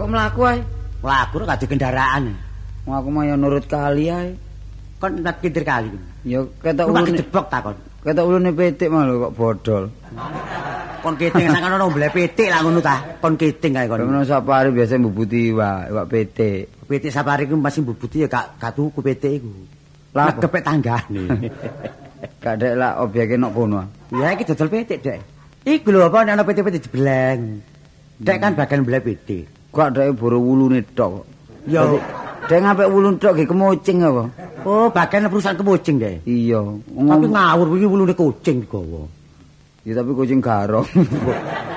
Kok 0.09 0.17
mlaku 0.17 0.41
ae? 0.49 0.59
Lah 1.05 1.29
aku 1.29 1.45
gak 1.45 1.61
di 1.61 1.67
kendaraan. 1.69 2.33
Wong 2.89 2.97
aku 2.97 3.09
mah 3.13 3.29
ya 3.29 3.37
nurut 3.37 3.69
kali 3.69 4.09
ae. 4.09 4.33
Kon 4.97 5.21
nak 5.21 5.45
pinter 5.45 5.63
kali. 5.69 5.93
Ya 6.25 6.41
ketok 6.65 6.89
ulune 6.89 7.13
kejebok 7.13 7.47
ta 7.53 7.61
kon. 7.61 7.77
ketok 8.01 8.25
ulune 8.25 8.51
pitik 8.57 8.89
mah 8.89 9.05
lho 9.05 9.29
kok 9.29 9.35
bodol. 9.37 9.85
Kon 11.05 11.15
keting 11.21 11.53
sangan 11.53 11.77
ono 11.77 11.93
mblek 11.93 12.17
pitik 12.17 12.49
lah 12.49 12.65
ngono 12.65 12.81
ta. 12.81 13.21
Kon 13.21 13.37
keting 13.37 13.77
kae 13.77 13.85
kon. 13.85 14.01
Kono 14.01 14.25
sapari 14.25 14.73
biasa 14.73 14.97
mbubuti 14.97 15.53
wae, 15.53 15.93
wak 15.93 16.09
pitik. 16.09 16.89
Pitik 16.89 17.13
safari 17.13 17.45
ku 17.45 17.61
masih 17.61 17.85
mbubuti 17.85 18.25
ya 18.25 18.33
gak 18.33 18.57
gak 18.57 18.73
tuku 18.73 19.05
pitik 19.05 19.45
iku. 19.45 19.53
Lah 20.17 20.33
kepek 20.33 20.65
tanggane. 20.65 21.25
Gak 22.43 22.59
dek 22.59 22.75
lah 22.75 22.99
obyeke 22.99 23.39
nok 23.39 23.55
kono. 23.55 23.83
Ya 24.11 24.35
iki 24.35 24.43
dodol 24.43 24.71
pitik, 24.75 25.07
Dek. 25.07 25.23
Iku 25.63 25.95
lho 25.95 26.11
apa 26.11 26.27
ana 26.27 26.43
pitik-pitik 26.43 26.91
jebleng. 26.91 27.63
Dek 28.19 28.43
kan 28.43 28.59
bagian 28.59 28.83
mblek 28.83 29.07
pitik. 29.07 29.58
Kok 29.69 29.89
dek 29.93 30.17
buru 30.17 30.39
wulune 30.41 30.81
tok. 30.97 31.25
Ya. 31.69 31.85
Dek 32.49 32.59
ngapik 32.65 32.89
wulun 32.89 33.21
tok 33.21 33.37
ge 33.37 33.45
kemocing 33.45 34.01
apa? 34.01 34.25
Oh, 34.67 34.91
bagian 34.91 35.31
perusahaan 35.31 35.55
kemocing, 35.55 36.03
Dek. 36.03 36.27
Iya. 36.27 36.61
Tapi 36.89 37.27
ngawur 37.31 37.79
iki 37.79 37.87
wulune 37.87 38.15
kucing 38.17 38.65
digawa. 38.65 39.07
Ya 39.87 39.93
tapi 39.97 40.11
kucing 40.13 40.41
garong. 40.43 40.85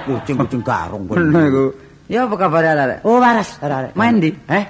Kucing-kucing 0.08 0.62
garong 0.66 1.06
kon. 1.08 1.16
Bener 1.16 1.48
iku. 1.48 1.66
Ya 2.12 2.28
apa 2.28 2.36
kabar 2.36 2.66
arek? 2.66 3.08
Oh, 3.08 3.24
waras, 3.24 3.56
arek. 3.64 3.96
Main 3.96 4.20
di? 4.20 4.36
Eh? 4.52 4.66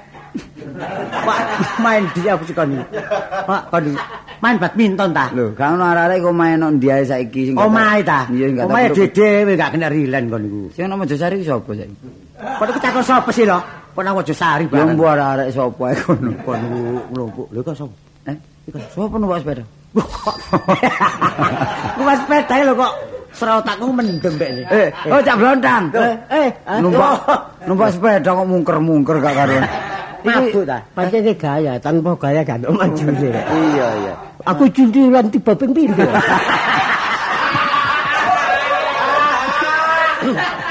Pak, 1.12 1.38
main 1.84 2.08
di 2.16 2.24
apa 2.26 2.44
sih 2.48 2.56
kon? 2.56 2.72
Pak, 3.46 3.62
kon 3.68 3.84
main 4.40 4.56
badminton 4.56 5.12
ta? 5.12 5.28
Lho, 5.36 5.52
gak 5.52 5.76
ono 5.76 5.84
arek 5.84 6.24
kok 6.24 6.34
main 6.34 6.56
nang 6.56 6.80
ndi 6.80 6.88
saiki 7.04 7.52
sing. 7.52 7.56
Omahe 7.60 8.00
ta? 8.02 8.26
Iya, 8.32 8.48
enggak 8.48 8.66
Omahe 8.72 8.88
tahu. 8.90 9.12
dhewe 9.12 9.52
gak 9.60 9.70
kena 9.76 9.88
rilen 9.92 10.32
kon 10.32 10.44
iku. 10.48 10.62
Sing 10.72 10.88
nang 10.88 10.98
Mojosari 11.04 11.44
ku 11.44 11.46
sapa 11.46 11.72
saiki? 11.76 11.96
Kon 12.40 12.68
iku 12.72 12.80
takon 12.80 13.04
sapa 13.04 13.30
sih 13.36 13.44
lho? 13.44 13.60
Kon 13.92 14.04
nang 14.08 14.16
Ya 14.16 14.66
bareng. 14.72 14.96
mbuh 14.96 15.08
arek 15.12 15.48
sapa 15.52 15.84
ae. 15.92 15.96
Kon 16.00 16.20
iku 16.32 16.52
ngelompok. 17.12 17.48
Lho 17.52 17.60
kok 17.62 17.76
sapa? 17.76 17.96
Eh, 18.32 18.38
iku 18.72 18.78
sapa 18.96 19.16
numpak 19.20 19.44
sepeda? 19.44 19.64
Ku 21.96 22.02
pas 22.08 22.18
sepeda 22.24 22.56
lho 22.64 22.74
kok 22.80 22.94
serotakku 23.36 23.92
mendem 23.92 24.32
mbek 24.40 24.50
ini. 24.56 24.64
Eh, 24.72 24.88
oh 25.12 25.20
cak 25.20 25.36
blontang. 25.36 25.92
Eh, 25.92 26.16
eh, 26.32 26.50
numpak 26.80 27.20
numpak 27.68 27.92
sepeda 27.92 28.32
kok 28.32 28.48
mungker-mungker 28.48 29.20
gak 29.20 29.36
karuan. 29.36 29.68
Mabuk 30.22 30.64
ta? 30.66 30.80
Pancene 30.94 31.34
gaya, 31.34 31.74
tanpa 31.82 32.12
gaya 32.18 32.42
gak 32.46 32.66
majune. 32.70 33.30
Iya, 33.34 33.88
iya. 34.06 34.14
Aku 34.46 34.70
junjuran 34.70 35.30
tiba 35.34 35.54
ping 35.58 35.74
pindho. 35.74 36.06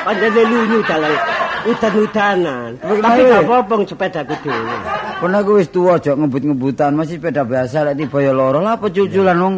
Pancene 0.06 0.42
lunyu 0.46 0.78
dalan 0.86 1.14
udan-udanan. 1.60 2.70
Tapi 2.80 3.20
gak 3.28 3.42
apa-apa 3.44 3.74
sepedaku 3.84 4.34
dhewe. 4.46 4.76
Kono 5.20 5.36
aku 5.36 5.60
wis 5.60 5.68
tuwa 5.68 6.00
aja 6.00 6.16
ngebut-ngebutan, 6.16 6.96
masih 6.96 7.20
sepeda 7.20 7.44
biasa 7.44 7.92
lek 7.92 8.00
tiba 8.00 8.24
ya 8.24 8.32
loro 8.32 8.64
lah 8.64 8.80
apa 8.80 8.88
cuculan 8.88 9.36
wong. 9.36 9.54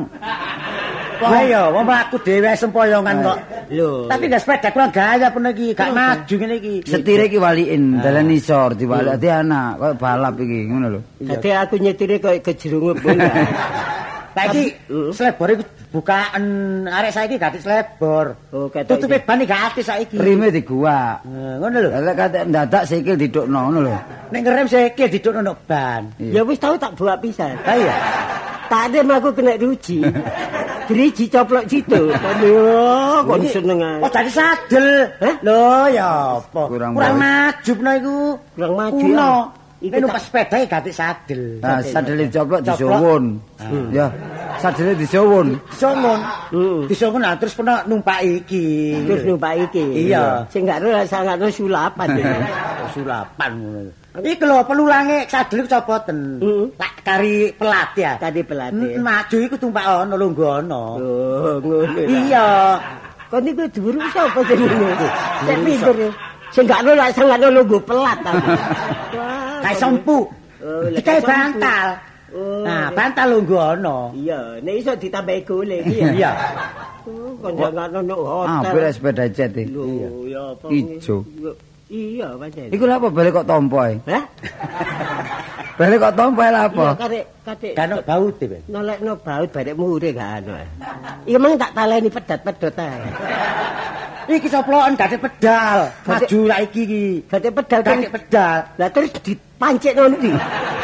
Wah 1.22 1.42
iya, 1.46 1.62
wong 1.70 1.84
mlaku 1.86 2.16
dhewe 2.26 2.50
sempoyongan 2.58 3.16
kok. 3.22 3.38
Lho. 3.70 4.10
Tapi 4.10 4.24
gak 4.26 4.42
sepeda 4.42 4.68
kurang 4.74 4.90
gaya 4.90 5.28
pun 5.30 5.46
iki, 5.46 5.70
gak 5.70 5.94
maju 5.94 6.34
ngene 6.34 6.54
iki. 6.58 6.74
Setire 6.82 7.30
iki 7.30 7.38
waliin 7.38 8.02
dalan 8.02 8.26
isor 8.34 8.74
diwalik 8.74 9.14
ati 9.16 9.28
anak 9.30 9.78
koyo 9.78 9.94
balap 9.94 10.34
iki 10.42 10.58
ngono 10.66 10.86
lho. 10.98 11.00
Dadi 11.22 11.48
aku 11.54 11.74
nyetire 11.78 12.16
koyo 12.18 12.38
kejerungup 12.42 12.98
ngono. 13.00 13.24
Saiki 14.32 14.64
Hmm. 14.88 15.12
slebor 15.12 15.48
iku 15.52 15.64
bukaan 15.92 16.44
arek 16.88 17.12
saiki 17.12 17.36
gak 17.36 17.60
slebor. 17.60 18.32
Oh, 18.48 18.72
Tutupe 18.72 19.20
iki. 19.20 19.28
ban 19.28 19.44
iki 19.44 19.52
gak 19.52 19.62
ati 19.70 19.80
saiki. 19.84 20.16
Rime 20.16 20.48
digua. 20.48 21.20
Nah, 21.20 21.60
ngono 21.60 21.76
lho. 21.84 21.90
Lek 22.00 22.16
kate 22.16 22.40
ndadak 22.48 22.88
sikil 22.88 23.20
didukno 23.20 23.68
ngono 23.68 23.78
lho. 23.84 23.96
Nek 24.32 24.40
ngerem 24.40 24.66
sikil 24.72 25.08
didukno 25.12 25.40
nek 25.44 25.58
ban. 25.68 26.02
Ya 26.16 26.40
wis 26.48 26.56
tau 26.56 26.80
tak 26.80 26.96
buat 26.96 27.20
pisan. 27.20 27.60
Ha 27.60 27.72
iya. 27.76 27.94
Tak 28.72 28.88
ada 28.88 29.20
aku 29.20 29.36
kena 29.36 29.52
ruji. 29.60 30.00
Driji 30.88 31.24
coplok 31.30 31.64
situ. 31.70 32.02
Aduh, 32.10 33.22
kon 33.26 33.42
seneng 33.46 33.78
ae. 33.82 33.98
Oh, 34.02 34.10
dadi 34.10 34.30
sadel. 34.30 34.86
Lho, 35.42 35.88
ya 35.92 36.38
apa? 36.40 36.62
Kurang 36.68 36.92
Kurang 36.94 37.14
baik. 37.16 37.22
majubno 37.22 37.90
iku. 37.98 38.16
Kurang 38.56 38.72
maju, 38.78 38.94
Kuno. 38.96 39.32
Iki 39.82 39.90
Iki 39.90 39.98
numpak 39.98 40.22
sepeda 40.22 40.56
gak 40.70 40.86
sadel. 40.94 41.42
Nah, 41.58 41.82
sadele 41.82 42.30
dicoplok 42.30 42.60
Coplok. 42.62 42.78
disowon. 42.78 43.24
Ya, 43.90 44.06
sadele 44.62 44.92
disowon. 44.94 45.46
Disongon. 45.74 46.20
Hmm. 46.54 46.80
Disongon 46.86 47.20
nah, 47.26 47.34
terus 47.34 47.54
pernah 47.58 47.82
numpak 47.90 48.22
iki. 48.22 48.94
Terus 49.02 49.26
numpak 49.26 49.58
iki. 49.58 50.06
Iya. 50.06 50.46
Sing 50.54 50.62
gak 50.70 50.86
ora 50.86 51.02
sangano 51.02 51.50
sulapan. 51.50 52.14
sulapan 52.94 53.50
ngono. 53.58 54.01
Iki 54.12 54.44
lho 54.44 54.60
pelulange 54.68 55.24
sadel 55.24 55.64
iku 55.64 55.68
copoten. 55.72 56.18
Heeh. 56.36 56.64
Tak 56.76 56.92
kari 57.00 57.48
pelat 57.56 57.90
ya. 57.96 58.12
Tadi 58.20 58.44
pelatih. 58.44 58.92
Mm, 58.96 59.00
Maju 59.00 59.36
iku 59.40 59.56
tumpak 59.56 59.84
ana 59.88 60.12
lungguh 60.12 60.48
ana. 60.52 60.82
Oh, 61.00 61.56
ngono. 61.56 61.96
Iya. 61.96 62.76
Kon 63.32 63.40
niku 63.40 63.64
dhuwur 63.72 63.96
sapa 64.12 64.44
jenenge? 64.44 64.92
Sing 65.42 65.58
pinter. 65.64 65.96
Sing 66.52 66.64
gak 66.68 66.84
ora 66.84 67.08
sangano 67.08 67.48
lungguh 67.48 67.80
pelat 67.80 68.20
Kae 68.20 69.72
kon- 69.72 69.80
sempu. 69.80 70.18
Oh, 70.60 70.84
sempu. 70.92 71.24
bantal. 71.24 71.88
Oh. 72.32 72.60
Nah, 72.64 72.92
bantal 72.92 73.26
lungguh 73.32 73.56
ana. 73.56 74.12
Iya, 74.12 74.60
nek 74.60 74.74
iso 74.76 74.92
ditambahi 74.92 75.40
golek 75.42 75.80
iki 75.84 76.00
ya. 76.00 76.08
Iya. 76.12 76.30
Oh, 77.08 77.32
kon 77.40 77.56
jangan 77.56 77.88
ono 77.96 78.16
Ah, 78.44 78.60
hotel. 78.60 78.72
beres 78.76 78.94
sepeda 79.00 79.24
jet 79.26 79.52
iki. 79.52 79.72
Lho, 79.72 79.84
ya 80.28 80.52
apa? 80.52 80.66
Ijo. 80.68 81.16
Iya, 81.92 82.40
pancen. 82.40 82.72
Iku 82.72 82.88
lha 82.88 82.96
apa 82.96 83.12
balik 83.12 83.36
kok 83.36 83.44
tompo 83.44 83.76
ae? 83.84 84.00
Hah? 84.08 84.24
Balik 85.78 86.00
kok 86.00 86.14
tompo 86.16 86.40
ae 86.40 86.48
lha 86.48 86.64
Iya, 86.64 86.72
apa? 86.72 86.86
karek 86.96 87.24
katik. 87.44 87.72
Kan 87.76 87.92
baut 88.00 88.40
e. 88.40 88.46
Ben. 88.48 88.62
Nolekno 88.72 89.12
baut 89.20 89.48
barek 89.52 89.76
mure 89.76 90.08
gak 90.16 90.30
anu. 90.40 90.52
Iya 91.28 91.36
mang 91.36 91.60
tak 91.60 91.76
taleni 91.76 92.08
pedat-pedot 92.08 92.76
ae. 92.80 92.96
Iki 94.28 94.48
coplokan 94.50 94.94
gak 94.94 95.08
ada 95.14 95.18
pedal. 95.18 95.78
Maju 96.06 96.38
ra 96.46 96.56
iki 96.62 96.80
iki. 96.86 97.04
Gatek 97.26 97.52
pedal 97.58 97.80
ada 97.82 98.08
pedal. 98.10 98.56
Lah 98.78 98.88
terus 98.94 99.10
dipancik 99.22 99.92
ngono 99.98 100.16
iki. 100.18 100.32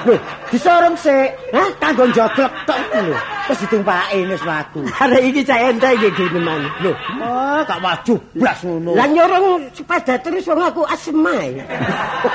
Lho, 0.06 0.14
disorong 0.50 0.96
sik. 0.98 1.30
Hah? 1.54 1.68
Kanggo 1.78 2.10
joglek 2.10 2.52
tok 2.66 2.78
iki 2.78 3.00
lho. 3.06 3.18
Terus 3.48 3.58
ditumpaki 3.64 4.18
wis 4.28 4.42
mlaku. 4.42 4.80
Arek 5.02 5.22
iki 5.30 5.40
cah 5.46 5.58
enteng 5.70 5.94
iki 5.98 6.10
geneman. 6.14 6.60
Lho, 6.82 6.92
oh, 7.22 7.60
gak 7.62 7.80
maju 7.82 8.14
blas 8.34 8.58
ngono. 8.66 8.90
Lah 8.98 9.06
nyorong 9.06 9.46
sepeda 9.74 10.14
terus 10.18 10.46
wong 10.50 10.62
aku 10.62 10.82
asemae. 10.90 11.62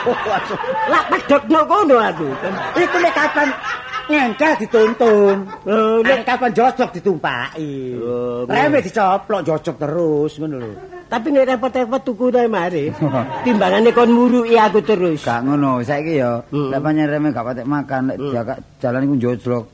Lah 0.92 1.04
pedotno 1.12 1.62
kono 1.68 1.98
aku. 2.00 2.28
Iku 2.80 2.98
nek 3.04 3.14
kapan 3.16 3.50
ngengkel 4.10 4.54
dituntun. 4.60 5.38
Oh, 5.68 6.00
Nek 6.04 6.28
kapan 6.28 6.52
jojok 6.52 6.90
ditumpaki. 6.92 7.96
Oh, 8.00 8.44
Reme 8.44 8.84
dicoplok 8.84 9.42
jojok 9.48 9.76
terus 9.80 10.32
ngono 10.40 10.56
lho. 10.60 10.72
Tapi 11.08 11.30
nek 11.30 11.46
repot-repot 11.46 12.02
tuku 12.02 12.34
nae 12.34 12.50
mari. 12.50 12.90
Timbangane 13.46 13.94
kon 13.94 14.10
muruki 14.10 14.58
aku 14.58 14.82
terus. 14.82 15.22
Gak 15.22 15.46
ngono, 15.46 15.80
saiki 15.86 16.18
ya 16.18 16.42
Hmm. 16.50 16.74
lek 16.74 16.82
reme 17.08 17.30
gak 17.30 17.46
patek 17.46 17.68
makan, 17.70 18.02
lek 18.14 18.18
diakak 18.18 18.58
jalan 18.82 19.06
iku 19.06 19.16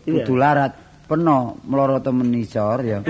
Iya. 0.06 0.24
kudu 0.26 0.36
larat. 0.36 0.72
Peno 1.10 1.58
mloro 1.66 1.98
temen 2.06 2.30
isor 2.38 2.86
ya. 2.86 3.02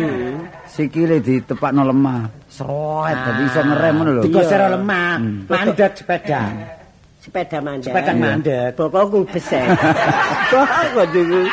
Sikile 0.72 1.20
ditepakno 1.20 1.84
lemah. 1.84 2.48
Sroet 2.48 3.18
dadi 3.28 3.44
iso 3.44 3.60
ngerem 3.60 3.94
ngono 4.00 4.12
lho. 4.16 4.24
Digosero 4.24 4.66
lemah, 4.72 5.20
mandek 5.52 6.00
sepeda. 6.00 6.79
Sepeda 7.20 7.60
mandek. 7.60 7.92
Sepeda 7.92 8.14
mandek. 8.16 8.68
Pokokku 8.80 9.28
besek. 9.28 9.68
Kok 10.52 10.68
kok 10.96 11.08
dulu. 11.12 11.44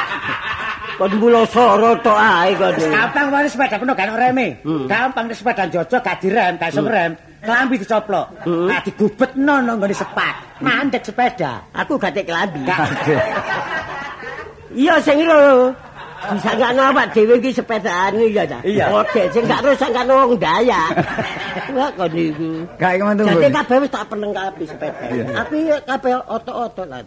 Kon 0.97 1.13
mulo 1.21 1.43
soro 1.51 1.93
ae 2.15 2.55
kok. 2.55 2.71
Gampang 2.79 3.27
wae 3.35 3.51
sepeda 3.51 3.77
penuh 3.77 3.95
gak 3.99 4.15
reme. 4.15 4.63
Hmm. 4.63 4.87
Gampang 4.87 5.27
nek 5.27 5.37
sepeda 5.37 5.67
jojok 5.67 6.01
gak 6.01 6.17
direm, 6.23 6.55
gak 6.57 6.71
iso 6.71 6.81
ngerem. 6.87 7.13
Kelambi 7.43 7.75
dicoplok. 7.83 8.27
Hmm. 8.47 8.67
Nah 8.71 8.81
digubetno 8.81 9.55
nang 9.61 9.77
nggone 9.77 9.95
sepat. 9.95 10.35
Mandek 10.63 11.03
sepeda. 11.03 11.67
Aku 11.75 11.99
gak 11.99 12.15
tek 12.15 12.25
kelambi. 12.31 12.63
Iya 14.77 15.01
sing 15.01 15.25
ro. 15.25 15.73
Disangkano 16.17 16.81
awak 16.91 17.13
dhewe 17.15 17.39
iki 17.39 17.51
sepedaan 17.53 18.17
iya 18.19 18.43
ta. 18.49 18.59
Iya. 18.65 18.89
Sing 19.31 19.45
gak 19.47 19.63
ro 19.63 19.73
sangkano 19.77 20.13
wong 20.25 20.41
Dayak. 20.41 20.91
Wah 21.77 21.89
kok 21.93 22.09
niku. 22.11 22.65
Gak 22.81 22.97
iku 22.99 23.03
mantu. 23.05 23.23
Jadi 23.29 23.49
kabeh 23.53 23.77
wis 23.85 23.91
tak 23.93 24.05
pelengkapi 24.09 24.65
sepeda. 24.65 25.05
Aku 25.45 25.55
ya 25.61 25.77
kabeh 25.85 26.13
oto-oto 26.17 26.83
lan. 26.89 27.05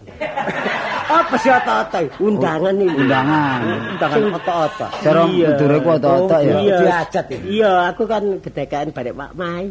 Apa 1.19 1.35
sih 1.41 1.49
oto-oto? 1.49 1.99
Undangan 2.21 2.75
iki. 2.77 2.95
Undangan. 3.01 3.59
Undangan 3.97 4.19
oto-oto. 4.37 4.87
Cara 5.01 5.21
Iya. 5.29 5.47
kudure 5.57 5.77
ku 5.81 5.89
otot 5.97 6.29
ya. 6.39 6.55
Iya. 6.61 6.77
Diajat 6.79 7.25
iki. 7.33 7.45
Iya, 7.59 7.71
aku 7.91 8.03
kan 8.05 8.23
gedekan 8.45 8.87
barek 8.93 9.13
Pak 9.17 9.31
Mai. 9.33 9.67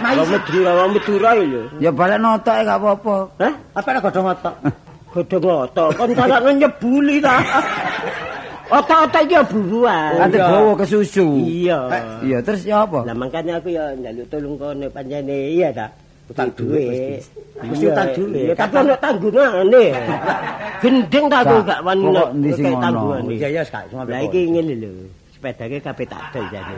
Mai 0.00 0.14
Wong 0.14 0.28
Madura, 0.30 0.70
wong 0.78 0.90
Madura 0.94 1.30
lho. 1.36 1.62
Ya 1.82 1.90
balik 1.90 2.18
notoke 2.22 2.60
gak 2.62 2.78
apa-apa. 2.78 3.16
Hah? 3.42 3.52
Apa 3.74 3.88
nek 3.92 4.00
godhong 4.06 4.30
otok? 4.30 4.54
Godhong 5.12 5.68
oto, 5.68 5.84
kon 5.92 6.10
cara 6.16 6.40
nyebuli 6.40 7.20
ta. 7.20 7.36
Oto-oto 8.72 9.18
iki 9.20 9.36
ya 9.36 9.44
buruan. 9.44 10.16
Ate 10.16 10.40
gowo 10.40 10.72
ke 10.72 10.84
susu. 10.88 11.28
Iya. 11.44 11.92
Iya, 12.24 12.40
terus 12.40 12.64
ya 12.64 12.88
apa? 12.88 13.04
Lah 13.04 13.12
makanya 13.12 13.60
aku 13.60 13.68
ya 13.68 13.92
njaluk 13.92 14.24
tulung 14.32 14.56
kono 14.56 14.88
panjane 14.88 15.52
iya 15.52 15.68
ta. 15.68 15.92
Utang 16.32 16.48
Duit. 16.56 17.20
Mesti 17.60 17.84
utang 17.92 18.08
duit. 18.16 18.48
Iya, 18.48 18.54
tapi 18.56 18.74
ono 18.80 18.94
tanggungane. 18.96 19.84
Gendeng 20.80 21.24
ta 21.28 21.38
aku 21.44 21.54
Gak, 21.68 21.78
wani 21.84 22.04
ono. 22.08 22.24
tanggungane. 22.80 23.32
Iya 23.36 23.48
ya 23.60 23.62
gak 23.68 23.84
cuma 23.92 24.08
Lah 24.08 24.20
iki 24.24 24.40
ngene 24.48 24.74
lho. 24.80 24.92
Sepedake 25.36 25.76
kabeh 25.84 26.06
tak 26.08 26.22
dol 26.32 26.46
jane. 26.48 26.72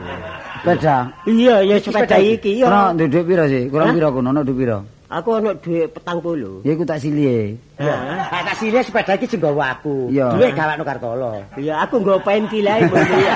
Sepeda. 0.59 0.97
Iya, 1.31 1.55
ya 1.63 1.75
sepeda 1.79 2.17
iki 2.19 2.51
Ono 2.67 2.91
ya. 2.91 3.07
nduk 3.07 3.23
piro 3.23 3.47
sih? 3.47 3.71
Kurang 3.71 3.95
piro 3.95 4.11
kono 4.11 4.35
ono 4.35 4.43
nduk 4.43 4.57
piro? 4.59 4.79
Aku 5.05 5.37
ono 5.37 5.53
dhuwit 5.61 5.93
petang 5.93 6.17
puluh. 6.17 6.65
Ya 6.65 6.73
iku 6.73 6.81
tak 6.81 6.97
silie. 6.97 7.61
Hah? 7.77 8.25
Nah, 8.25 8.41
tak 8.41 8.57
sini 8.57 8.81
sepeda 8.81 9.13
iki 9.13 9.29
sing 9.29 9.37
gawa 9.37 9.77
aku. 9.77 10.09
Iya. 10.09 10.33
Duit 10.33 10.51
gawakno 10.51 10.81
Kartolo. 10.81 11.45
Ya 11.55 11.85
aku 11.85 12.01
nggo 12.01 12.17
pentil 12.19 12.65
ae 12.65 12.81
ngono 12.83 13.17
ya. 13.29 13.35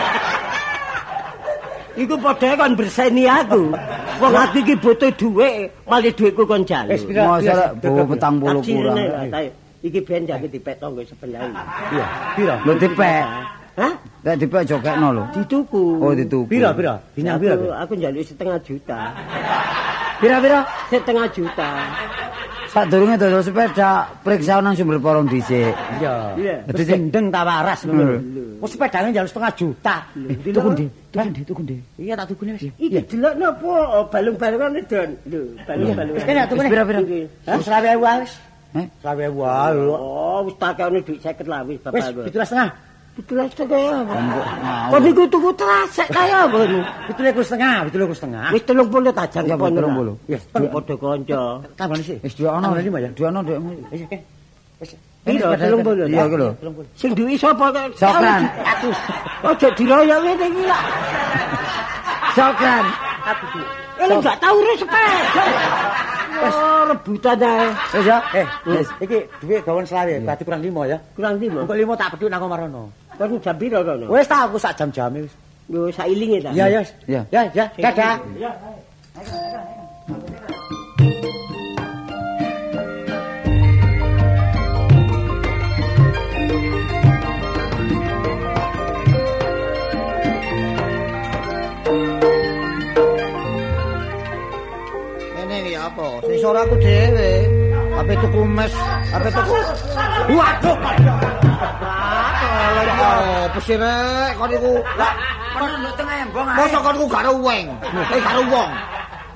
Iku 1.94 2.16
padha 2.18 2.56
kon 2.56 2.74
berseni 2.74 3.30
aku. 3.30 3.70
Wong 4.18 4.34
aku 4.34 4.58
iki 4.60 4.76
butuh 4.76 5.12
dhuwit, 5.14 5.70
malah 5.86 6.10
dhuwitku 6.10 6.44
kon 6.44 6.64
Wis 6.64 6.70
jaluk. 6.70 7.00
pira? 7.06 7.24
Masa 7.28 7.54
lek 7.54 7.70
bawa 7.80 8.04
petang 8.08 8.36
puluh 8.36 8.50
Tak 8.50 8.66
kurang. 8.66 8.96
sirene 8.98 9.04
lah, 9.08 9.24
tak- 9.30 9.56
Iki 9.80 10.00
ben 10.04 10.28
jadi 10.28 10.44
dipek 10.44 10.76
tonggo 10.76 11.00
sebelah. 11.08 11.40
Iya. 11.88 12.06
Pira? 12.36 12.56
Lho 12.68 12.74
dipek. 12.76 13.24
Hah? 13.80 13.94
Lek 14.26 14.36
dipek 14.36 14.62
jokekno 14.66 15.08
lho. 15.14 15.24
Dituku. 15.32 16.04
Oh 16.04 16.12
dituku. 16.12 16.50
Pira 16.50 16.74
pira? 16.74 17.00
Dinyang 17.16 17.38
pira? 17.40 17.56
pira? 17.56 17.76
aku 17.80 17.94
njaluk 17.96 18.26
setengah 18.26 18.60
juta. 18.60 19.02
Kira-kira 20.20 20.60
setengah 20.92 21.26
juta. 21.32 21.70
Sak 22.70 22.86
durunge 22.86 23.18
dodol 23.18 23.42
sepeda, 23.42 24.06
periksa 24.22 24.62
nang 24.62 24.78
sumber 24.78 25.02
porong 25.02 25.26
dhisik. 25.26 25.74
Iya. 25.98 26.38
Dadi 26.70 26.84
sing 26.86 27.10
tak 27.10 27.42
waras. 27.42 27.82
Lho, 27.90 28.22
sepedane 28.70 29.10
jalu 29.10 29.26
setengah 29.26 29.52
juta. 29.58 29.96
Eh, 30.14 30.38
tuku 30.54 30.70
ndi? 30.78 30.86
Tuku 31.10 31.28
ndi? 31.34 31.42
Tuku 31.50 31.62
ndi? 31.66 31.78
Iya, 31.98 32.14
tak 32.14 32.30
tukune 32.30 32.54
wis. 32.54 32.70
Iki 32.78 33.10
delok 33.10 33.34
napa? 33.42 33.74
Oh, 33.98 34.06
balung-balungan 34.06 34.78
iki, 34.78 34.86
Don. 34.86 35.10
Lho, 35.34 35.42
balung-balungan. 35.66 36.20
Wis 36.22 36.46
tukune. 36.46 36.68
Pira-pira? 36.70 37.00
Wis 37.58 37.66
100.000 37.66 37.98
wis. 37.98 38.32
Hah? 38.70 38.86
Eh? 38.86 38.88
100.000 39.02 39.34
wae. 39.34 39.82
Oh, 39.90 40.40
wis 40.46 40.56
tak 40.62 40.72
kene 40.78 41.00
dhuwit 41.02 41.26
50 41.26 41.50
lah 41.50 41.60
wis, 41.66 41.82
Bapak. 41.82 42.06
Wis 42.22 42.34
17.5. 42.38 42.89
Betulah 43.20 43.52
setengah 43.52 44.00
apa? 44.00 44.16
Tapi 44.96 45.10
kutu-kutu 45.12 45.60
terasek 45.60 46.08
kaya 46.08 46.48
apa 46.48 46.58
ini? 46.64 46.80
Betulah 47.12 47.32
kutu 47.36 47.46
setengah, 47.52 47.76
betulah 47.84 48.06
kutu 48.08 48.18
setengah. 48.24 48.48
Wih, 48.56 48.64
telung 48.64 48.88
puluh 48.88 49.12
tajam. 49.12 49.44
Iya, 49.44 49.56
telung 49.60 49.96
puluh. 50.00 50.16
Iya, 50.32 50.40
telung 50.56 50.72
puluh 50.72 50.96
sih? 52.00 52.18
Wis 52.24 52.34
dua 52.40 52.64
anak. 52.64 52.80
Lima 52.80 53.04
ya? 53.04 53.12
Dua 53.12 53.28
anak, 53.28 53.42
dua 53.44 53.60
anak. 53.60 54.24
telung 55.28 55.84
puluh. 55.84 56.08
Iya, 56.08 56.24
gitu. 56.32 56.48
Sing 56.96 57.12
duwi 57.12 57.36
sapa 57.36 57.66
kok? 57.76 57.92
Sokran. 58.00 58.42
Oh, 59.44 59.52
jadi 59.60 59.76
diroyok 59.76 60.20
ini 60.24 60.48
gila. 60.56 60.80
Sokran. 62.40 62.86
Ini 64.00 64.16
eh, 64.16 64.20
gak 64.24 64.38
tau 64.40 64.58
respect. 64.64 65.28
Wah, 66.40 66.56
oh, 66.56 66.82
rebutan 66.88 67.36
ae. 67.44 67.68
Wis 68.00 68.06
ya? 68.08 68.18
Eh, 68.32 68.48
wis. 68.64 68.88
Iki 69.04 69.18
dhuwit 69.44 69.60
gawon 69.68 69.84
selawe, 69.84 70.24
berarti 70.24 70.44
kurang 70.48 70.64
5 70.64 70.88
ya. 70.88 70.98
Kurang 71.20 71.36
5. 71.36 71.68
Engko 71.68 71.76
5 71.76 72.00
tak 72.00 72.10
peduk 72.16 72.32
nang 72.32 72.48
Marono. 72.48 73.09
Terus 73.20 73.44
jam 73.44 73.56
pira 73.60 73.84
kono? 73.84 74.08
Wis 74.08 74.28
tak 74.32 74.48
aku 74.48 74.56
sak 74.56 74.80
jam-jame 74.80 75.28
wis. 75.28 75.34
Yo 75.68 75.92
sak 75.92 76.08
ilinge 76.08 76.40
ta. 76.40 76.56
Iya, 76.56 76.80
ya. 76.80 77.22
Ya, 77.28 77.42
ya. 77.52 77.66
Dadah. 77.76 78.16
Iya. 78.40 78.52
Oh, 96.00 96.16
sing 96.24 96.40
sore 96.40 96.64
aku 96.64 96.80
dhewe. 96.80 97.44
Apa 97.92 98.16
tuku 98.24 98.40
mes? 98.56 98.72
Apa 99.12 99.28
tuku? 99.28 99.58
Waduh, 100.32 100.76
padha. 100.80 101.99
Oh, 102.70 103.44
pesirek 103.58 104.32
kon 104.38 104.52
iku. 104.54 104.72
Lah, 104.96 105.12
Penduduk 105.50 105.94
tengah 105.98 106.16
embong 106.24 106.48
ae. 106.48 106.58
mosok 106.62 106.82
kon 106.86 106.96
iku 106.96 107.06
gak 107.10 107.22
ada 107.26 107.32
weng. 107.34 107.68
Eh 108.14 108.20
gak 108.22 108.36
wong. 108.54 108.72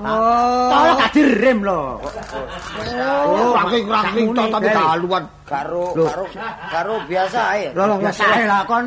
Oh. 0.03 0.69
Tolong 0.73 0.97
gak 0.97 1.11
direm 1.13 1.59
lho. 1.61 1.81
Oh, 2.01 3.53
ranking 3.53 3.85
ranking 3.89 4.25
tok 4.33 4.47
tapi 4.51 4.67
daluan. 4.69 5.23
Karo 5.45 5.85
karo 5.93 6.23
karo 6.69 6.93
biasa 7.09 7.39
ae. 7.57 7.65
Lho 7.73 7.83
lho 7.89 7.95
Biasa 8.01 8.23
ae 8.25 8.43
lah 8.45 8.61
kon 8.65 8.85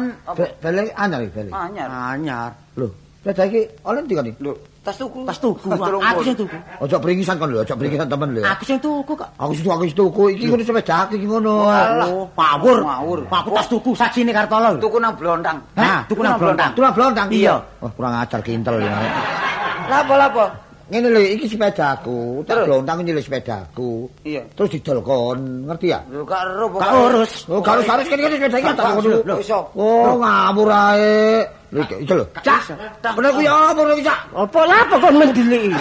Bele 0.63 0.83
anyar 0.95 1.21
iki. 1.23 1.51
Anyar. 1.51 1.89
anyar. 1.91 2.51
Lho, 2.75 2.91
sepeda 3.23 3.43
iki 3.47 3.63
oleh 3.87 4.01
ndi 4.03 4.15
kon 4.15 4.27
iki? 4.31 4.39
Lho, 4.43 4.53
tas 4.87 4.97
tuku. 5.03 5.27
Tas 5.27 5.39
tuku. 5.43 5.67
Aku 5.75 6.21
sing 6.23 6.39
tuku. 6.39 6.55
Ojo 6.79 6.97
beringisan 7.03 7.35
kon 7.43 7.51
lho, 7.51 7.67
ojo 7.67 7.75
beringisan 7.75 8.07
temen 8.07 8.39
lho. 8.39 8.43
Aku 8.47 8.63
sing 8.63 8.79
tuku 8.79 9.13
kok. 9.19 9.27
Aku 9.35 9.51
situ 9.51 9.67
aku 9.67 9.83
situ 9.91 9.99
tuku 9.99 10.23
iki 10.39 10.47
ngono 10.47 10.63
sepeda 10.63 11.11
iki 11.11 11.27
ngono. 11.27 11.67
Oh, 12.07 12.25
Pawur. 12.31 12.87
Ngawur. 12.87 13.19
Aku 13.27 13.49
tas 13.51 13.67
tuku 13.67 13.91
sajine 13.99 14.31
Kartolo. 14.31 14.79
Tuku 14.79 15.03
nang 15.03 15.19
Blontang. 15.19 15.59
Hah, 15.75 16.07
tuku 16.07 16.23
nang 16.23 16.39
Blontang. 16.39 16.71
Tulah 16.79 16.93
blontang 16.95 17.27
Iya. 17.35 17.59
Oh, 17.83 17.91
kurang 17.91 18.15
ajar 18.23 18.39
kintel 18.47 18.79
ya. 18.79 18.95
Lapo-lapo? 19.91 20.47
Ngene 20.87 21.11
lho, 21.11 21.19
iki 21.19 21.51
sepedaku. 21.51 22.47
Tak 22.47 22.63
blontang 22.71 23.03
nyilih 23.03 23.19
sepedaku. 23.19 24.07
Iya. 24.23 24.47
Terus 24.55 24.71
didol 24.71 25.03
kon, 25.03 25.67
ngerti 25.67 25.91
ya? 25.91 25.99
Lho 26.07 26.23
gak 26.23 26.47
ero 26.47 26.71
Gak 26.79 26.93
urus. 26.95 27.33
Oh, 27.51 27.59
harus 27.59 27.87
harus 27.91 28.07
kene 28.07 28.23
kene 28.23 28.39
sepeda 28.39 28.59
iki 28.63 28.71
tak 28.71 28.87
ngono. 28.95 29.19
Lho. 29.27 29.37
Oh, 29.75 30.15
ngawur 30.23 30.71
ae. 30.71 31.43
Iki 31.75 32.15
lho. 32.15 32.25
Cak. 32.47 32.71
Bener 33.19 33.31
ku 33.35 33.41
ya 33.43 33.75
apa 33.75 33.81
iki, 33.91 34.07
Cak? 34.07 34.21
Apa 34.31 34.61
lah 34.63 34.79
apa 34.87 34.95
kon 35.03 35.15
mendelik? 35.19 35.75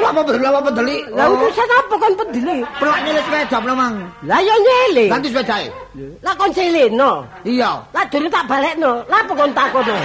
Lah 0.00 0.08
apa 0.08 0.20
bener 0.24 0.48
apa 0.48 0.60
pendeli? 0.72 0.96
Lah 1.12 1.26
urusan 1.28 1.68
apa 1.68 1.94
kon 2.00 2.14
pendelik? 2.16 2.64
pelak 2.80 2.98
nyilih 3.04 3.22
sepeda 3.28 3.58
memang. 3.60 3.94
Lah 4.24 4.40
ya 4.40 4.54
nyele. 4.56 5.04
Ganti 5.12 5.28
sepedae. 5.28 5.66
Lah 6.24 6.32
kon 6.40 6.50
seleno. 6.56 7.28
Iya. 7.44 7.70
Lah 7.92 8.04
durung 8.08 8.32
tak 8.32 8.44
balekno. 8.48 9.04
Lah 9.04 9.20
apa 9.20 9.32
kon 9.36 9.50
takono? 9.52 9.96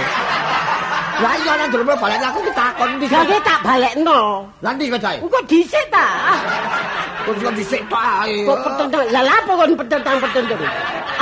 Lah 1.14 1.34
iya 1.40 1.52
nang 1.54 1.68
jero 1.70 1.84
balik 1.86 2.18
aku 2.20 2.40
ditakon 2.42 2.90
di 2.98 3.06
Lah 3.08 3.22
ki 3.24 3.38
tak 3.40 3.58
balekno. 3.64 4.20
Ganti 4.60 4.84
sepedae. 4.92 5.16
Engko 5.24 5.40
dhisik 5.48 5.84
ta. 5.88 6.06
Kok 7.24 7.34
sing 7.40 7.54
dhisik 7.56 7.82
ae. 7.88 8.44
Kok 8.44 8.58
petentang. 8.60 9.04
Lah 9.08 9.22
apa 9.40 9.52
kon 9.56 9.72
petentang 9.72 10.16
petentang? 10.20 10.60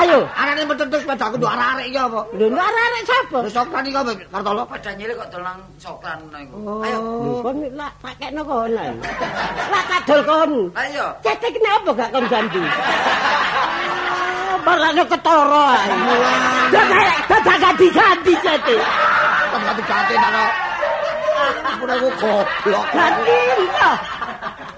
Ayo. 0.03 0.19
Arane 0.35 0.63
metentu 0.65 0.97
sepedaku 0.99 1.37
nduk 1.39 1.53
arek 1.53 1.87
iki 1.87 1.99
apa? 2.01 2.21
Lho 2.35 2.47
ndak 2.49 2.67
arek 2.67 3.03
sapa? 3.05 3.39
Sok 3.53 3.69
kan 3.71 3.85
iki 3.85 3.95
apa 4.03 4.13
Kartolo? 4.35 4.63
Pada 4.67 4.91
nyilih 4.99 5.15
kok 5.15 5.29
dolang 5.31 5.59
sokran 5.79 6.19
ngono 6.27 6.39
iku. 6.43 6.57
Ayo, 6.83 6.99
Ayo. 6.99 7.33
kon 7.47 7.57
lah 7.79 7.93
pakekno 8.03 8.43
kon. 8.43 8.71
Lah 8.75 9.83
kadol 9.87 10.21
kon. 10.27 10.53
Ayo. 10.75 11.07
Cetek 11.23 11.57
apa 11.63 11.91
gak 11.95 12.11
kon 12.11 12.25
ganti? 12.27 12.63
Barane 14.63 15.03
ketara 15.07 15.67
ae. 15.79 15.95
Dadak 17.31 17.57
ganti-ganti 17.63 18.33
cetek. 18.43 18.83
Kan 19.51 19.61
ganti 19.67 19.83
ganti 19.87 20.15
nang. 20.19 20.51
Aku 21.63 21.83
nek 21.87 21.97
goblok. 22.03 22.87
Ganti 22.91 23.39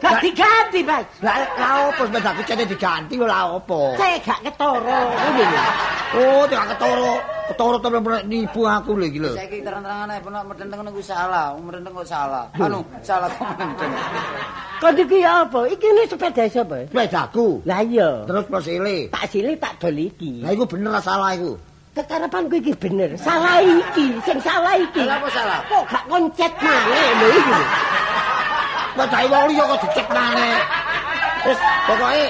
lho. 0.05 0.12
Ganti-ganti, 0.12 0.80
Mas. 0.84 1.05
Lah 1.24 1.36
lah 1.57 1.72
opo 1.88 2.02
sepedaku 2.05 2.40
cene 2.44 2.64
diganti 2.68 3.14
lho 3.16 3.26
lah 3.26 3.57
opo? 3.57 3.96
Saya 3.96 4.20
gak 4.20 4.40
ketara 4.44 4.98
ngene 5.09 5.44
lho. 5.48 5.62
Oh, 6.14 6.42
tidak 6.44 6.66
ketoro. 6.76 7.14
Ketoro 7.44 7.76
temen 7.80 8.00
bener 8.05 8.20
nipu 8.28 8.61
aku 8.68 8.92
lho 8.96 9.05
iki 9.09 9.18
lho. 9.20 9.32
Saiki 9.32 9.59
terang-terangan 9.64 10.12
ae 10.12 10.20
penak 10.20 10.42
medenteng 10.44 10.80
niku 10.84 11.00
salah, 11.00 11.57
medenteng 11.57 11.92
kok 11.96 12.09
salah. 12.09 12.44
Anu, 12.61 12.80
salah 13.00 13.28
kok 13.32 13.44
medenteng. 13.57 13.90
Kon 14.84 14.94
iki 15.00 15.18
apa? 15.24 15.61
Iki 15.72 15.88
ne 15.96 16.02
sepeda 16.05 16.44
sapa? 16.52 16.78
Sepedaku. 16.92 17.48
Lah 17.64 17.80
iya. 17.80 18.28
Terus 18.28 18.44
plus 18.44 18.68
ile. 18.68 18.96
Tak 19.09 19.24
sile 19.32 19.57
tak 19.57 19.80
dol 19.80 19.96
iki. 19.96 20.44
Lah 20.44 20.52
iku 20.52 20.68
bener 20.68 20.92
lah 20.92 21.00
salah 21.00 21.32
iku. 21.32 21.57
Kekarepanku 21.94 22.59
iki 22.59 22.74
bener. 22.74 23.14
Salah 23.16 23.62
iki, 23.62 24.18
sing 24.26 24.42
salah 24.42 24.74
iki. 24.74 25.07
Lah 25.07 25.16
apa 25.22 25.28
salah? 25.30 25.59
Kok 25.70 25.82
gak 25.86 26.05
koncet 26.11 26.52
maneh 26.59 27.07
lho 27.22 27.28
iki. 27.38 27.55
lho. 28.95 29.05
Sepedae 29.05 29.26
wong 29.26 29.45
liya 29.51 29.62
kok 29.66 29.78
dicek 29.82 30.07
maneh. 30.09 30.57
Terus 31.45 31.61
pokoke 31.84 32.24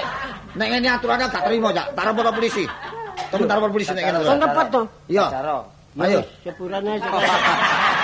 nek 0.55 0.67
ngene 0.71 0.89
aturannya 0.89 1.25
gak 1.29 1.43
terima, 1.45 1.69
Cak. 1.71 1.87
Tak 1.95 2.03
repot 2.09 2.33
polisi. 2.33 2.65
Temen 3.31 3.45
tak 3.47 3.55
repot 3.61 3.71
polisi 3.71 3.91
nek 3.93 4.03
ngene. 4.03 4.17
Kon 4.25 4.41
repot 4.41 4.67
to. 4.73 4.81
Iya. 5.07 5.25
Ayo. 5.95 6.19
Sepurane 6.43 6.93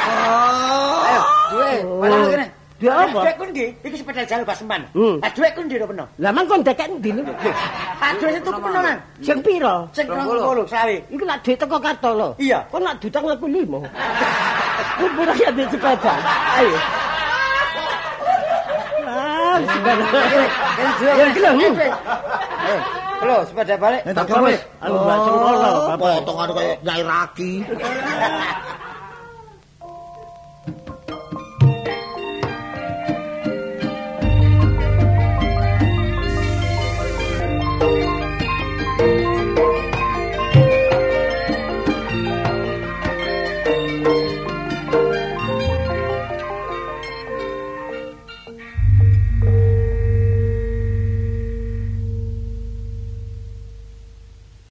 Oh. 0.01 1.05
Ayo, 1.05 1.22
duwe. 1.53 1.74
Mana 2.01 2.16
kene? 2.26 2.47
Dia 2.82 3.05
apa? 3.05 3.22
Duitku 3.22 3.43
ndi? 3.53 3.66
Iki 3.86 3.97
sepeda 4.01 4.26
jalan 4.26 4.41
Paseman. 4.41 4.82
Hmm. 4.97 5.22
Lah 5.22 5.30
duitku 5.30 5.62
ndi 5.62 5.78
to 5.78 5.86
peno? 5.86 6.05
Lah 6.18 6.32
man 6.34 6.49
kon 6.49 6.66
dekek 6.66 6.89
ndi 6.97 7.14
lho. 7.14 7.22
Ah 8.01 8.09
duit 8.18 8.41
itu 8.41 8.49
peno 8.49 8.80
nang. 8.82 8.97
Sing 9.22 9.38
pira? 9.45 9.86
Sing 9.93 10.09
Rong 10.09 10.26
puluh. 10.26 10.66
20 10.66 10.74
sawi. 10.74 10.97
Iku 11.14 11.24
lak 11.30 11.45
duit 11.45 11.57
teko 11.62 11.78
Kartolo. 11.78 12.34
Iya. 12.41 12.66
Kon 12.74 12.82
nak 12.82 12.97
dutang 12.97 13.30
aku 13.30 13.45
limo. 13.45 13.86
Kumpul 14.97 15.30
ya 15.38 15.53
di 15.53 15.64
sepeda. 15.70 16.14
Ayo. 16.57 16.74
Ah, 16.74 16.82
sepeda. 16.82 16.89
Kene 19.05 19.05
duwe. 19.05 19.05
Ya 19.05 19.05
gelem. 19.05 19.09
Eh, 19.12 19.41
lho, 23.22 23.38
sepeda 23.45 23.76
balik. 23.78 24.02
Nek 24.06 24.14
tak 24.18 24.26
gawe. 24.28 24.54
Aku 24.82 24.97
mbak 24.97 25.18
sengkolo, 25.24 25.70
Oh, 25.72 25.78
Bapak. 25.93 26.12
Potongan 26.26 26.49
kayak 26.58 26.78
nyai 26.82 27.04
ragi. 27.06 27.52